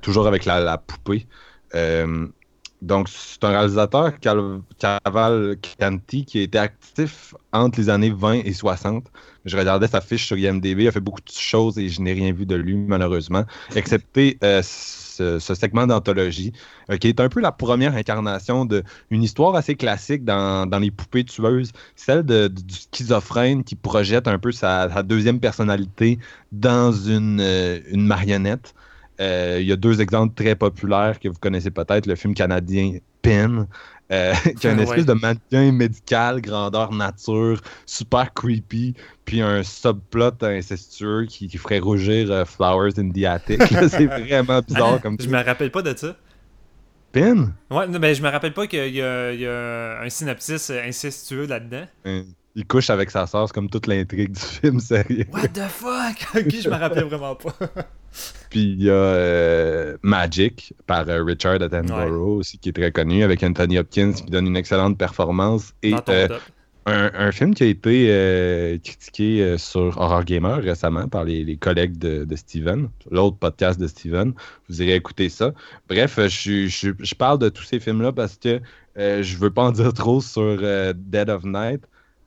[0.00, 1.26] toujours avec la, poupée.
[1.74, 2.28] Euh,
[2.82, 9.06] donc, c'est un réalisateur, Cavalcanti, qui a été actif entre les années 20 et 60.
[9.44, 12.12] Je regardais sa fiche sur IMDb, il a fait beaucoup de choses et je n'ai
[12.12, 13.44] rien vu de lui, malheureusement,
[13.76, 16.52] excepté euh, ce, segment d'anthologie,
[16.90, 21.24] euh, qui est un peu la première incarnation d'une histoire assez classique dans, les poupées
[21.24, 26.18] tueuses, celle du schizophrène qui projette un peu sa, deuxième personnalité
[26.50, 28.74] dans euh, une marionnette.
[29.22, 32.98] Euh, il y a deux exemples très populaires que vous connaissez peut-être, le film canadien
[33.22, 33.68] Pin,
[34.10, 34.84] euh, qui a une Ouais.
[34.84, 38.94] espèce de maintien médical, grandeur nature, super creepy,
[39.24, 43.62] puis un subplot incestueux qui, qui ferait rougir euh, Flowers in the Attic.
[43.88, 46.16] C'est vraiment bizarre comme Je me rappelle pas de ça.
[47.12, 47.52] Pin?
[47.70, 50.82] Ouais, ben, je me rappelle pas qu'il y, a- il y a un synopsis euh,
[50.82, 51.86] incestueux là-dedans.
[52.54, 55.26] Il couche avec sa sœur, c'est comme toute l'intrigue du film, sérieux.
[55.32, 56.26] What the fuck?
[56.34, 57.54] ok, je me rappelais vraiment pas.
[58.50, 63.22] Puis il y a euh, Magic par euh, Richard Attenborough aussi, qui est très connu,
[63.22, 65.72] avec Anthony Hopkins qui donne une excellente performance.
[65.82, 66.28] Et euh,
[66.84, 71.96] un, un film qui a été critiqué sur Horror Gamer récemment par les, les collègues
[71.96, 74.34] de, de Steven, l'autre podcast de Steven.
[74.68, 75.54] Vous irez écouter ça.
[75.88, 78.60] Bref, je, je, je parle de tous ces films-là parce que
[78.96, 81.82] je veux pas en dire trop sur Dead of Night,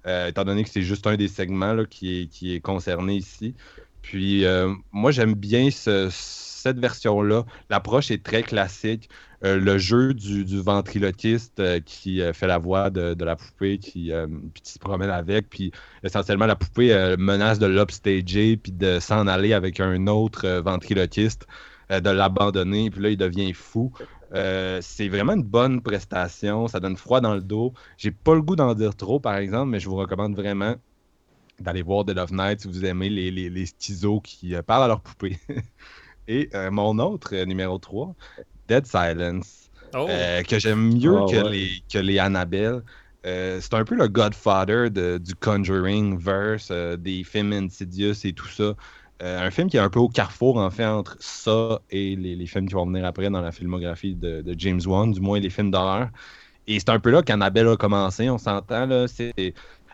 [0.07, 3.55] euh, étant donné que c'est juste un des segments qui, est, concerné ici.
[4.01, 7.45] Puis euh, moi, j'aime bien ce- cette version-là.
[7.69, 9.09] L'approche est très classique.
[9.43, 14.11] Euh, le jeu du, du ventriloquiste qui fait la voix de, la poupée, qui,
[14.53, 15.71] qui se promène avec, puis
[16.03, 21.45] essentiellement la poupée menace de l'upstager, puis de s'en aller avec un autre ventriloquiste,
[21.89, 23.91] de l'abandonner, puis là il devient fou.
[24.35, 27.73] Euh, c'est vraiment une bonne prestation, ça donne froid dans le dos.
[27.97, 30.75] J'ai pas le goût d'en dire trop, par exemple, mais je vous recommande vraiment
[31.59, 33.49] d'aller voir Dead of Night si vous aimez les, les,
[34.23, 35.39] qui euh, parlent à leur poupée.
[36.27, 38.15] Et euh, mon autre, euh, numéro 3,
[38.67, 41.53] Dead Silence, Oh, euh, que j'aime mieux Ah, que, ouais.
[41.53, 42.83] les, que les Annabelle.
[43.25, 48.33] Euh, c'est un peu le Godfather de- du Conjuring verse, euh, des films Insidious et
[48.33, 48.75] tout ça.
[49.21, 52.45] Euh, un film qui est un peu au carrefour, en fait, entre ça et les,
[52.47, 55.71] films qui vont venir après dans la filmographie de, James Wan, du moins les films
[55.71, 56.09] d'horreur.
[56.67, 58.87] Et c'est un peu là qu'Annabelle a commencé, on s'entend.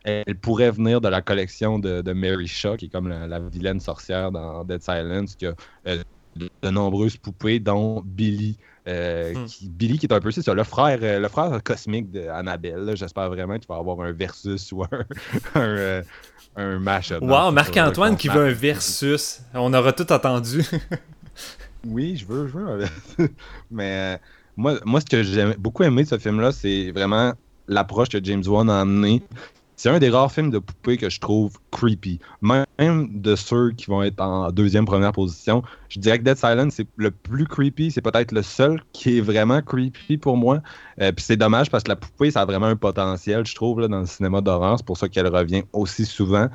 [0.04, 3.80] elle pourrait venir de la collection de, Mary Shaw, qui est comme la, la vilaine
[3.80, 5.54] sorcière dans Dead Silence, qui a
[5.88, 6.04] euh,
[6.38, 8.58] de nombreuses poupées, dont Billy.
[8.88, 9.46] Euh, Hmm.
[9.46, 12.92] qui- Billy qui est un peu c'est ça, le frère, euh, le frère cosmique d'Annabelle.
[12.96, 14.88] J'espère vraiment qu'il va avoir un versus ou un,
[15.56, 16.04] un, euh,
[16.56, 17.22] un match-up.
[17.24, 19.42] dans wow, Marc-Antoine qui veut un versus.
[19.54, 20.66] On aura tout entendu.
[21.88, 22.68] Oui, je veux, je veux.
[22.68, 23.18] un versus.
[23.72, 24.18] Mais euh,
[24.56, 27.34] moi, moi, ce que j'ai beaucoup aimé de ce film-là, c'est vraiment
[27.68, 29.24] l'approche que James Wan a amenée.
[29.76, 32.20] C'est un des rares films de poupées que je trouve creepy.
[32.42, 35.64] Même de ceux qui vont être en deuxième, première position.
[35.90, 37.92] Je dirais que Dead Silence, c'est le plus creepy.
[37.92, 40.62] C'est peut-être le seul qui est vraiment creepy pour moi.
[41.02, 43.82] Euh, Puis c'est dommage parce que la poupée, ça a vraiment un potentiel, je trouve,
[43.82, 44.78] là, dans le cinéma d'horreur.
[44.78, 46.48] C'est pour ça qu'elle revient aussi souvent.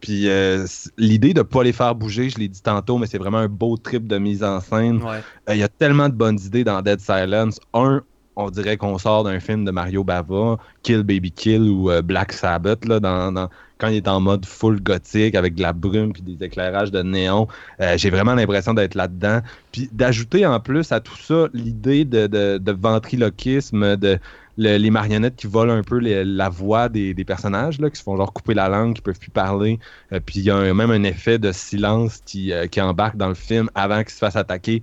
[0.00, 0.66] Puis euh,
[0.98, 3.48] l'idée de ne pas les faire bouger, je l'ai dit tantôt, mais c'est vraiment un
[3.48, 5.02] beau trip de mise en scène.
[5.02, 5.22] ouais.
[5.48, 7.60] Euh, Il y a tellement de bonnes idées dans Dead Silence.
[7.72, 8.02] Un,
[8.34, 12.32] on dirait qu'on sort d'un film de Mario Bava, Kill Baby Kill ou euh, Black
[12.32, 13.48] Sabbath, là, dans, dans-
[13.82, 17.02] quand il est en mode full gothique avec de la brume puis des éclairages de
[17.02, 17.48] néon.
[17.80, 19.40] Euh, J'ai vraiment l'impression d'être là-dedans.
[19.72, 24.20] Puis d'ajouter en plus à tout ça l'idée de, ventriloquisme, de
[24.56, 28.16] le- les marionnettes qui volent un peu la voix des, personnages, là, qui se font
[28.16, 29.80] genre couper la langue, qui peuvent plus parler.
[30.12, 33.34] Euh, puis il y a même un effet de silence qui, euh, embarque dans le
[33.34, 34.80] film avant qu'ils se fassent attaquer.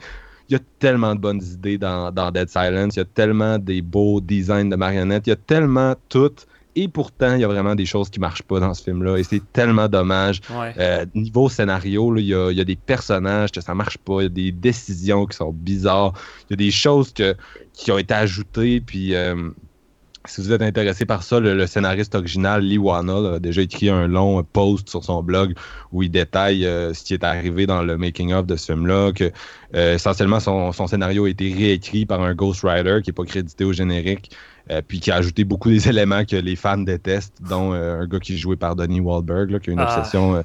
[0.50, 2.96] Il y a tellement de bonnes idées dans, dans Dead Silence.
[2.96, 5.28] Il y a tellement des beaux designs de marionnettes.
[5.28, 6.34] Il y a tellement tout.
[6.76, 9.18] Et pourtant, il y a vraiment des choses qui marchent pas dans ce film-là.
[9.18, 10.41] Et c'est tellement dommage.
[10.52, 10.74] Ouais.
[10.78, 14.22] Euh, niveau scénario, il y, a, il y a des personnages que ça marche pas.
[14.22, 16.14] Il y a des décisions qui sont bizarres.
[16.50, 17.36] Il y a des choses que,
[17.74, 18.82] qui ont été ajoutées.
[18.82, 19.50] Puis, euh,
[20.30, 23.89] si vous êtes intéressé par ça, le, le scénariste original, Lee Wanell, a déjà écrit
[23.89, 25.53] un long post sur son blog
[25.91, 29.31] où il détaille euh, ce qui est arrivé dans le making-of de ce film-là, que
[29.76, 33.64] euh, essentiellement son, son scénario a été réécrit par un ghostwriter qui n'est pas crédité
[33.65, 34.31] au générique,
[34.72, 38.19] euh, puis qui a ajouté beaucoup des éléments que les fans détestent, dont un gars
[38.19, 39.97] qui est joué par Donnie Wahlberg, là, qui a une Ah.
[39.97, 40.43] obsession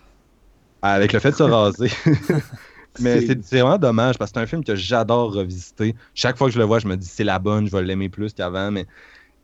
[0.83, 1.91] avec le fait de se raser.
[3.01, 5.97] Mais c'est vraiment dommage parce que c'est un film que j'adore revisiter.
[6.15, 8.09] Chaque fois que je le vois, je me dis c'est la bonne, je vais l'aimer
[8.09, 8.71] plus qu'avant.
[8.71, 8.87] Mais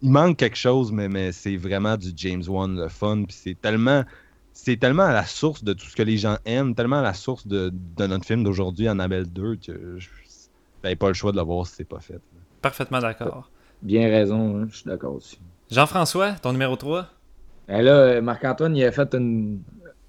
[0.02, 3.24] il manque quelque chose, mais, mais c'est vraiment du James Wan le fun.
[3.26, 4.04] Puis c'est tellement.
[4.52, 7.14] C'est tellement à la source de tout ce que les gens aiment, tellement à la
[7.14, 10.08] source de, de notre film d'aujourd'hui, Annabelle 2, que je
[10.82, 12.20] n'avais pas le choix de le voir si c'est pas fait.
[12.60, 13.48] Parfaitement d'accord.
[13.80, 15.38] Bien raison, hein, je suis d'accord aussi.
[15.70, 17.06] Jean-François, ton numéro 3
[17.70, 19.60] Et là, euh, Marc-Antoine, il a fait une,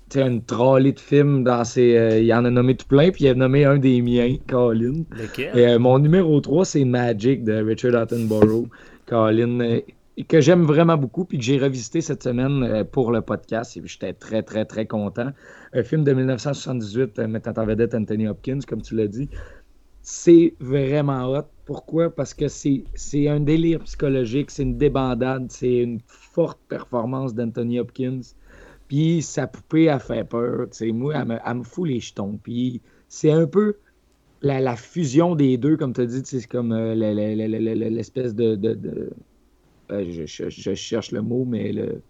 [0.09, 1.95] tu sais, une trolley de films dans ses.
[1.95, 5.03] euh, il en a nommé tout plein, puis il a nommé un des miens, Colin.
[5.11, 5.57] Lequel?
[5.57, 8.67] Et, euh, mon numéro 3, c'est Magic de Richard Attenborough.
[9.11, 9.81] Colin, euh,
[10.29, 13.81] que j'aime vraiment beaucoup, puis que j'ai revisité cette semaine euh, pour le podcast, et
[13.83, 15.31] j'étais très, très, très content.
[15.73, 19.27] Un film de 1978 euh, mettant en vedette Anthony Hopkins, comme tu l'as dit.
[20.01, 21.43] C'est vraiment hot.
[21.65, 22.09] Pourquoi?
[22.09, 28.21] Parce que c'est un délire psychologique, c'est une débandade, c'est une forte performance d'Anthony Hopkins.
[28.87, 30.67] Puis sa poupée a fait peur.
[30.71, 30.91] tu.
[30.93, 32.39] Moi, me, elle me fout les jetons.
[32.41, 33.75] Puis c'est un peu
[34.41, 37.59] la, la fusion des deux, comme tu as dit, c'est comme euh, le- le- le-
[37.59, 38.55] le- le- l'espèce de.
[38.55, 39.09] de- de-
[39.91, 42.01] euh, je, je- je cherche le mot, mais le-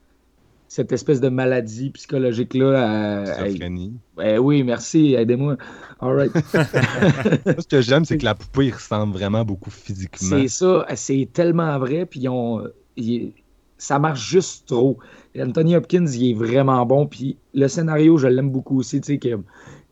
[0.67, 3.23] cette espèce de maladie psychologique-là.
[3.23, 3.93] euh, Schizophrénie.
[4.15, 5.57] ben oui, merci, aidez-moi.
[5.99, 6.31] All right.
[7.59, 10.29] Ce que j'aime, c'est que la poupée il ressemble vraiment beaucoup physiquement.
[10.29, 12.05] C'est ça, c'est tellement vrai.
[12.05, 12.63] Puis ils ont,
[12.95, 13.33] ils-
[13.77, 14.97] ça marche juste trop.
[15.37, 17.05] Anthony Hopkins, il est vraiment bon.
[17.07, 19.01] Puis le scénario, je l'aime beaucoup aussi.
[19.01, 19.39] Tu sais, que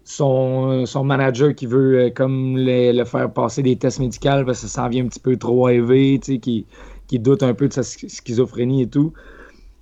[0.09, 4.83] son, manager qui veut euh, comme le, faire passer des tests médicaux parce que ça
[4.83, 6.65] s'en vient un petit peu trop élevé, tu qui,
[7.07, 9.13] qui doute un peu de sa sch- schizophrénie et tout.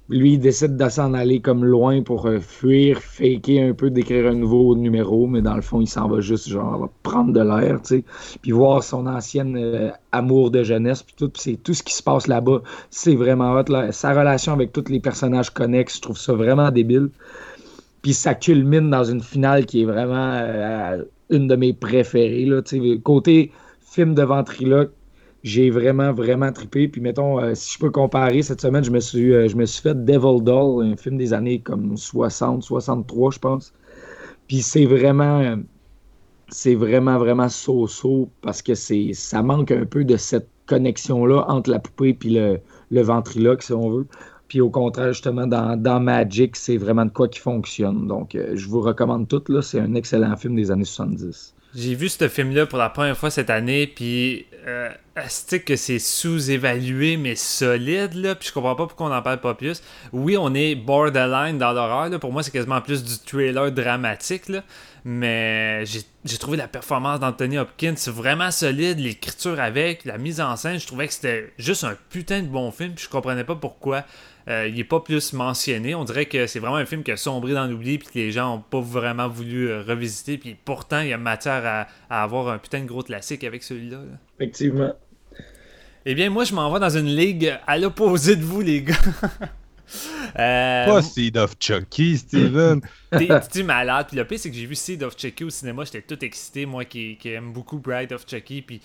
[0.09, 4.27] Lui, il décide de s'en aller comme loin pour euh, fuir, faker un peu, d'écrire
[4.27, 7.81] un nouveau numéro, mais dans le fond, il s'en va juste genre prendre de l'air,
[7.81, 8.05] tu sais,
[8.41, 12.03] puis voir son ancienne euh, amour de jeunesse, puis tout, c'est tout ce qui se
[12.03, 13.91] passe là-bas, c'est vraiment hot.
[13.91, 17.09] Sa relation avec tous les personnages connexes, je trouve ça vraiment débile.
[18.07, 22.61] Puis ça culmine dans une finale qui est vraiment euh, une de mes préférées, là,
[23.03, 23.51] côté
[23.81, 24.93] film de ventriloque,
[25.43, 26.87] j'ai vraiment, vraiment trippé.
[26.87, 29.65] Puis mettons, euh, si je peux comparer, cette semaine, je me suis, euh, je me
[29.65, 33.73] suis fait Devil Doll, un film des années comme 60, 63, je pense.
[34.47, 35.57] Puis c'est vraiment,
[36.47, 41.71] c'est vraiment, vraiment so-so parce que c'est, ça manque un peu de cette connexion-là entre
[41.71, 44.07] la poupée puis le, le ventriloque, si on veut.
[44.47, 48.07] Puis au contraire, justement, dans, dans Magic, c'est vraiment de quoi qui fonctionne.
[48.07, 49.43] Donc, euh, je vous recommande tout.
[49.49, 51.53] Là, c'est un excellent film des années 70.
[51.75, 55.99] J'ai vu ce film-là pour la première fois cette année, puis euh, asti que c'est
[55.99, 59.83] sous-évalué, mais solide, là, puis je comprends pas pourquoi on n'en parle pas plus.
[60.13, 62.19] Oui, on est borderline dans l'horreur, là.
[62.19, 64.63] pour moi c'est quasiment plus du trailer dramatique, là.
[65.03, 70.55] mais j'ai j'ai trouvé la performance d'Anthony Hopkins vraiment solide, l'écriture avec, la mise en
[70.55, 73.55] scène, je trouvais que c'était juste un putain de bon film, puis je comprenais pas
[73.55, 74.03] pourquoi
[74.47, 75.93] il est pas plus mentionné.
[75.93, 78.31] On dirait que c'est vraiment un film qui a sombré dans l'oubli puis que les
[78.31, 80.37] gens ont pas vraiment voulu euh, revisiter.
[80.37, 83.63] Puis pourtant, il y a matière à, à avoir un putain de gros classique avec
[83.63, 83.97] celui-là.
[83.97, 84.17] là.
[84.39, 84.93] Effectivement.
[86.05, 88.95] Eh bien, moi, je m'en vais dans une ligue à l'opposé de vous, les gars.
[90.37, 92.81] Euh, Pas Seed of Chucky, Steven.
[93.11, 94.07] T'es t'es malade?
[94.09, 95.85] Puis le pire, c'est que j'ai vu Seed of Chucky au cinéma.
[95.85, 98.61] J'étais tout excité, moi qui, qui aime beaucoup Bride of Chucky.
[98.61, 98.81] Puis,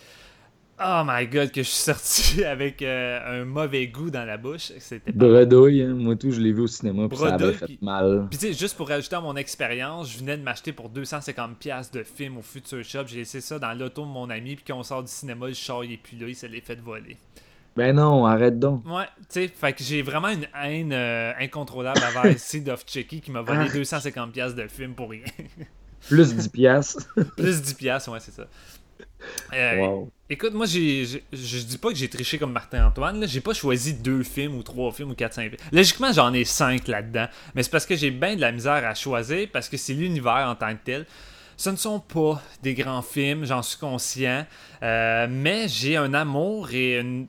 [0.85, 4.73] oh my god, que je suis sorti avec euh, un mauvais goût dans la bouche.
[4.79, 7.81] C'était pas Bredouille, hein, moi tout, je l'ai vu au cinéma, puis ça avait fait
[7.81, 8.27] mal.
[8.31, 11.93] Puis tu sais, juste pour rajouter à mon expérience, je venais de m'acheter pour 250$
[11.93, 13.05] de film au Future Shop.
[13.07, 14.57] J'ai laissé ça dans l'auto de mon ami.
[14.57, 16.61] Puis quand on sort du cinéma, le char il est plus là, il se l'est
[16.61, 17.17] fait voler.
[17.75, 18.85] Ben non, arrête donc.
[18.87, 23.23] Ouais, tu sais, fait que j'ai vraiment une haine euh, incontrôlable envers Seed of Chucky
[23.23, 23.75] qui m'a volé Ah.
[23.75, 25.23] 250$ de film pour rien.
[26.09, 27.07] Plus 10 piastres.
[27.37, 28.47] Plus 10$, ouais, c'est ça.
[29.55, 30.11] Euh, Wow.
[30.33, 33.29] Écoute, moi, j'ai, j'ai- je dis pas que j'ai triché comme Martin-Antoine.
[33.29, 35.61] J'ai pas choisi deux films ou trois films ou quatre, cinq films.
[35.73, 37.27] Logiquement, j'en ai cinq là-dedans.
[37.55, 40.49] Mais c'est parce que j'ai bien de la misère à choisir parce que c'est l'univers
[40.49, 41.07] en tant que tel.
[41.59, 44.47] Ce ne sont pas des grands films, j'en suis conscient.
[44.83, 47.27] Euh, mais j'ai un amour et une.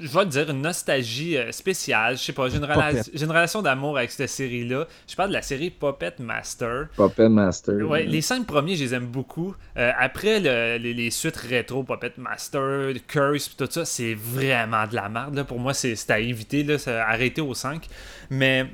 [0.00, 2.16] Je vais le dire, une nostalgie euh, spéciale.
[2.16, 4.86] Je sais pas, j'ai une, rela- relation d'amour avec cette série-là.
[5.08, 6.88] Je parle de la série Puppet Master.
[6.96, 7.74] Puppet Master.
[7.88, 9.54] Ouais, les cinq premiers, je les aime beaucoup.
[9.76, 14.86] Euh, après, le- les, les suites rétro, Puppet Master, Curse, pis tout ça, c'est vraiment
[14.86, 15.34] de la merde.
[15.34, 15.44] là.
[15.44, 17.86] Pour moi, c'est à éviter, là, arrêter aux 5.
[18.30, 18.66] Mais,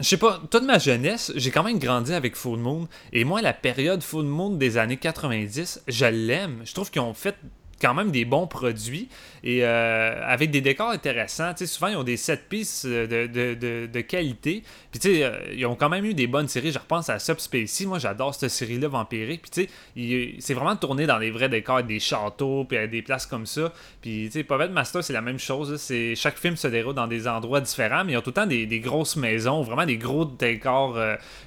[0.00, 2.86] je sais pas, toute ma jeunesse, j'ai quand même grandi avec Full Moon.
[3.12, 6.60] Et moi, la période Full Moon des années 90, je l'aime.
[6.64, 7.34] Je trouve qu'ils ont fait
[7.80, 9.08] quand même des bons produits
[9.44, 11.52] et euh, avec des décors intéressants.
[11.56, 14.62] Souvent, ils ont des set pieces euh, de, qualité.
[14.90, 16.72] Puis, euh, ils ont quand même eu des bonnes séries.
[16.72, 17.86] Je repense à Subspacey.
[17.86, 19.42] Moi, j'adore cette série-là, Vampirique.
[19.42, 23.26] Puis, tu sais, c'est vraiment tourné dans des vrais décors, des châteaux, puis des places
[23.26, 23.72] comme ça.
[24.00, 25.80] Puis, tu sais, Master, c'est la même chose.
[26.16, 28.80] chaque film se déroule dans des endroits différents, mais ils ont tout le temps des,
[28.80, 30.98] grosses maisons, vraiment des gros décors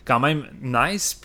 [0.06, 1.20] quand même nice.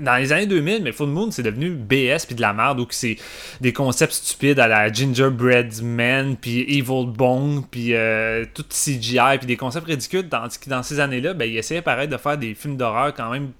[0.00, 2.86] Dans les années 2000, mais Full Moon, c'est devenu BS puis de la merde, où
[2.86, 3.16] que c'est
[3.60, 9.46] des concepts stupides à la Gingerbread Man, puis Evil Bone, puis euh, tout CGI, puis
[9.46, 10.28] des concepts ridicules.
[10.28, 13.52] Tandis dans ces années-là, ben, ils essayaient pareil de faire des films d'horreur quand même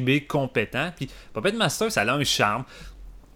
[0.00, 0.90] B compétents.
[0.96, 2.64] Puis Puppet Master, ça a un charme.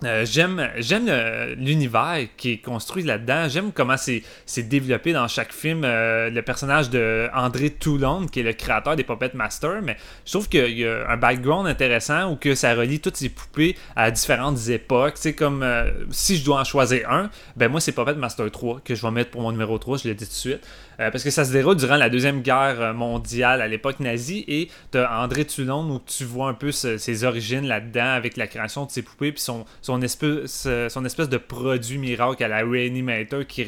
[0.04, 3.48] Euh, j'aime j'aime le- l'univers qui est construit là-dedans.
[3.48, 5.84] J'aime comment c'est c'est développé dans chaque film.
[5.84, 9.96] euh, le personnage de André Toulon, qui est le créateur des Puppet Master, mais
[10.26, 13.74] je trouve qu'il y a un background intéressant où que ça relie toutes ces poupées
[13.96, 15.16] à différentes époques.
[15.16, 18.80] Sais, comme euh, si je dois en choisir un, ben moi c'est Puppet Master 3
[18.84, 20.68] que je vais mettre pour mon numéro 3, je l'ai dit tout de suite.
[20.98, 25.22] Parce que ça se déroule durant la Deuxième Guerre mondiale à l'époque nazie et t'as
[25.22, 29.02] André Toulon où tu vois un peu ses origines là-dedans avec la création de ses
[29.02, 33.66] poupées puis son, son, espèce, son espèce de produit miracle à la Reanimator qui,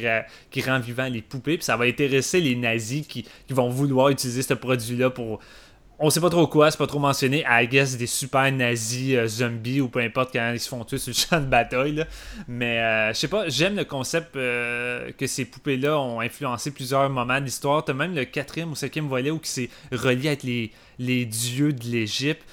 [0.51, 4.09] qui rend vivant les poupées puis ça va intéresser les nazis qui, qui vont vouloir
[4.09, 5.39] utiliser ce produit-là pour
[6.01, 7.43] on sait pas trop quoi, c'est pas trop mentionné.
[7.47, 10.97] I guess des super nazis euh, zombies ou peu importe quand ils se font tuer
[10.97, 11.91] sur le champ de bataille.
[11.91, 12.05] là.
[12.47, 17.09] Mais euh, je sais pas, j'aime le concept euh, que ces poupées-là ont influencé plusieurs
[17.09, 17.83] moments de l'histoire.
[17.83, 21.83] T'as même le quatrième ou cinquième volet où c'est relié avec les, les dieux de
[21.83, 22.43] l'Égypte.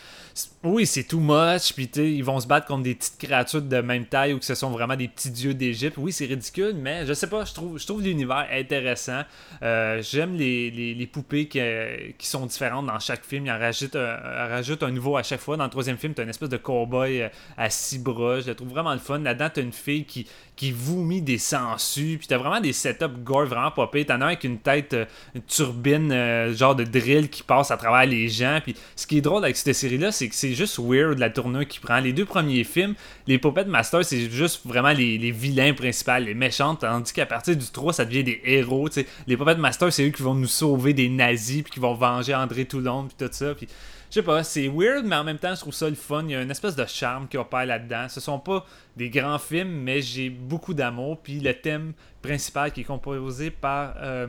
[0.65, 3.81] Oui, c'est too much, puis tu ils vont se battre contre des petites créatures de
[3.81, 5.97] même taille ou que ce sont vraiment des petits dieux d'Égypte.
[5.97, 9.23] Oui, c'est ridicule, mais je sais pas, je trouve, l'univers intéressant.
[9.63, 13.47] Euh, J'aime les, poupées qui, sont différentes dans chaque film.
[13.47, 15.57] Ils en rajoutent un, en rajoutent un nouveau à chaque fois.
[15.57, 18.41] Dans le troisième film, t'as une espèce de cowboy euh, à six bras.
[18.41, 19.19] Je le trouve vraiment le fun.
[19.19, 20.27] Là-dedans, t'as une fille qui,
[20.57, 24.07] qui vomit des sangsues, puis t'as vraiment des setups gore vraiment pires.
[24.07, 25.05] T'en as avec une tête, euh,
[25.47, 28.61] turbine, euh, genre de drill qui passe à travers les gens.
[28.63, 31.67] Puis ce qui est drôle avec cette série-là, c'est que c'est juste weird la tournure
[31.67, 32.01] qui prend.
[32.01, 32.95] Les deux premiers films,
[33.27, 37.67] les Puppet Masters, c'est juste vraiment les, vilains principaux, les méchants, tandis qu'à partir du
[37.67, 38.89] 3, ça devient des héros.
[38.89, 39.07] tu sais.
[39.27, 42.35] Les Puppet Masters, c'est eux qui vont nous sauver des nazis, puis qui vont venger
[42.35, 43.55] André Toulon, puis tout ça.
[43.55, 43.69] Puis
[44.11, 46.23] je sais pas, c'est weird, mais en même temps, je trouve ça le fun.
[46.25, 48.09] Il y a une espèce de charme qui opère là-dedans.
[48.09, 48.65] Ce sont pas
[48.97, 51.19] des grands films, mais j'ai beaucoup d'amour.
[51.23, 51.93] Puis le thème
[52.23, 54.27] principal qui est composé par euh,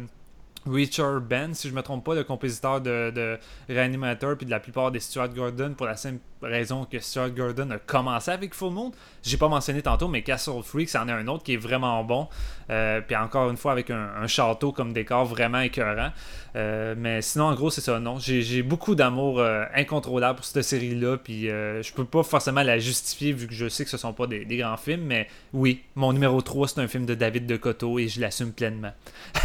[0.66, 3.38] Richard Ben, si je me trompe pas, le compositeur de, de
[3.70, 7.72] Reanimator, puis de la plupart des Stuart Gordon, pour la simple raison que Stuart Gordon
[7.72, 8.91] a commencé avec Full Moon.
[9.24, 12.28] J'ai pas mentionné tantôt, mais Castle Freak, c'en est un autre qui est vraiment bon.
[12.70, 16.12] Euh, puis encore une fois, avec un, un château comme décor vraiment écœurant.
[16.57, 17.99] Euh, mais sinon, en gros, c'est ça.
[17.99, 21.17] Non, j'ai beaucoup d'amour euh, incontrôlable pour cette série-là.
[21.17, 24.13] Puis euh, je peux pas forcément la justifier vu que je sais que ce sont
[24.13, 25.03] pas des, des grands films.
[25.05, 28.51] Mais oui, mon numéro 3, c'est un film de David de Coteau et je l'assume
[28.51, 28.91] pleinement.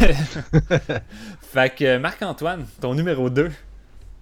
[1.41, 3.51] fait que Marc-Antoine, ton numéro 2.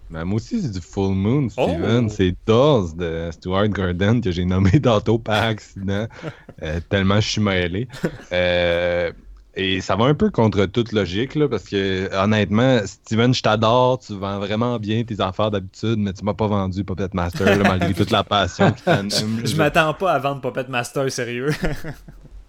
[0.10, 2.08] Ben, moi aussi, c'est du Full Moon, Steven.
[2.08, 2.10] Oh!
[2.10, 6.08] C'est Dolls de Stuart Gordon que j'ai nommé tantôt par accident,
[6.90, 7.88] tellement je suis mêlé.
[8.34, 9.14] Euh,
[9.54, 14.00] et ça va un peu contre toute logique, là, parce que honnêtement, Steven, je t'adore,
[14.00, 17.64] tu vends vraiment bien tes affaires d'habitude, mais tu m'as pas vendu Puppet Master, là,
[17.64, 19.46] malgré toute la passion qui t'anime.
[19.46, 21.52] Je m'attends pas à vendre Puppet Master, sérieux.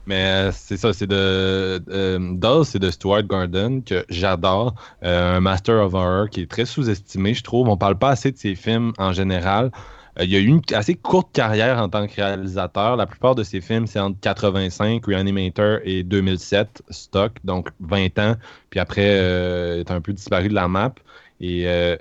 [0.07, 1.81] Mais euh, c'est ça, c'est de.
[1.89, 4.74] Euh, c'est de Stuart Gordon, que j'adore.
[5.05, 7.69] Euh, un Master of Horror qui est très sous-estimé, je trouve.
[7.69, 9.70] On parle pas assez de ses films en général.
[10.19, 12.97] Euh, il a eu une assez courte carrière en tant que réalisateur.
[12.97, 18.37] La plupart de ses films, c'est entre 85, Reanimator et 2007, stock, donc 20 ans.
[18.71, 20.95] Puis après, euh, il est un peu disparu de la map.
[21.41, 21.97] Et, euh,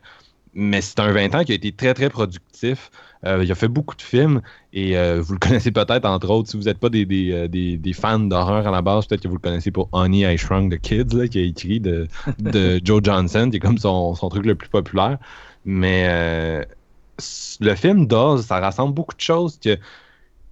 [0.54, 2.92] mais c'est un 20 ans qui a été très, très productif.
[3.26, 4.42] Euh, il a fait beaucoup de films
[4.74, 7.48] et euh, vous le connaissez peut-être, entre autres, si vous n'êtes pas des, des, euh,
[7.48, 10.38] des- des fans d'horreur à la base, peut-être que vous le connaissez pour Honey, I
[10.38, 12.08] Shrunk the Kids, là, qui a écrit de,
[12.40, 15.18] de Joe Johnson, qui est comme son, son truc le plus populaire.
[15.66, 16.64] Mais euh,
[17.60, 19.78] le film Dawes, ça rassemble beaucoup de choses que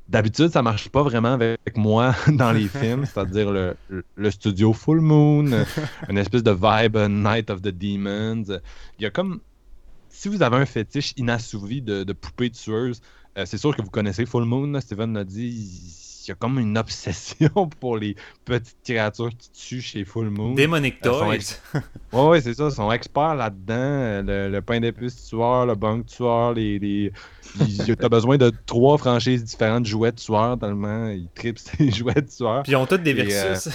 [0.07, 5.65] d'habitude, ça marche pas vraiment avec moi dans les films, c'est-à-dire le, studio Full Moon,
[6.09, 8.45] une espèce de vibe euh, Night of the Demons.
[8.97, 9.39] Il y a comme
[10.09, 13.01] si vous avez un fétiche inassouvi de, de poupées tueuses,
[13.37, 16.59] euh, c'est sûr que vous connaissez Full Moon, là, Steven l'a dit, y a comme
[16.59, 17.49] une obsession
[17.79, 18.15] pour les
[18.45, 20.53] petites créatures qui tuent chez Full Moon.
[21.03, 21.33] Sont Toys.
[21.35, 21.61] ex-
[22.13, 24.23] Ouais, ouais, c'est ça, ils sont experts là-dedans.
[24.27, 26.79] Le, le pain d'épices tueur, le bunk tueur, les.
[26.79, 27.11] les...
[27.95, 32.63] T'as besoin de trois franchises différentes de jouets tueurs tellement ils tripent ces jouets tueurs.
[32.63, 33.23] Puis ils ont tous des Et, euh,
[33.53, 33.69] versus.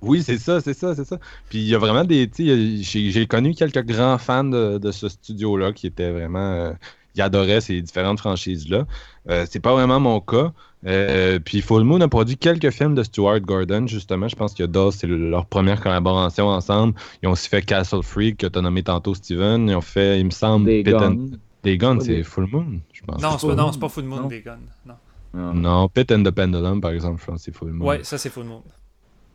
[0.00, 1.18] Oui, c'est ça, c'est ça, c'est ça.
[1.48, 2.30] Puis il y a vraiment des.
[2.36, 6.52] J'ai j'ai connu quelques grands fans de, de ce studio-là qui étaient vraiment.
[6.52, 6.72] euh,
[7.16, 8.86] ils adoraient ces différentes franchises-là.
[9.28, 10.52] Euh, c'est pas vraiment mon cas.
[10.86, 14.28] Euh, puis Full Moon a produit quelques films de Stuart Gordon, justement.
[14.28, 16.94] Je pense que DOS, c'est le- leur première collaboration ensemble.
[17.22, 19.68] Ils ont aussi fait Castle Freak, que tu as nommé tantôt, Steven.
[19.68, 21.26] Ils ont fait, il me semble, Des Pit and- guns.
[21.64, 23.20] Des Guns, c'est Full Moon, je pense.
[23.20, 24.28] non, c'est pas, pas Full Moon, Non?
[24.28, 24.58] des guns.
[24.86, 24.94] Non.
[25.34, 25.52] Ah.
[25.54, 27.86] Non, Pit and the Pendulum, par exemple, je pense que c'est Full Moon.
[27.86, 28.62] Ouais, ça c'est Full Moon.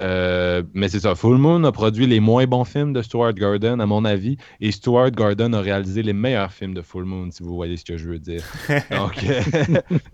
[0.04, 3.80] Euh, mais c'est ça, Full Moon a produit les moins bons films de Stuart Gordon,
[3.80, 7.42] à mon avis, et Stuart Gordon a réalisé les meilleurs films de Full Moon, si
[7.42, 8.44] vous voyez ce que je veux dire.
[8.92, 9.42] Donc, euh,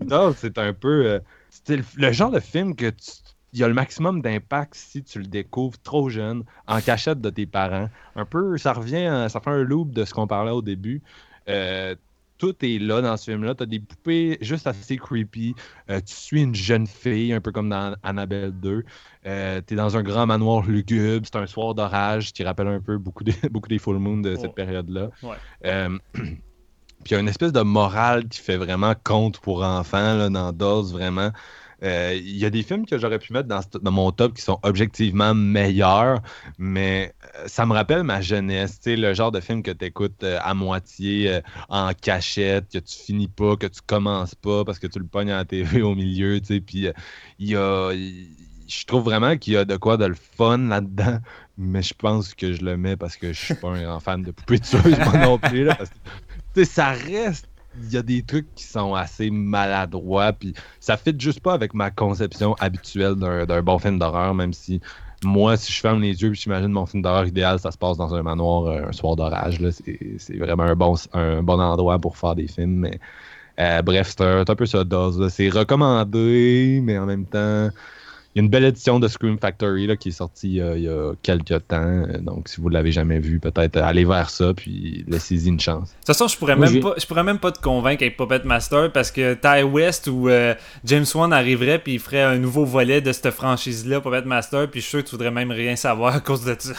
[0.00, 1.06] donc, c'est un peu.
[1.06, 1.18] euh,
[1.68, 3.10] le, le genre de film que tu.
[3.52, 7.30] Il y a le maximum d'impact si tu le découvres trop jeune, en cachette de
[7.30, 7.90] tes parents.
[8.14, 11.02] Un peu, ça revient, à- ça fait un loop de ce qu'on parlait au début.
[12.40, 13.54] Tout est là dans ce film-là.
[13.54, 15.54] Tu as des poupées juste assez creepy.
[15.90, 18.82] Euh, tu suis une jeune fille, un peu comme dans Annabelle 2.
[19.26, 21.26] Euh, tu es dans un grand manoir lugubre.
[21.30, 24.34] C'est un soir d'orage qui rappelle un peu beaucoup des, beaucoup des full moon de
[24.36, 24.40] Oh.
[24.40, 25.10] cette période-là.
[25.22, 25.36] Ouais.
[25.66, 30.16] Euh, Puis il y a une espèce de morale qui fait vraiment conte pour enfants
[30.16, 31.30] là, dans Dolls, vraiment.
[31.82, 34.42] Euh, Il y a des films que j'aurais pu mettre dans, dans mon top qui
[34.42, 36.20] sont objectivement meilleurs,
[36.58, 40.54] mais euh, ça me rappelle ma jeunesse, le genre de film que tu écoutes à
[40.54, 44.98] moitié euh, en cachette, que tu finis pas, que tu commences pas parce que tu
[44.98, 46.92] le pognes à la TV au milieu, puis euh,
[47.38, 47.92] il y a...
[47.92, 48.28] il-
[48.68, 51.18] Je trouve vraiment qu'il y a de quoi de le fun là-dedans,
[51.58, 54.22] mais je pense que je le mets parce que je suis pas un grand fan
[54.22, 55.96] de poupées tueuses, moi non plus, là, parce que
[56.54, 57.48] tu sais, ça reste
[57.78, 61.74] il y a des trucs qui sont assez maladroits, puis ça fit juste pas avec
[61.74, 64.80] ma conception habituelle d'un bon film d'horreur, même si
[65.24, 67.96] moi, si je ferme les yeux et j'imagine mon film d'horreur idéal, ça se passe
[67.96, 69.58] dans un manoir euh, un soir d'orage.
[70.18, 72.76] C'est vraiment un bon, un bon endroit pour faire des films.
[72.76, 72.98] Mais,
[73.58, 75.28] euh, bref, c'est un, un peu ça, là.
[75.28, 77.68] C'est recommandé, mais en même temps,
[78.34, 80.84] il y a une belle édition de Scream Factory là, qui est sortie euh, il
[80.84, 82.02] y a quelques temps.
[82.20, 85.58] Donc, si vous ne l'avez jamais vu, peut-être euh, allez vers ça puis laissez-y une
[85.58, 85.90] chance.
[85.90, 88.42] De toute façon, je pourrais, même pas, je pourrais même pas te convaincre avec Puppet
[88.44, 90.54] Master parce que Ty West ou euh,
[90.84, 94.80] James Wan arriverait puis il ferait un nouveau volet de cette franchise-là, Puppet Master, puis
[94.80, 96.74] je suis sûr que tu voudrais même rien savoir à cause de ça.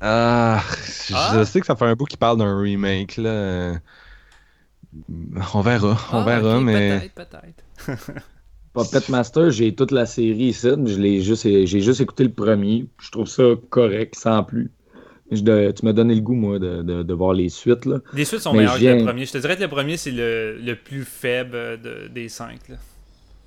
[0.00, 0.60] Ah,
[1.14, 1.32] Ah?
[1.36, 3.16] je sais que ça fait un bout qu'il parle d'un remake.
[3.16, 3.74] Là.
[5.54, 7.10] On verra, on Ah, verra, mais.
[7.14, 8.10] Peut-être, peut-être.
[8.74, 10.68] Puppet Master, j'ai toute la série ici.
[10.84, 12.86] Je l'ai juste, j'ai juste écouté le premier.
[13.00, 14.70] Je trouve ça correct, sans plus.
[15.30, 17.86] Je de- tu m'as donné le goût, moi, de, de- de voir les suites.
[17.86, 17.98] Là.
[18.12, 19.24] Les suites sont Mais meilleures que le premier.
[19.26, 22.68] Je te dirais que le premier, c'est le, le plus faible de- des cinq.
[22.68, 22.76] là.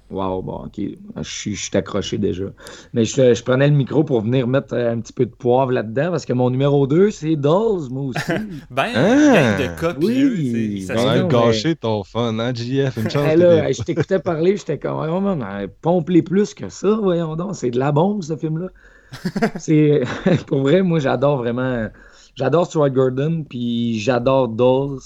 [0.09, 0.79] Wow, bon, ok.
[1.17, 2.45] Je suis, je suis accroché déjà.
[2.93, 6.11] Mais je, je prenais le micro pour venir mettre un petit peu de poivre là-dedans
[6.11, 8.19] parce que mon numéro 2, c'est Dolls, moi aussi.
[8.71, 9.57] Ben, Ah!
[9.59, 12.95] de copieux, Oui, c'est- ça a gâché ton fun, hein, JF?
[12.97, 13.35] Une chance.
[13.35, 15.45] Là, je t'écoutais parler, j'étais comme, oh, man,
[15.81, 17.55] pompe-les plus que ça, voyons donc.
[17.55, 18.67] C'est de la bombe, ce film-là.
[19.57, 20.01] c'est
[20.47, 21.87] Pour vrai, moi, j'adore vraiment.
[22.35, 24.99] J'adore Stuart Gordon, puis j'adore Dolls.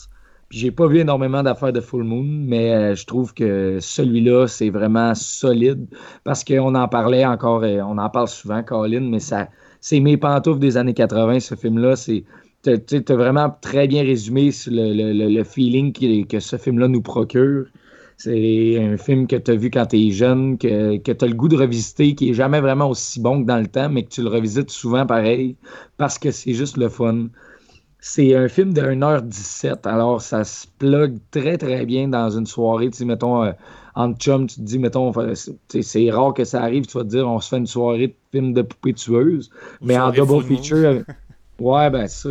[0.51, 4.69] J'ai pas vu énormément d'affaires de Full Moon, mais euh, je trouve que celui-là, c'est
[4.69, 5.87] vraiment solide.
[6.25, 9.47] Parce qu'on en parlait encore, euh, on en parle souvent, Colin, mais ça,
[9.79, 11.95] c'est mes pantoufles des années 80, ce film-là.
[11.95, 12.25] C'est.
[12.63, 17.65] Tu as vraiment très bien résumé le, feeling que, que ce film-là nous procure.
[18.17, 21.27] C'est un film que tu as vu quand tu es jeune, que, que tu as
[21.27, 24.03] le goût de revisiter, qui est jamais vraiment aussi bon que dans le temps, mais
[24.03, 25.55] que tu le revisites souvent pareil,
[25.97, 27.29] parce que c'est juste le fun.
[28.03, 32.89] C'est un film de 1h17, alors ça se plug très très bien dans une soirée.
[32.89, 33.51] Tu sais, mettons, euh,
[33.95, 37.27] en chum, tu te dis, mettons, c'est rare que ça arrive, tu vas te dire,
[37.27, 39.51] on se fait une soirée de film de poupées tueuses,
[39.81, 41.03] Ou mais en double feature.
[41.59, 42.29] Ouais, ben ça.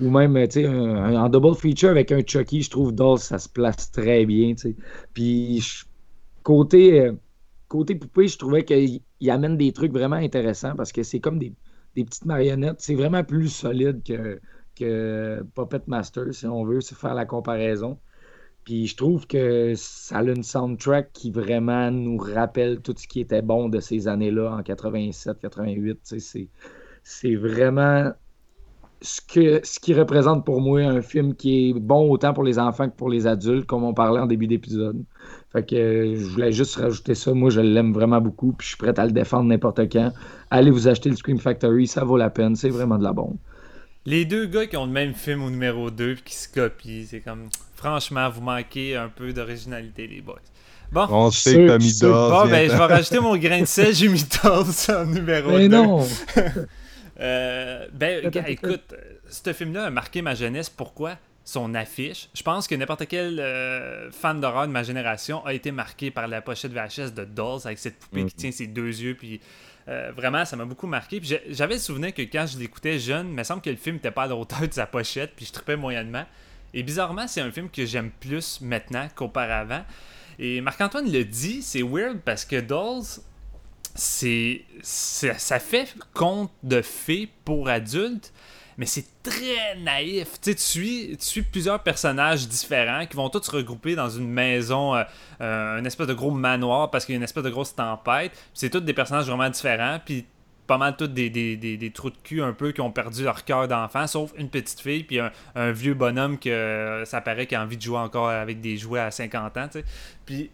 [0.00, 3.48] Ou même, tu sais, en double feature avec un Chucky, je trouve Dolls, ça se
[3.48, 4.76] place très bien, tu sais.
[5.14, 5.84] Puis, je-
[6.42, 7.12] côté, euh,
[7.68, 11.38] côté poupée, je trouvais qu'il il amène des trucs vraiment intéressants parce que c'est comme
[11.38, 11.54] des,
[11.94, 12.80] des petites marionnettes.
[12.80, 14.40] C'est vraiment plus solide que,
[15.54, 17.98] Puppet Master, si on veut se faire la comparaison.
[18.64, 23.20] Puis je trouve que ça a une soundtrack qui vraiment nous rappelle tout ce qui
[23.20, 25.94] était bon de ces années-là, en 87, 88.
[25.94, 26.48] tu sais, C'est,
[27.02, 28.12] c'est vraiment
[29.02, 32.88] ce, ce qui représente pour moi un film qui est bon autant pour les enfants
[32.88, 35.04] que pour les adultes, comme on parlait en début d'épisode.
[35.50, 37.34] Fait que euh, je voulais juste rajouter ça.
[37.34, 40.12] Moi, je l'aime vraiment beaucoup, puis je suis prêt à le défendre n'importe quand.
[40.50, 42.54] Allez vous acheter le Scream Factory, ça vaut la peine.
[42.56, 43.38] C'est vraiment de la bombe.
[44.04, 47.04] Les deux gars qui ont le même film au numéro 2 puis qui se copient,
[47.08, 47.48] c'est comme.
[47.76, 50.40] Franchement, vous manquez un peu d'originalité, les boys.
[50.92, 53.94] Bon, On sait que t'as mis bon ben, je vais rajouter mon grain de sel,
[53.94, 55.56] j'ai mis Dolls en numéro 2.
[55.58, 56.06] Mais non!
[57.20, 58.94] Euh, ben, gars, écoute,
[59.28, 60.68] ce film-là a marqué ma jeunesse.
[60.68, 61.18] Pourquoi?
[61.44, 62.28] Son affiche.
[62.34, 66.26] Je pense que n'importe quel euh, fan d'horreur de ma génération a été marqué par
[66.26, 68.40] la pochette VHS de Dolls avec cette poupée qui Mhm.
[68.40, 69.14] tient ses deux yeux.
[69.14, 69.40] Puis
[69.88, 71.20] euh, vraiment, ça m'a beaucoup marqué.
[71.48, 74.10] J'avais le souvenir que quand je l'écoutais jeune, il me semble que le film n'était
[74.10, 75.32] pas à la hauteur de sa pochette.
[75.36, 76.24] Puis je tripais moyennement.
[76.74, 79.84] Et bizarrement, c'est un film que j'aime plus maintenant qu'auparavant.
[80.38, 83.02] Et Marc-Antoine le dit, c'est weird parce que Dolls,
[83.94, 88.32] c'est- ça fait conte de fées pour adultes,
[88.78, 90.40] mais c'est très naïf.
[90.40, 94.08] Tu sais, tu suis, tu suis plusieurs personnages différents qui vont tous se regrouper dans
[94.08, 95.04] une maison, euh,
[95.40, 98.32] euh, un espèce de gros manoir parce qu'il y a une espèce de grosse tempête.
[98.54, 100.26] C'est tous des personnages vraiment différents, puis
[100.66, 103.44] pas mal tous des, des, des, trous de cul un peu qui ont perdu leur
[103.44, 107.58] cœur d'enfant, sauf une petite fille, puis un, vieux bonhomme que euh, ça paraît qu'il
[107.58, 109.84] a envie de jouer encore avec des jouets à 50 ans, tu sais.
[110.24, 110.50] Puis,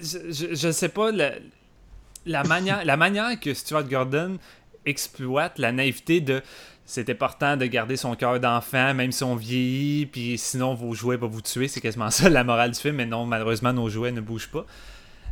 [0.00, 4.38] je, je, je sais pas, la, manière, la manière que Stuart Gordon
[4.86, 6.42] exploite la naïveté de
[6.86, 11.16] c'est important de garder son cœur d'enfant, même si on vieillit, puis sinon vos jouets
[11.16, 11.68] vont vous tuer.
[11.68, 14.66] C'est quasiment ça la morale du film, mais non, malheureusement, nos jouets ne bougent pas.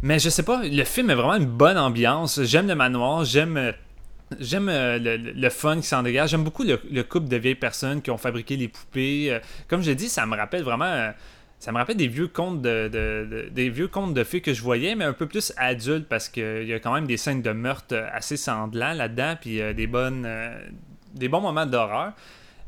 [0.03, 2.43] Mais je sais pas, le film est vraiment une bonne ambiance.
[2.43, 3.73] J'aime le manoir, j'aime.
[4.41, 6.31] J'aime euh, le, le- fun qui s'en dégage.
[6.31, 9.27] J'aime beaucoup le, le couple de vieilles personnes qui ont fabriqué les poupées.
[9.31, 9.39] Euh,
[9.69, 10.87] comme je dis, ça me rappelle vraiment.
[10.87, 11.11] euh,
[11.59, 14.55] ça me rappelle des vieux contes de, de- de- des vieux contes de fées que
[14.55, 17.43] je voyais, mais un peu plus adultes parce qu'il y a quand même des scènes
[17.43, 20.25] de meurtre assez sanglants là-dedans, puis euh, des bonnes,
[21.15, 22.13] des bons moments d'horreur.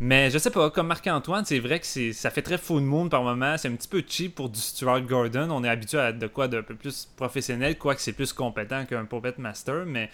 [0.01, 3.09] Mais je sais pas, comme Marc-Antoine, c'est vrai que c'est, ça fait très full moon
[3.09, 3.57] par moment.
[3.57, 5.49] C'est un petit peu cheap pour du Stuart Gordon.
[5.51, 9.05] On est habitué à de quoi d'un peu plus professionnel, quoique c'est plus compétent qu'un
[9.05, 9.85] Puppet Master.
[9.87, 10.11] Mais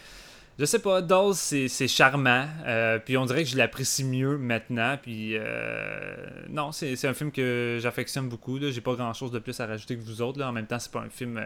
[0.59, 2.47] je sais pas, Dolls, c'est charmant.
[2.67, 4.99] euh, puis on dirait que je l'apprécie mieux maintenant.
[5.01, 8.59] Puis euh, non, c'est un film que j'affectionne beaucoup.
[8.61, 10.39] J'ai pas grand chose de plus à rajouter que vous autres.
[10.39, 10.51] Là.
[10.51, 11.41] En même temps, c'est pas un film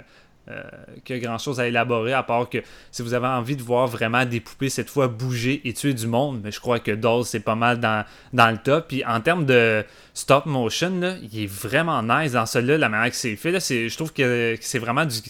[0.51, 0.63] euh,
[1.05, 2.59] qui a grand chose à élaborer, à part que
[2.91, 6.07] si vous avez envie de voir vraiment des poupées cette fois bouger et tuer du
[6.07, 8.89] monde, mais je crois que Dolls, c'est pas mal dans, le top.
[8.89, 13.11] Puis en termes de stop motion, là, il est vraiment nice dans celui-là, la manière
[13.11, 13.53] que c'est fait.
[13.53, 15.21] Là, je trouve que, que c'est vraiment du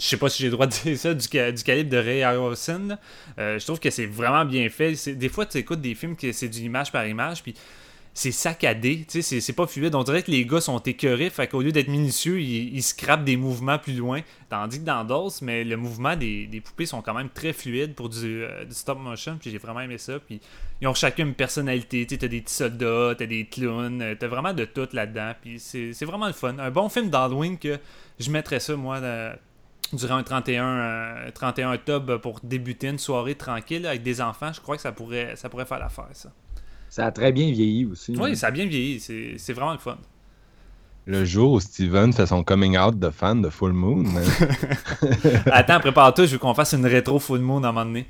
[0.00, 2.20] je sais pas si j'ai le droit de dire ça, du, du calibre de Ray
[2.20, 2.32] là.
[3.38, 4.94] Euh, je trouve que c'est vraiment bien fait.
[5.14, 7.54] Des fois, tu écoutes des films que c'est du image par image, puis
[8.20, 9.94] c'est saccadé, tu sais, c'est- pas fluide.
[9.94, 13.38] On dirait que les gars sont écœurés, fait qu'au lieu d'être minutieux, ils, scrapent des
[13.38, 14.20] mouvements plus loin.
[14.50, 18.10] Tandis que dans Dolls, mais le mouvement des, poupées sont quand même très fluides pour
[18.10, 20.18] du, euh, du stop motion, puis j'ai vraiment aimé ça.
[20.18, 20.38] Puis
[20.82, 24.52] ils ont chacun une personnalité, t'as des petits soldats, t'as des clowns, euh, t'as vraiment
[24.52, 26.58] de tout là-dedans, puis c'est vraiment le fun.
[26.58, 27.78] Un bon film d'Halloween que
[28.18, 29.34] je mettrais ça, moi, dans-
[29.94, 34.60] durant un 31, euh, 31 octobre pour débuter une soirée tranquille avec des enfants, je
[34.60, 36.30] crois que ça pourrait, ça pourrait faire l'affaire, ça.
[36.90, 38.14] Ça a très bien vieilli aussi.
[38.18, 38.34] Oui, hein.
[38.34, 39.96] ça a bien vieilli, c'est c'est vraiment le fun.
[41.06, 44.22] Le jour où Steven fait son coming out de fan de Full Moon, man.
[45.46, 48.06] Attends, prépare-toi, je veux qu'on fasse une rétro full moon à un moment donné.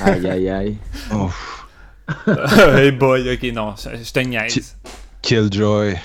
[0.00, 0.76] Aïe, aïe, aïe.
[1.12, 1.66] Ouf.
[2.76, 4.76] hey boy, ok, non, je te niaise.
[5.22, 5.96] Killjoy.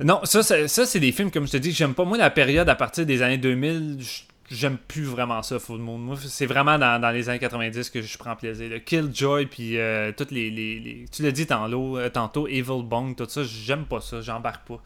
[0.00, 2.04] Non, ça, c'est- ça c'est des films, comme je te dis, que j'aime pas.
[2.04, 5.98] Moi, la période à partir des années 2000, j- j'aime plus vraiment ça, Full Moon.
[5.98, 8.70] Moi, c'est vraiment dans, dans les années 90 que je prends plaisir.
[8.70, 8.78] là.
[8.80, 13.14] Killjoy, puis euh, toutes les, les, les- Tu l'as dit tantôt, euh, tantôt, Evil Bong,
[13.16, 14.80] tout ça, j'aime pas ça, j'embarque pas.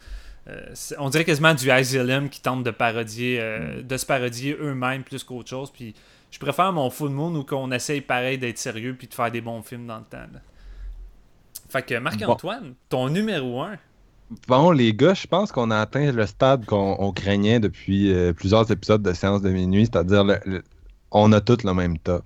[0.49, 5.03] Euh, on dirait quasiment du Asylum qui tente de parodier, euh, de se parodier eux-mêmes
[5.03, 5.71] plus qu'autre chose.
[5.71, 5.93] Puis
[6.31, 9.41] je préfère mon Full Moon où qu'on essaye pareil d'être sérieux puis de faire des
[9.41, 10.17] bons films dans le temps.
[10.33, 10.39] là.
[11.69, 13.77] Fait que Marc-Antoine, ton numéro 1.
[14.47, 18.33] Bon, les gars, je pense qu'on a atteint le stade qu'on on craignait depuis euh,
[18.33, 20.25] plusieurs épisodes de séance de minuit, c'est-à-dire
[21.11, 22.23] on a tous le même top.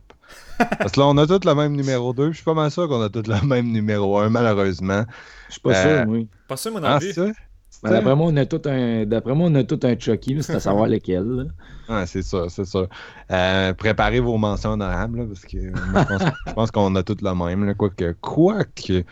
[0.80, 2.88] Parce que là, on a tous le même numéro 2, je suis pas mal sûr
[2.88, 5.03] qu'on a tous le même numéro 1, malheureusement.
[5.48, 6.27] Je suis pas Euh, sûr, oui.
[6.48, 6.99] Pas sûr, moi non Ah?
[7.84, 10.56] Mais D'après moi, on a tout un, d'après moi, on a tout un Chucky, c'est
[10.56, 11.52] à savoir lequel.
[11.90, 12.88] Ouais, c'est ça, c'est ça.
[13.32, 15.57] Euh, préparez vos mentions honorables, là, parce que
[15.91, 17.65] moi, je pense, je pense qu'on a tous le même.
[17.65, 19.03] Là, quoique, quoique, Steven,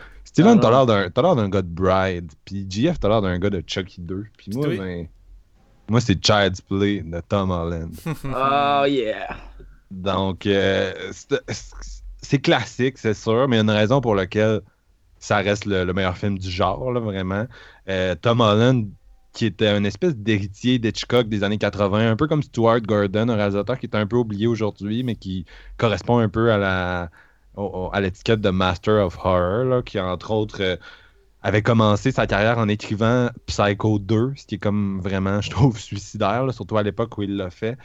[0.42, 0.70] T'as non.
[0.70, 3.62] l'air d'un- t'as l'air d'un gars de Bride, puis GF, t'as l'air d'un gars de
[3.66, 4.24] Chucky 2.
[4.36, 4.78] Puis moi, Oui.
[4.78, 5.06] ben,
[5.88, 7.92] moi c'est Child's Play de Tom Holland.
[8.24, 9.36] Oh yeah!
[9.90, 11.40] Donc, euh, c'est
[12.20, 14.60] c'est classique, c'est sûr, mais il y a une raison pour laquelle
[15.18, 17.46] ça reste le, le meilleur film du genre, là, vraiment.
[17.88, 18.88] Euh, Tom Holland,
[19.34, 23.36] qui était une espèce d'héritier d'Hitchcock des années 80, un peu comme Stuart Gordon, un
[23.36, 25.44] réalisateur qui est un peu oublié aujourd'hui, mais qui
[25.76, 27.10] correspond un peu à la
[27.56, 30.76] au- au- à l'étiquette de Master of Horror, là, qui entre autres euh,
[31.42, 35.78] avait commencé sa carrière en écrivant Psycho 2, ce qui est comme vraiment, je trouve,
[35.78, 37.76] suicidaire, là, surtout à l'époque où il l'a fait.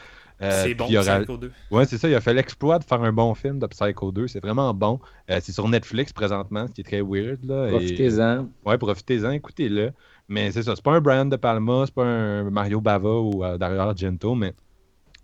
[0.41, 1.51] Euh, c'est bon, il aura- Psycho 2.
[1.69, 2.07] Ouais, c'est ça.
[2.07, 4.27] Il a fait l'exploit de faire un bon film de Psycho 2.
[4.29, 5.01] C'est vraiment bon.
[5.29, 7.43] Euh, c'est sur Netflix présentement, ce qui est très weird.
[7.43, 8.47] Là, et- Profitez-en.
[8.65, 9.91] Ouais, profitez-en, écoutez-le.
[10.29, 10.77] Mais c'est ça.
[10.77, 14.33] C'est pas un Brian De Palma, c'est pas un Mario Bava ou euh, Dario Argento,
[14.35, 14.53] mais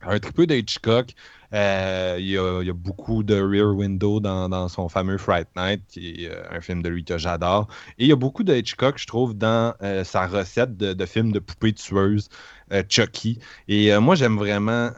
[0.01, 1.13] un triple de Hitchcock.
[1.55, 5.17] Euh, il, y a, il y a beaucoup de Rear Window dans, dans son fameux
[5.17, 7.67] Fright Night, qui est euh, un film de lui que j'adore.
[7.97, 11.05] Et il y a beaucoup de Hitchcock, je trouve, dans euh, sa recette de, de
[11.05, 12.29] films de poupées tueuses,
[12.73, 13.39] euh, Chucky.
[13.69, 14.91] Et moi, j'aime vraiment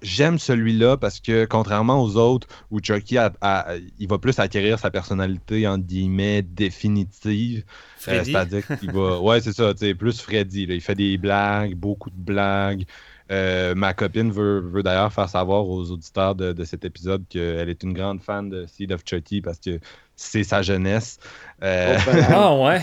[0.00, 4.78] j'aime celui-là parce que contrairement aux autres où Chucky a- a- il va plus acquérir
[4.78, 7.64] sa personnalité en guillemets définitive
[8.06, 10.74] euh, c'est-à-dire qu'il va ouais c'est ça tu sais plus Freddy là.
[10.74, 12.84] il fait des blagues beaucoup de blagues
[13.30, 17.68] Euh, ma copine veut, veut d'ailleurs faire savoir aux auditeurs de, de cet épisode qu'elle
[17.68, 19.78] est une grande fan de Seed of Chucky parce que
[20.16, 21.18] c'est sa jeunesse
[21.62, 22.80] Euh, Oh, ben, Ah ouais.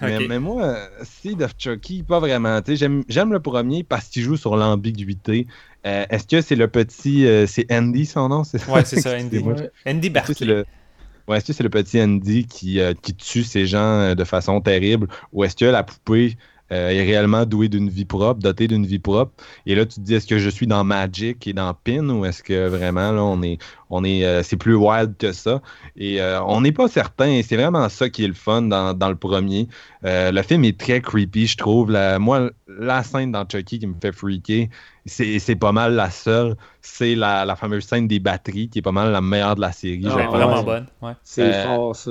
[0.02, 2.60] ouais mais, moi, Seed of Chucky, pas vraiment.
[2.62, 5.46] Tu sais, J'aime le premier parce qu'il joue sur l'ambiguïté.
[5.86, 7.26] Euh, Est-ce que c'est le petit.
[7.26, 9.38] euh, c'est Andy son nom c'est Ouais, c'est ça, Andy.
[9.38, 9.70] Ouais.
[9.86, 10.64] Andy le.
[11.28, 14.24] Ouais, est-ce que c'est le petit Andy qui, euh, qui tue ces gens euh, de
[14.24, 15.08] façon terrible?
[15.32, 16.36] Ou est-ce que la poupée
[16.72, 19.32] euh, est réellement douée d'une vie propre, dotée d'une vie propre
[19.66, 22.24] Et là, tu te dis est-ce que je suis dans Magic et dans Pin ou
[22.24, 23.58] est-ce que vraiment là on est
[23.90, 25.62] on est euh, c'est plus wild que ça?
[25.96, 27.26] Et euh, on n'est pas certain.
[27.28, 29.68] et C'est vraiment ça qui est le fun dans, dans le premier.
[30.04, 31.90] Euh, le film est très creepy, je trouve.
[31.92, 34.66] La, moi, la scène dans Chucky qui me fait freaker,
[35.04, 36.56] c'est c'est pas mal la seule.
[36.80, 39.72] C'est la, la fameuse scène des batteries qui est pas mal la meilleure de la
[39.72, 40.16] série.
[40.16, 40.86] Ah, vraiment bonne.
[41.00, 41.12] Ouais.
[41.22, 42.10] C'est Euh, fort, ça.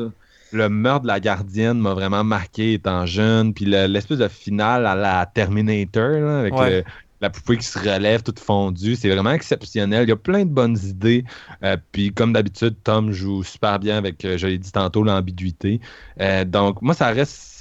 [0.52, 3.54] Le meurtre de la gardienne m'a vraiment marqué étant jeune.
[3.54, 6.70] Puis le- l'espèce de finale à la Terminator, là, avec Ouais.
[6.82, 6.84] le-
[7.22, 10.04] la poupée qui se relève toute fondue, c'est vraiment exceptionnel.
[10.04, 11.24] Il y a plein de bonnes idées.
[11.64, 15.80] Euh, puis comme d'habitude, Tom joue super bien avec, euh, je l'ai dit tantôt, l'ambiguïté.
[16.22, 17.54] Euh, donc moi, ça reste...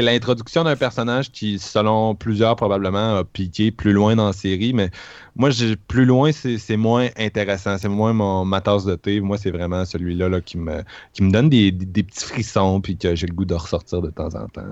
[0.00, 4.72] c'est l'introduction d'un personnage qui, selon plusieurs, probablement, a piqué plus loin dans la série.
[4.72, 4.90] Mais
[5.36, 7.76] moi, j'ai- plus loin, c'est c'est moins intéressant.
[7.76, 9.20] C'est moins mon, ma tasse de thé.
[9.20, 10.82] Moi, c'est vraiment celui-là là, qui, me,
[11.12, 14.00] qui me donne des, des- des petits frissons puis que j'ai le goût de ressortir
[14.00, 14.62] de temps en temps.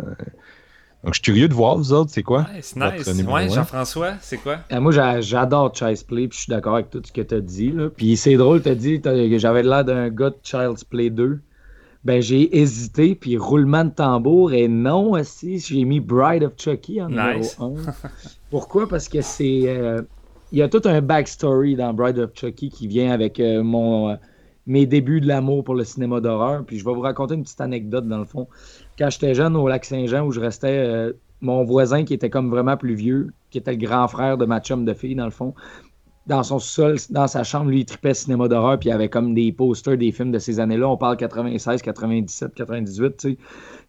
[1.05, 2.41] Donc, je suis curieux de voir, vous autres, c'est quoi?
[2.41, 3.05] Ouais, c'est nice.
[3.35, 3.49] Ouais?
[3.55, 4.59] Jean-François, c'est quoi?
[4.73, 7.35] Euh, moi, j'a- j'adore Child's Play, puis je suis d'accord avec tout ce que tu
[7.35, 7.71] as dit.
[7.71, 7.91] Là.
[7.95, 11.41] Puis c'est drôle, tu as dit que j'avais l'air d'un gars de Child's Play 2.
[12.05, 17.03] Ben, j'ai hésité, puis roulement de tambour, et non, aussi, j'ai mis Bride of Chucky
[17.03, 17.59] en Nice.
[17.59, 17.93] numéro 1.
[18.51, 18.89] Pourquoi?
[18.89, 19.63] Parce que c'est.
[19.67, 20.01] euh,
[20.53, 24.11] Il y a tout un backstory dans Bride of Chucky qui vient avec euh, mon,
[24.11, 24.15] euh,
[24.67, 26.65] mes débuts de l'amour pour le cinéma d'horreur.
[26.65, 28.47] Puis je vais vous raconter une petite anecdote, dans le fond.
[28.99, 32.77] Quand j'étais jeune au lac Saint-Jean, où je restais, mon voisin qui était comme vraiment
[32.77, 35.55] plus vieux, qui était le grand frère de ma chum de fille, dans le fond,
[36.29, 39.35] dans son sol, dans sa chambre, lui, il tripait cinéma d'horreur, puis il avait comme
[39.35, 40.89] des posters des films de ces années-là.
[40.89, 43.39] On parle 96, 97, 98, tu sais.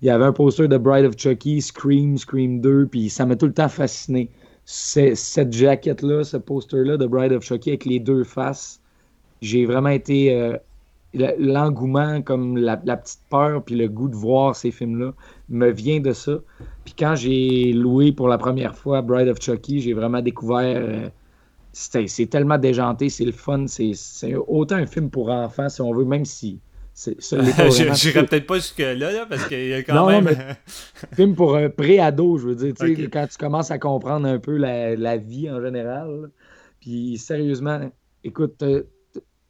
[0.02, 3.36] Il y avait un poster de Bride of Chucky, Scream, Scream 2, puis ça m'a
[3.36, 4.32] tout le temps fasciné.
[4.66, 8.82] Cette jaquette-là, ce poster-là de Bride of Chucky avec les deux faces,
[9.42, 10.34] j'ai vraiment été.
[10.36, 10.58] euh,
[11.14, 15.14] le- L'engouement, comme la, la petite peur, puis le goût de voir ces films-là,
[15.50, 16.40] me vient de ça.
[16.86, 20.78] Puis quand j'ai loué pour la première fois Bride of Chucky, j'ai vraiment découvert.
[20.78, 21.10] euh,
[21.72, 23.66] c'est tellement déjanté, c'est le fun.
[23.68, 23.94] C'est
[24.48, 26.60] autant un film pour enfants, si on veut, même si.
[27.06, 30.26] J'irai peut-être pas jusque-là, là, parce qu'il y a quand Non, même.
[30.26, 30.56] mais-
[31.16, 32.74] film pour un pré-ado, je veux dire.
[32.78, 33.10] tu sais, Ok.
[33.14, 36.10] Quand tu commences à comprendre un peu la, la vie en général.
[36.24, 36.28] là.
[36.82, 37.80] Puis sérieusement,
[38.26, 38.82] écoute, t'as-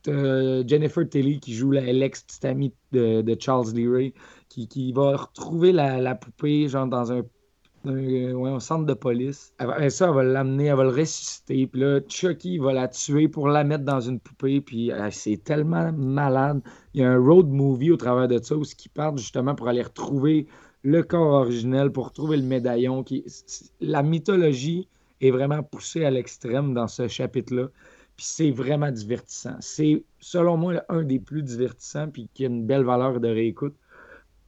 [0.03, 4.13] t'as Jennifer Tilly qui joue la- l'ex-petite amie de, de Charles Lee Ray,
[4.47, 7.23] qui, qui va retrouver la, la poupée genre dans un-
[7.85, 9.53] ouais, un centre de police.
[9.57, 11.68] Après ça, elle va l'amener, elle va le ressusciter.
[11.68, 14.61] Puis là, Chucky va la tuer pour la mettre dans une poupée.
[14.61, 16.61] Puis euh, c'est tellement malade.
[16.93, 19.68] Il y a un road movie au travers de ça où qui partent justement pour
[19.68, 20.47] aller retrouver
[20.84, 23.03] le corps originel, pour retrouver le médaillon.
[23.03, 23.26] Qui...
[23.81, 24.88] La mythologie
[25.22, 27.68] est vraiment poussée à l'extrême dans ce chapitre-là.
[28.15, 29.56] Puis c'est vraiment divertissant.
[29.61, 33.76] C'est, selon moi, un des plus divertissants, puis qui a une belle valeur de réécoute.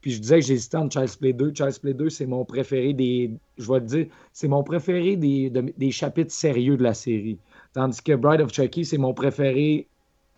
[0.01, 1.53] Puis je disais que j'hésitais entre Child's Play 2.
[1.53, 3.31] Child's Play 2, c'est mon préféré des.
[3.57, 7.37] Je vais dire, c'est mon préféré des, de- des chapitres sérieux de la série.
[7.73, 9.87] Tandis que Bride of Chucky, c'est mon préféré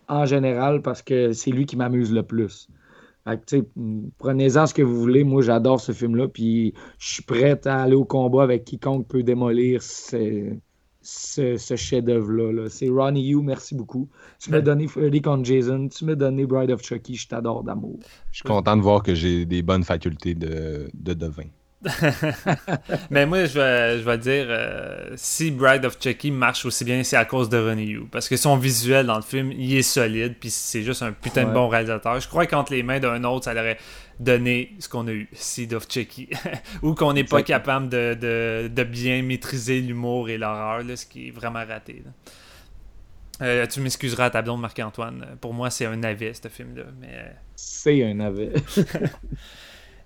[0.08, 2.68] en général parce que c'est lui qui m'amuse le plus.
[4.18, 5.24] Prenez-en ce que vous voulez.
[5.24, 6.28] Moi, j'adore ce film-là.
[6.28, 9.80] Puis je suis prêt à aller au combat avec quiconque peut démolir
[11.04, 12.52] ce, ce chef-d'œuvre-là.
[12.52, 12.68] là.
[12.68, 14.08] C'est Ronnie Yu, merci beaucoup.
[14.40, 15.88] Tu m'as donné Freddy contre Jason.
[15.88, 17.14] Tu m'as donné Bride of Chucky.
[17.14, 18.00] Je t'adore d'amour.
[18.32, 21.44] Je suis content de voir que j'ai des bonnes facultés de, de devin.
[23.10, 27.02] Mais moi, je vais, je vais dire, euh, si Bride of Chucky marche aussi bien,
[27.04, 28.02] c'est à cause de Ronnie Yu.
[28.10, 31.44] Parce que son visuel dans le film, il est solide, puis c'est juste un putain
[31.44, 32.18] de bon réalisateur.
[32.20, 33.78] Je crois qu'entre les mains d'un autre, ça aurait
[34.20, 36.28] donné ce qu'on a eu, Seed of Chucky.
[36.82, 41.28] Ou qu'on n'est pas capable de, de- de bien maîtriser l'humour et l'horreur, ce qui
[41.28, 42.02] est vraiment raté.
[42.04, 42.10] là.
[43.42, 45.36] Euh, tu m'excuseras à ta blonde Marc-Antoine.
[45.40, 46.84] Pour moi, c'est un navet, ce film-là.
[47.00, 47.08] Mais.
[47.10, 48.52] euh, C'est un navet.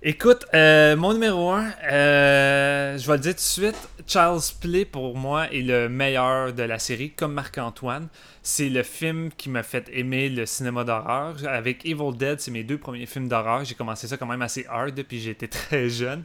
[0.01, 1.71] Écoute, euh, mon numéro 1,
[2.99, 6.63] je vais le dire tout de suite, Child's Play pour moi est le meilleur de
[6.63, 8.07] la série, comme Marc-Antoine.
[8.41, 11.35] C'est le film qui m'a fait aimer le cinéma d'horreur.
[11.49, 13.65] Avec Evil Dead, c'est mes deux premiers films d'horreur.
[13.65, 16.23] J'ai commencé ça quand même assez hard, puis j'étais très jeune.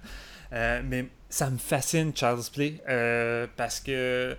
[0.54, 4.38] Euh, mais ça me fascine, Child's Play, euh, parce que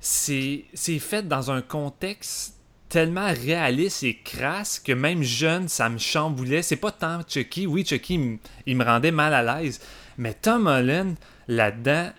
[0.00, 0.64] c'est
[0.98, 2.55] fait dans un contexte
[2.88, 6.62] tellement réaliste et crasse que même jeune, ça me chamboulait.
[6.62, 7.66] C'est pas tant Chucky.
[7.66, 9.80] Oui, Chucky, il me- rendait mal à l'aise.
[10.18, 11.14] Mais Tom Holland,
[11.48, 12.10] là-dedans,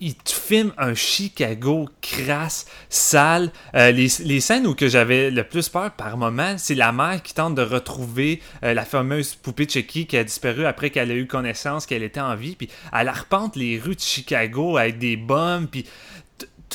[0.00, 3.50] il te filme un Chicago crasse, sale.
[3.74, 7.22] Euh, les, les scènes où que j'avais le plus peur par moment, c'est la mère
[7.22, 11.14] qui tente de retrouver euh, la fameuse poupée Chucky qui a disparu après qu'elle a
[11.14, 12.54] eu connaissance qu'elle était en vie.
[12.56, 15.68] Puis elle arpente les rues de Chicago avec des bombes.
[15.70, 15.86] Puis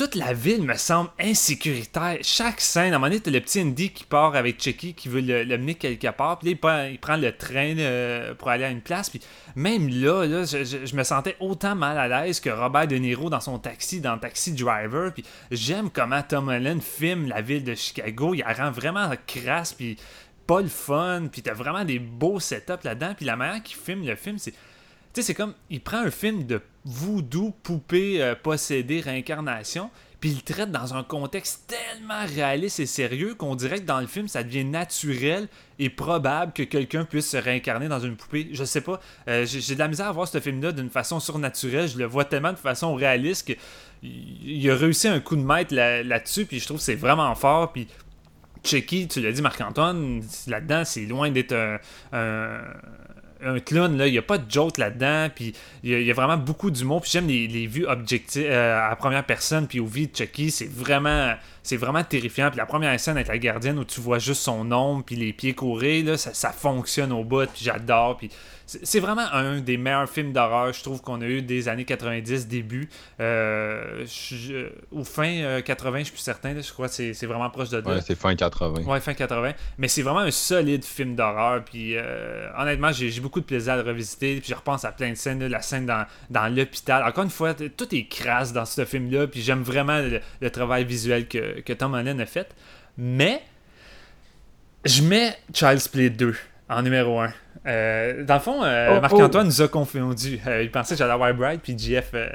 [0.00, 2.16] toute la ville me semble insécuritaire.
[2.22, 5.10] Chaque scène, à un moment donné, t'as le petit Andy qui part avec Chucky qui
[5.10, 6.38] veut le, le quelque part.
[6.38, 9.10] Puis là, il prend, le train euh, pour aller à une place.
[9.10, 9.20] Puis
[9.56, 13.40] même là, là je me sentais autant mal à l'aise que Robert De Niro dans
[13.40, 15.12] son taxi, dans Taxi Driver.
[15.12, 18.32] Puis j'aime comment Tom Holland filme la ville de Chicago.
[18.32, 19.74] Il la rend vraiment crasse.
[19.74, 19.98] Puis
[20.46, 21.26] pas le fun.
[21.30, 23.12] Puis t'as vraiment des beaux setups là-dedans.
[23.14, 24.52] Puis la manière qu'il filme le film, c'est.
[24.52, 24.56] Tu
[25.20, 28.34] sais, c'est comme, il prend un film de voodoo, poupée euh,
[29.04, 29.90] réincarnation,
[30.20, 34.06] puis il traite dans un contexte tellement réaliste et sérieux qu'on dirait que dans le
[34.06, 35.48] film, ça devient naturel
[35.78, 38.48] et probable que quelqu'un puisse se réincarner dans une poupée.
[38.52, 41.88] Je sais pas, euh, j'ai de la misère à voir ce film-là d'une façon surnaturelle.
[41.88, 43.52] Je le vois tellement de façon réaliste que
[44.02, 47.34] il a réussi un coup de maître là- là-dessus, puis je trouve que c'est vraiment
[47.34, 47.86] fort, puis
[48.62, 51.78] Chucky, tu l'as dit Marc-Antoine, là-dedans, c'est loin d'être un-
[53.44, 54.06] un clown, là.
[54.06, 55.28] Il n'y a pas de joke là-dedans.
[55.34, 57.00] Puis il y, a- il y a vraiment beaucoup d'humour.
[57.02, 59.66] Puis j'aime les, les vues objectives euh, à première personne.
[59.66, 62.48] Puis aux vies de Chucky, c'est vraiment, c'est vraiment terrifiant.
[62.50, 65.04] Puis la première scène avec la gardienne où tu vois juste son ombre.
[65.04, 67.46] Puis les pieds courir, là, ça, ça fonctionne au bout.
[67.46, 68.16] Puis j'adore.
[68.16, 68.30] Puis
[68.66, 72.46] c'est vraiment un des meilleurs films d'horreur, je trouve, qu'on a eu des années 90,
[72.46, 72.88] début.
[73.34, 76.52] Euh, je- ou fin euh, 80, je suis plus certain.
[76.54, 76.60] là.
[76.60, 77.82] je crois que c'est vraiment proche de là.
[77.96, 78.82] Ouais, c'est fin 80.
[78.84, 79.52] Ouais, fin 80.
[79.78, 81.64] Mais c'est vraiment un solide film d'horreur.
[81.64, 84.40] Puis euh, honnêtement, j'ai j'ai beaucoup de plaisir à le revisiter.
[84.40, 85.40] Puis je repense à plein de scènes.
[85.40, 87.02] là, la scène dans, dans l'hôpital.
[87.04, 89.26] Encore une fois, tout est crasse dans ce film-là.
[89.26, 92.54] Puis j'aime vraiment le, le travail visuel que, que Tom Holland a fait.
[92.98, 93.42] Mais
[94.84, 96.34] je mets Child's Play 2
[96.68, 97.26] en numéro 1.
[98.24, 100.40] dans le fond, euh, Oh, Marc-Antoine nous a confondu.
[100.46, 102.10] Euh, il pensait que j'allais avoir Bright, puis JF.
[102.14, 102.28] euh,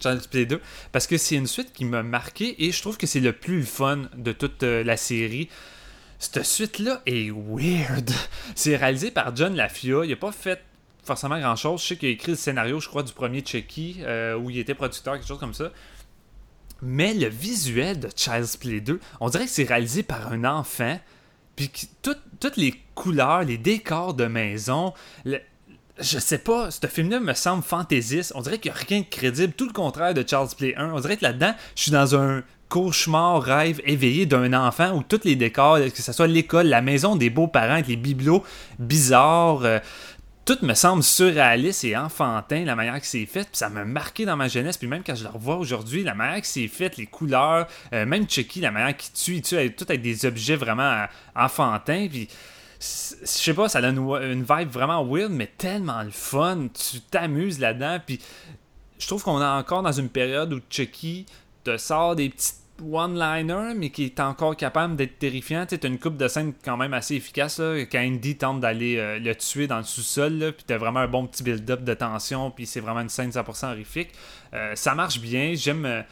[0.00, 3.06] Child's Play 2 parce que c'est une suite qui m'a marqué et je trouve que
[3.06, 5.48] c'est le plus fun de toute euh, la série.
[6.22, 8.08] Cette suite-là est weird.
[8.54, 10.04] C'est réalisé par John Lafia.
[10.04, 10.60] Il a pas fait
[11.02, 11.82] forcément grand-chose.
[11.82, 14.58] Je sais qu'il a écrit le scénario, je crois, du premier Chucky, euh, où il
[14.58, 15.72] était producteur, quelque chose comme ça.
[16.80, 20.98] Mais le visuel de Child's Play 2, on dirait que c'est réalisé par un enfant.
[21.56, 21.70] Puis
[22.02, 24.94] toutes les couleurs, les décors de maison,
[25.24, 25.40] le-
[25.98, 28.32] je sais pas, ce film-là me semble fantaisiste.
[28.36, 29.52] On dirait qu'il n'y a rien de crédible.
[29.54, 30.92] Tout le contraire de Charles Play 1.
[30.92, 32.42] On dirait que là-dedans, je suis dans un
[32.72, 37.16] cauchemar, rêve éveillé d'un enfant où tous les décors, que ce soit l'école, la maison
[37.16, 38.42] des beaux-parents, les bibelots
[38.78, 39.78] bizarres, euh,
[40.46, 43.42] tout me semble surréaliste et enfantin, la manière que c'est fait.
[43.42, 44.78] Puis ça m'a marqué dans ma jeunesse.
[44.78, 48.06] Puis même quand je le revois aujourd'hui, la manière que c'est fait, les couleurs, euh,
[48.06, 51.04] même Chucky, la manière qu'il tue, il tue tout avec des objets vraiment euh,
[51.36, 52.08] enfantins.
[52.10, 52.26] Puis
[52.80, 56.68] je sais pas, ça donne une vibe vraiment weird, mais tellement le fun.
[56.72, 57.98] Tu t'amuses là-dedans.
[58.04, 58.18] Puis
[58.98, 61.26] je trouve qu'on est encore dans une période où Chucky
[61.64, 65.66] te sort des petits one-liners, mais qui est encore capable d'être terrifiant.
[65.66, 67.58] Tu as une coupe de scène quand même assez efficace.
[67.58, 71.08] Là, quand Andy tente d'aller euh, le tuer dans le sous-sol, puis t'as vraiment un
[71.08, 74.10] bon petit build-up de tension, puis c'est vraiment une scène 100% horrifique.
[74.54, 75.52] Euh, ça marche bien.
[75.54, 75.84] J'aime.
[75.86, 76.02] euh,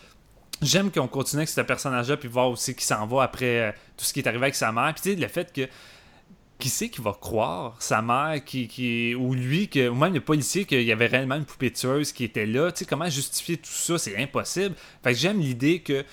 [0.63, 4.13] J'aime qu'on continue avec ce personnage-là, puis voir aussi qui s'en va après tout ce
[4.13, 4.93] qui est arrivé avec sa mère.
[4.93, 5.67] Puis tu sais, le fait que
[6.59, 10.21] qui c'est qui va croire sa mère qui, qui ou lui que ou même le
[10.21, 12.71] policier qu'il y avait réellement une poupée tueuse qui était là?
[12.71, 13.97] Tu sais comment justifier tout ça?
[13.97, 16.05] C'est impossible fait que j'aime l'idée que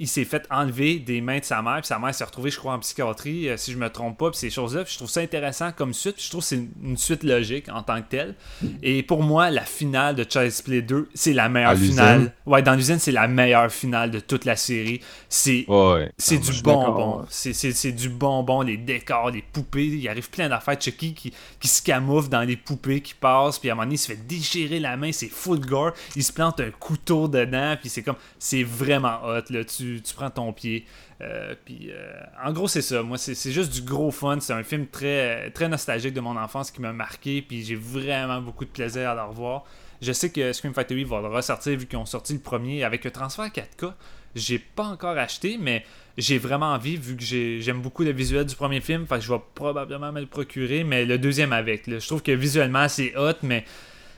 [0.00, 2.58] il s'est fait enlever des mains de sa mère, puis sa mère s'est retrouvée, je
[2.58, 4.82] crois, en psychiatrie, euh, si je me trompe pas, puis ces choses-là.
[4.84, 7.22] Puis je trouve ça intéressant comme suite, puis je trouve que c'est une, une suite
[7.22, 8.34] logique en tant que telle.
[8.82, 12.32] Et pour moi, la finale de Child's Play 2, c'est la meilleure finale.
[12.46, 15.00] Ouais, dans l'usine, c'est la meilleure finale de toute la série.
[15.28, 16.10] C'est Ouais.
[16.16, 17.26] c'est du bonbon.
[17.28, 19.86] c'est du bonbon, les décors, les poupées.
[19.86, 20.80] Il arrive plein d'affaires.
[20.80, 23.58] Chucky qui, qui se camoufle dans les poupées qui passent.
[23.58, 25.12] Puis à un moment donné, il se fait déchirer la main.
[25.12, 25.92] C'est full gore.
[26.16, 27.76] Il se plante un couteau dedans.
[27.78, 28.16] Puis c'est comme.
[28.38, 29.42] C'est vraiment hot.
[29.50, 29.64] Là.
[29.64, 30.84] Tu, tu prends ton pied.
[31.20, 33.02] Euh, euh, en gros, c'est ça.
[33.02, 34.38] Moi, c'est juste du gros fun.
[34.40, 37.42] C'est un film très, nostalgique de mon enfance qui m'a marqué.
[37.42, 39.64] Puis j'ai vraiment beaucoup de plaisir à le revoir.
[40.00, 43.04] Je sais que Scream Factory va le ressortir vu qu'ils ont sorti le premier avec
[43.04, 43.92] le transfert 4K.
[44.34, 45.84] J'ai pas encore acheté, mais
[46.16, 49.06] j'ai vraiment envie vu que j'ai- j'aime beaucoup le visuel du premier film.
[49.06, 51.82] Fait que je vais probablement me le procurer, mais le deuxième avec.
[51.90, 53.64] Je trouve que visuellement c'est hot, mais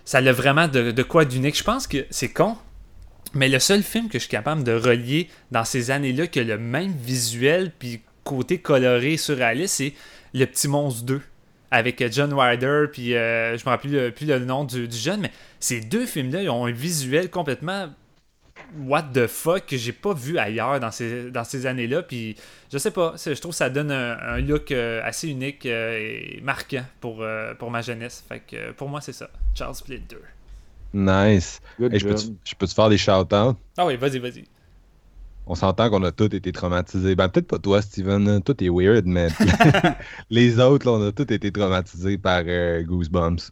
[0.05, 1.57] ça a vraiment de, de quoi d'unique.
[1.57, 2.57] Je pense que c'est con,
[3.35, 6.45] mais le seul film que je suis capable de relier dans ces années-là qui a
[6.45, 9.95] le même visuel puis côté coloré surréaliste, c'est
[10.35, 11.23] Le Petit Monstre 2
[11.71, 15.33] avec euh, John Wilder puis euh, je me rappelle plus, le- nom du, jeune, mais
[15.61, 17.89] ces deux films-là ils ont un visuel complètement
[18.85, 22.03] what the fuck que j'ai pas vu ailleurs dans ces, dans ces années-là.
[22.03, 22.37] Puis
[22.73, 26.41] je sais pas, je trouve que ça donne un, look euh, assez unique euh, et
[26.43, 27.25] marquant pour,
[27.59, 28.25] pour ma jeunesse.
[28.29, 29.31] Fait que pour moi, c'est ça.
[29.55, 30.21] Charles Split 2.
[30.95, 31.61] Nice.
[31.81, 32.09] Hey, je
[32.45, 33.57] je peux-tu faire des shout-outs?
[33.77, 34.45] Ah oui, vas-y, vas-y.
[35.47, 37.17] On s'entend qu'on a tous été traumatisés.
[37.17, 38.43] Ben, peut-être pas toi, Steven.
[38.43, 39.29] Tout est weird, mais
[40.31, 43.51] les autres, là, on a tous été traumatisés par euh, Goosebumps.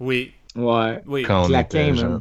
[0.00, 1.00] Oui, Ouais.
[1.06, 1.22] oui.
[1.22, 2.20] Quand on Claquin, était jeune.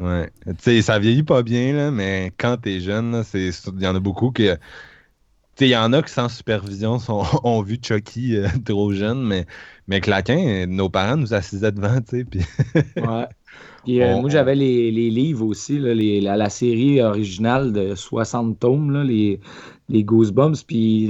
[0.00, 0.30] Ouais.
[0.46, 3.52] Tu sais, ça vieillit pas bien, là, mais quand t'es jeune, il
[3.82, 4.54] y en a beaucoup que.
[4.54, 8.92] Tu sais, il y en a qui, sans supervision, sont, ont vu Chucky euh, trop
[8.92, 9.46] jeune, mais,
[9.88, 12.40] mais Claquin, nos parents nous assisaient devant, tu sais, puis
[12.96, 13.26] Ouais.
[13.84, 17.72] Puis, euh, On- moi, j'avais les, les livres aussi, là, les- la, la série originale
[17.72, 19.40] de 60 tomes, là, les,
[19.88, 20.64] les Goosebumps.
[20.66, 21.06] Puis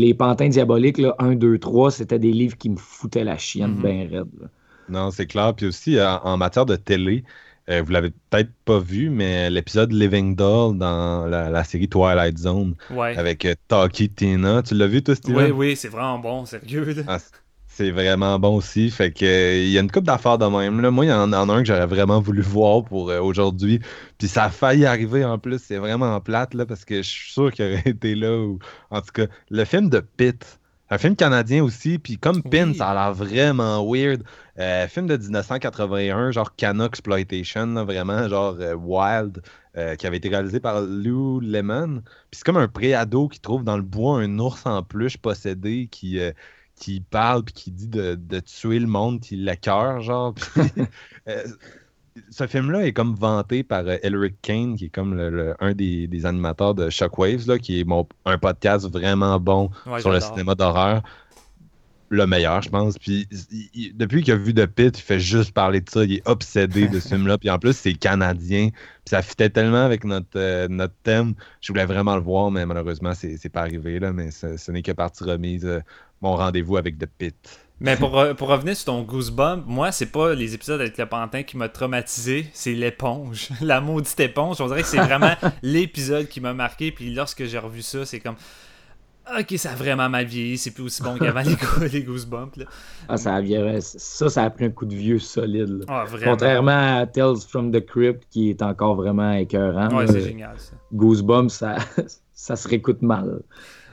[0.00, 3.74] les Pantins Diaboliques, là, 1, 2, 3, c'était des livres qui me foutaient la chienne
[3.76, 3.82] Mhm.
[3.82, 4.28] bien raide.
[4.40, 4.46] là.
[4.88, 5.54] Non, c'est clair.
[5.54, 7.24] Puis aussi, en, en matière de télé,
[7.70, 12.36] euh, vous l'avez peut-être pas vu, mais l'épisode Living Doll dans la, la série Twilight
[12.38, 13.16] Zone Ouais.
[13.16, 15.44] avec euh, Taki Tina, tu l'as vu, toi, Steven?
[15.46, 17.04] Oui, oui, c'est vraiment bon, sérieux.
[17.06, 17.18] Ah,
[17.74, 18.90] c'est vraiment bon aussi.
[18.90, 20.80] Fait que euh, il y a une coupe d'affaires de même.
[20.80, 20.90] Là.
[20.90, 23.80] Moi, il y en, en a un que j'aurais vraiment voulu voir pour euh, aujourd'hui.
[24.18, 25.58] Puis ça a failli arriver en plus.
[25.62, 28.36] C'est vraiment plate là, parce que je suis sûr qu'il aurait été là.
[28.38, 28.58] ou-
[28.90, 30.58] En tout cas, le film de Pitt
[30.90, 32.74] Un film canadien aussi, puis comme Pin, Oui.
[32.74, 34.22] ça a l'air vraiment weird.
[34.58, 39.42] Euh, film de 1981, genre Cana Exploitation, là, vraiment, genre euh, Wild,
[39.78, 42.02] euh, qui avait été réalisé par Lou Lemon.
[42.30, 45.88] Puis c'est comme un préado qui trouve dans le bois un ours en peluche possédé
[45.90, 46.20] qui,
[46.76, 50.34] qui parle puis qui dit de, de tuer le monde, qui l'écœure, genre.
[50.34, 50.62] Puis,
[51.28, 51.44] euh,
[52.30, 55.72] ce film-là est comme vanté par euh, Elric Kane, qui est comme le- le- un
[55.72, 60.10] des, des animateurs de Shockwaves, là, qui est mon- un podcast vraiment bon Ouais, sur
[60.10, 61.02] le cinéma d'horreur.
[62.10, 62.98] Le meilleur, je pense.
[62.98, 66.04] Puis il- il- depuis qu'il a vu The Pit, il fait juste parler de ça.
[66.04, 67.38] Il est obsédé de ce film-là.
[67.38, 68.68] Puis en plus, c'est canadien.
[68.68, 71.32] Puis ça fitait tellement avec notre, euh, notre thème.
[71.62, 73.98] Je voulais vraiment le voir, mais malheureusement, c'est c'est pas arrivé.
[73.98, 75.64] Là, mais ce, ce n'est que partie remise.
[75.64, 75.80] euh,
[76.22, 77.58] mon rendez-vous avec The Pit.
[77.80, 81.06] Mais pour, re- pour revenir sur ton Goosebump, moi, c'est pas les épisodes avec le
[81.06, 83.48] pantin qui m'a traumatisé, c'est l'éponge.
[83.60, 84.60] La maudite éponge.
[84.60, 85.32] On dirait que c'est vraiment
[85.62, 86.92] l'épisode qui m'a marqué.
[86.92, 88.36] Puis lorsque j'ai revu ça, c'est comme.
[89.38, 90.58] Ok, ça a vraiment mal vieilli.
[90.58, 92.56] C'est plus aussi bon qu'avant les, go- les Goosebumps.
[92.56, 92.64] Là.
[93.08, 95.68] Ah, ça, avait- ça, ça a pris un coup de vieux solide.
[95.80, 95.84] là.
[95.88, 96.32] Ah, vraiment.
[96.32, 99.88] Contrairement à Tales from the Crypt, qui est encore vraiment écœurant.
[99.96, 100.72] Ouais, c'est génial ça.
[100.92, 101.76] Goosebumps, ça,
[102.32, 103.42] ça se réécoute mal.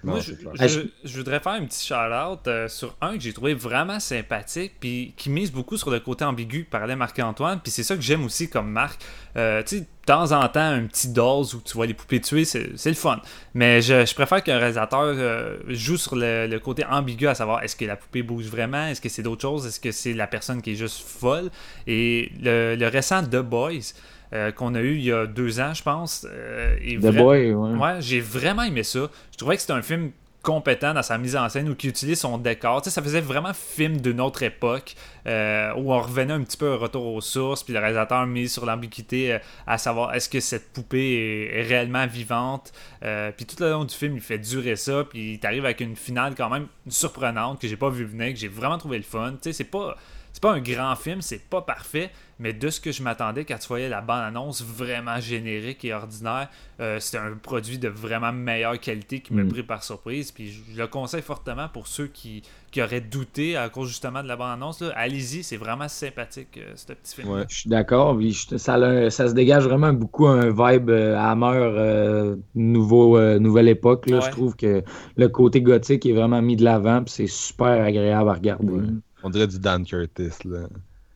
[0.03, 0.53] Moi, Non, je, c'est clair.
[0.55, 3.99] je- je- je voudrais faire un petit shout-out euh, sur un que j'ai trouvé vraiment
[3.99, 7.95] sympathique, puis qui mise beaucoup sur le côté ambigu que parlait Marc-Antoine, puis c'est ça
[7.95, 9.01] que j'aime aussi comme Marc.
[9.37, 12.19] Euh, tu sais, de temps en temps, un petit dolls où tu vois les poupées
[12.19, 13.21] tuer, c'est c'est le fun.
[13.53, 17.61] Mais je, je préfère qu'un réalisateur euh, joue sur le, le côté ambigu, à savoir
[17.63, 20.25] est-ce que la poupée bouge vraiment, est-ce que c'est d'autres choses, est-ce que c'est la
[20.27, 21.51] personne qui est juste folle?
[21.85, 23.93] Et le, le récent The Boys,
[24.33, 27.53] euh, qu'on a eu il y a deux ans, je pense, euh, The vra- Boy,
[27.53, 27.77] ouais.
[27.77, 29.09] Ouais, j'ai vraiment aimé ça.
[29.31, 30.11] Je trouvais que c'était un film
[30.41, 32.81] compétent dans sa mise en scène ou qui utilise son décor.
[32.81, 34.95] Tu sais, ça faisait vraiment film d'une autre époque
[35.27, 38.53] euh, où on revenait un petit peu au retour aux sources, puis le réalisateur mise
[38.53, 42.71] sur l'ambiguïté euh, à savoir est-ce que cette poupée est, est réellement vivante?
[43.03, 45.81] Euh, puis tout le long du film, il fait durer ça, puis il t'arrive avec
[45.81, 49.03] une finale quand même surprenante que j'ai pas vu venir, que j'ai vraiment trouvé le
[49.03, 49.31] fun.
[49.33, 49.97] Tu sais, c'est pas
[50.39, 53.57] c'est pas un grand film, c'est pas parfait, mais de ce que je m'attendais quand
[53.57, 56.47] tu voyais la bande-annonce vraiment générique et ordinaire,
[56.79, 59.49] euh, c'était un produit de vraiment meilleure qualité qui m'a Mm.
[59.49, 60.31] pris par surprise.
[60.31, 62.41] Puis je le conseille fortement pour ceux qui,
[62.71, 64.81] qui auraient douté à cause justement de la bande-annonce.
[64.95, 67.29] Allez-y, c'est vraiment sympathique, euh, ce petit film.
[67.29, 67.43] Ouais.
[67.49, 68.17] Je suis d'accord.
[68.55, 74.09] Ça, se dégage vraiment beaucoup un vibe euh, Hammer, euh, nouveau, euh, nouvelle époque.
[74.09, 74.19] Là.
[74.19, 74.25] Ouais.
[74.25, 74.83] Je trouve que
[75.17, 77.03] le côté gothique est vraiment mis de l'avant.
[77.03, 78.71] puis C'est super agréable à regarder.
[78.71, 78.87] Ouais.
[79.23, 80.67] On dirait du Dan Curtis, là.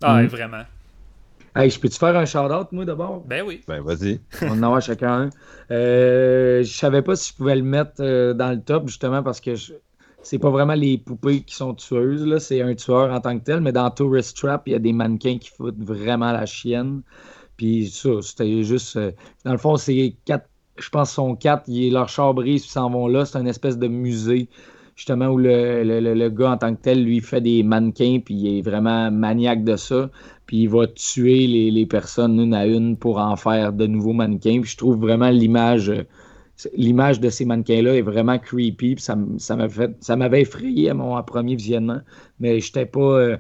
[0.02, 0.18] Ah, Mm.
[0.18, 0.64] ouais, vraiment.
[1.56, 3.22] Hey, je peux-tu faire un shout-out, moi, d'abord?
[3.28, 3.62] Ben oui.
[3.68, 4.20] Ben, vas-y.
[4.42, 5.30] On en a chacun un.
[5.72, 9.40] Euh, je savais pas si je pouvais le mettre euh, dans le top, justement, parce
[9.40, 9.74] que je-
[10.24, 12.40] c'est pas vraiment les poupées qui sont tueuses, là.
[12.40, 14.94] C'est un tueur en tant que tel, mais dans Tourist Trap, il y a des
[14.94, 17.02] mannequins qui foutent vraiment la chienne.
[17.56, 18.96] Puis ça, c'était juste.
[18.96, 19.12] euh,
[19.46, 20.48] dans le fond, c'est quatre.
[20.80, 21.66] Je pense qu'ils sont quatre.
[21.68, 23.26] Ils, leur char brise, puis ils s'en vont là.
[23.26, 24.50] C'est une espèce de musée,
[24.96, 28.34] justement, où le, le- le- gars en tant que tel, lui, fait des mannequins, puis
[28.36, 30.10] il est vraiment maniaque de ça.
[30.46, 34.14] Puis il va tuer les, les personnes une à une pour en faire de nouveaux
[34.14, 34.62] mannequins.
[34.62, 35.92] Puis je trouve vraiment l'image.
[36.76, 38.96] L'image de ces mannequins-là est vraiment creepy.
[38.96, 42.00] Puis ça, m'avait effrayé à mon premier visionnement.
[42.40, 43.00] Mais j'étais pas.
[43.02, 43.38] euh,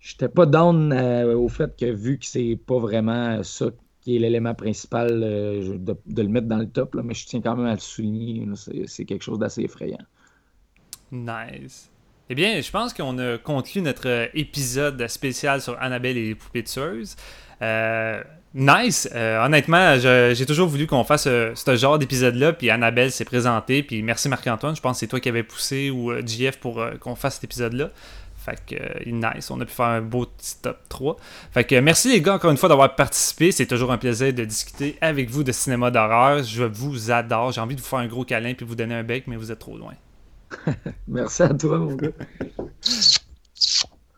[0.00, 3.66] J'étais pas down euh, au fait que vu que c'est pas vraiment ça
[4.00, 7.26] qui est l'élément principal euh, de, de le mettre dans le top, là, mais je
[7.26, 8.46] tiens quand même à le souligner.
[8.86, 9.98] c'est quelque chose d'assez effrayant.
[11.12, 11.90] Nice.
[12.28, 16.34] Eh bien, je pense qu'on a conclu notre euh, épisode spécial sur Annabelle et les
[16.34, 17.14] poupées tueuses.
[17.62, 18.20] Euh,
[18.52, 19.08] nice.
[19.14, 24.02] Euh, honnêtement, j'ai toujours voulu qu'on fasse ce genre d'épisode-là, puis Annabelle s'est présentée, puis
[24.02, 27.34] merci Marc-Antoine, je pense que c'est toi qui avais poussé, ou JF, pour qu'on fasse
[27.34, 27.90] cet épisode-là.
[28.46, 31.16] Fait que, nice, on a pu faire un beau petit top 3.
[31.52, 33.50] Fait que, merci les gars encore une fois d'avoir participé.
[33.50, 36.44] C'est toujours un plaisir de discuter avec vous de cinéma d'horreur.
[36.44, 37.50] Je vous adore.
[37.50, 39.50] J'ai envie de vous faire un gros câlin puis vous donner un bec, mais vous
[39.50, 39.94] êtes trop loin.
[41.08, 42.10] Merci à toi, mon gars.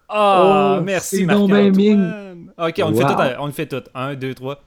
[0.09, 2.51] Ah, Oh, merci Marc-Antoine.
[2.59, 3.21] Ok, on le fait tout.
[3.21, 3.83] à- On le fait tout.
[3.95, 4.63] Un, deux, trois.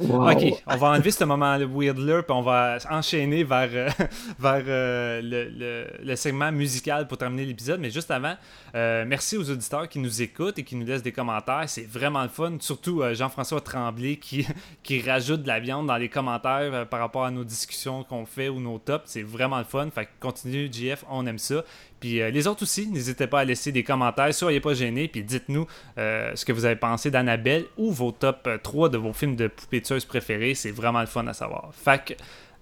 [0.00, 3.88] Ok, on va enlever ce moment weird-là, puis on va enchaîner vers, euh,
[4.38, 7.80] vers euh, le, le- segment musical pour terminer l'épisode.
[7.80, 8.34] Mais juste avant,
[8.74, 11.64] euh, merci aux auditeurs qui nous écoutent et qui nous laissent des commentaires.
[11.66, 12.56] C'est vraiment le fun.
[12.60, 14.46] Surtout Jean-François Tremblay qui,
[14.82, 18.48] qui rajoute de la viande dans les commentaires par rapport à nos discussions qu'on fait
[18.48, 19.04] ou nos tops.
[19.06, 19.88] C'est vraiment le fun.
[19.94, 21.62] Fait que continue, JF, on aime ça.
[22.00, 25.22] Puis euh, les autres aussi, n'hésitez pas à laisser des commentaires, soyez pas gênés, puis
[25.22, 25.66] dites-nous
[25.98, 29.36] euh, ce que vous avez pensé d'Annabelle ou vos top euh, 3 de vos films
[29.36, 30.54] de poupées tueuses préférés.
[30.54, 31.70] C'est vraiment le fun à savoir.
[31.84, 32.14] Que,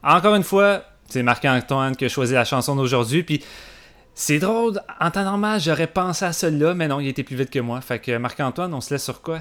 [0.03, 3.43] encore une fois, c'est Marc-Antoine qui a choisi la chanson d'aujourd'hui, puis
[4.15, 7.51] c'est drôle, en temps normal, j'aurais pensé à celle-là, mais non, il était plus vite
[7.51, 7.81] que moi.
[7.81, 9.41] Fait que Marc-Antoine, on se laisse sur quoi?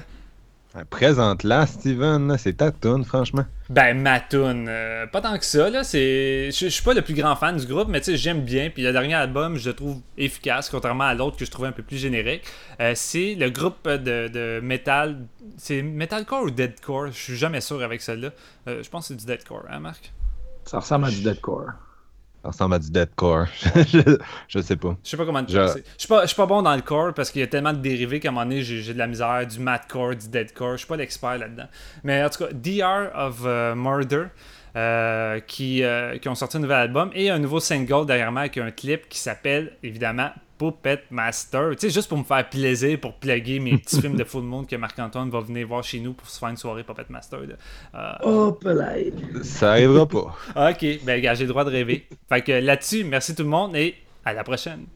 [0.90, 2.36] Présente-la, Steven.
[2.38, 3.44] C'est ta toune, franchement.
[3.70, 5.82] Ben, ma tune, euh, pas tant que ça, là.
[5.82, 6.50] C'est...
[6.50, 8.70] Je je suis pas le plus grand fan du groupe, mais tu sais, j'aime bien.
[8.70, 11.72] Puis le dernier album, je le trouve efficace, contrairement à l'autre que je trouvais un
[11.72, 12.44] peu plus générique.
[12.80, 15.26] Euh, c'est le groupe de, de metal.
[15.56, 17.08] C'est metalcore ou deadcore?
[17.08, 18.30] Je suis jamais sûr avec celle-là.
[18.68, 20.12] Euh, je pense que c'est du deadcore, hein, Marc?
[20.64, 21.72] Ça ressemble à du deadcore.
[22.42, 23.46] Ça ressemble à du deadcore.
[23.74, 24.16] je,
[24.46, 24.96] je sais pas.
[25.02, 25.66] Je sais pas comment Je- dire.
[25.74, 27.72] Je suis pas, je suis pas bon dans le core parce qu'il y a tellement
[27.72, 30.72] de dérivés qu'à un moment donné, j'ai de la misère, du madcore, du deadcore.
[30.72, 31.66] Je suis pas l'expert là-dedans.
[32.04, 34.26] Mais en tout cas, DR of euh, Murder,
[34.78, 38.42] euh, qui, euh, qui ont sorti un nouvel album et un nouveau single derrière moi
[38.42, 41.70] avec un clip qui s'appelle évidemment Puppet Master.
[41.72, 44.68] Tu sais, juste pour me faire plaisir, pour plugger mes petits films de full monde
[44.68, 47.40] que Marc-Antoine va venir voir chez nous pour se faire une soirée Puppet Master.
[47.40, 48.12] Euh,
[49.32, 49.42] là.
[49.42, 50.36] Ça arrivera pas.
[50.70, 52.06] ok, ben gars, j'ai le droit de rêver.
[52.28, 54.86] Fait que là-dessus, merci tout le monde et à la prochaine.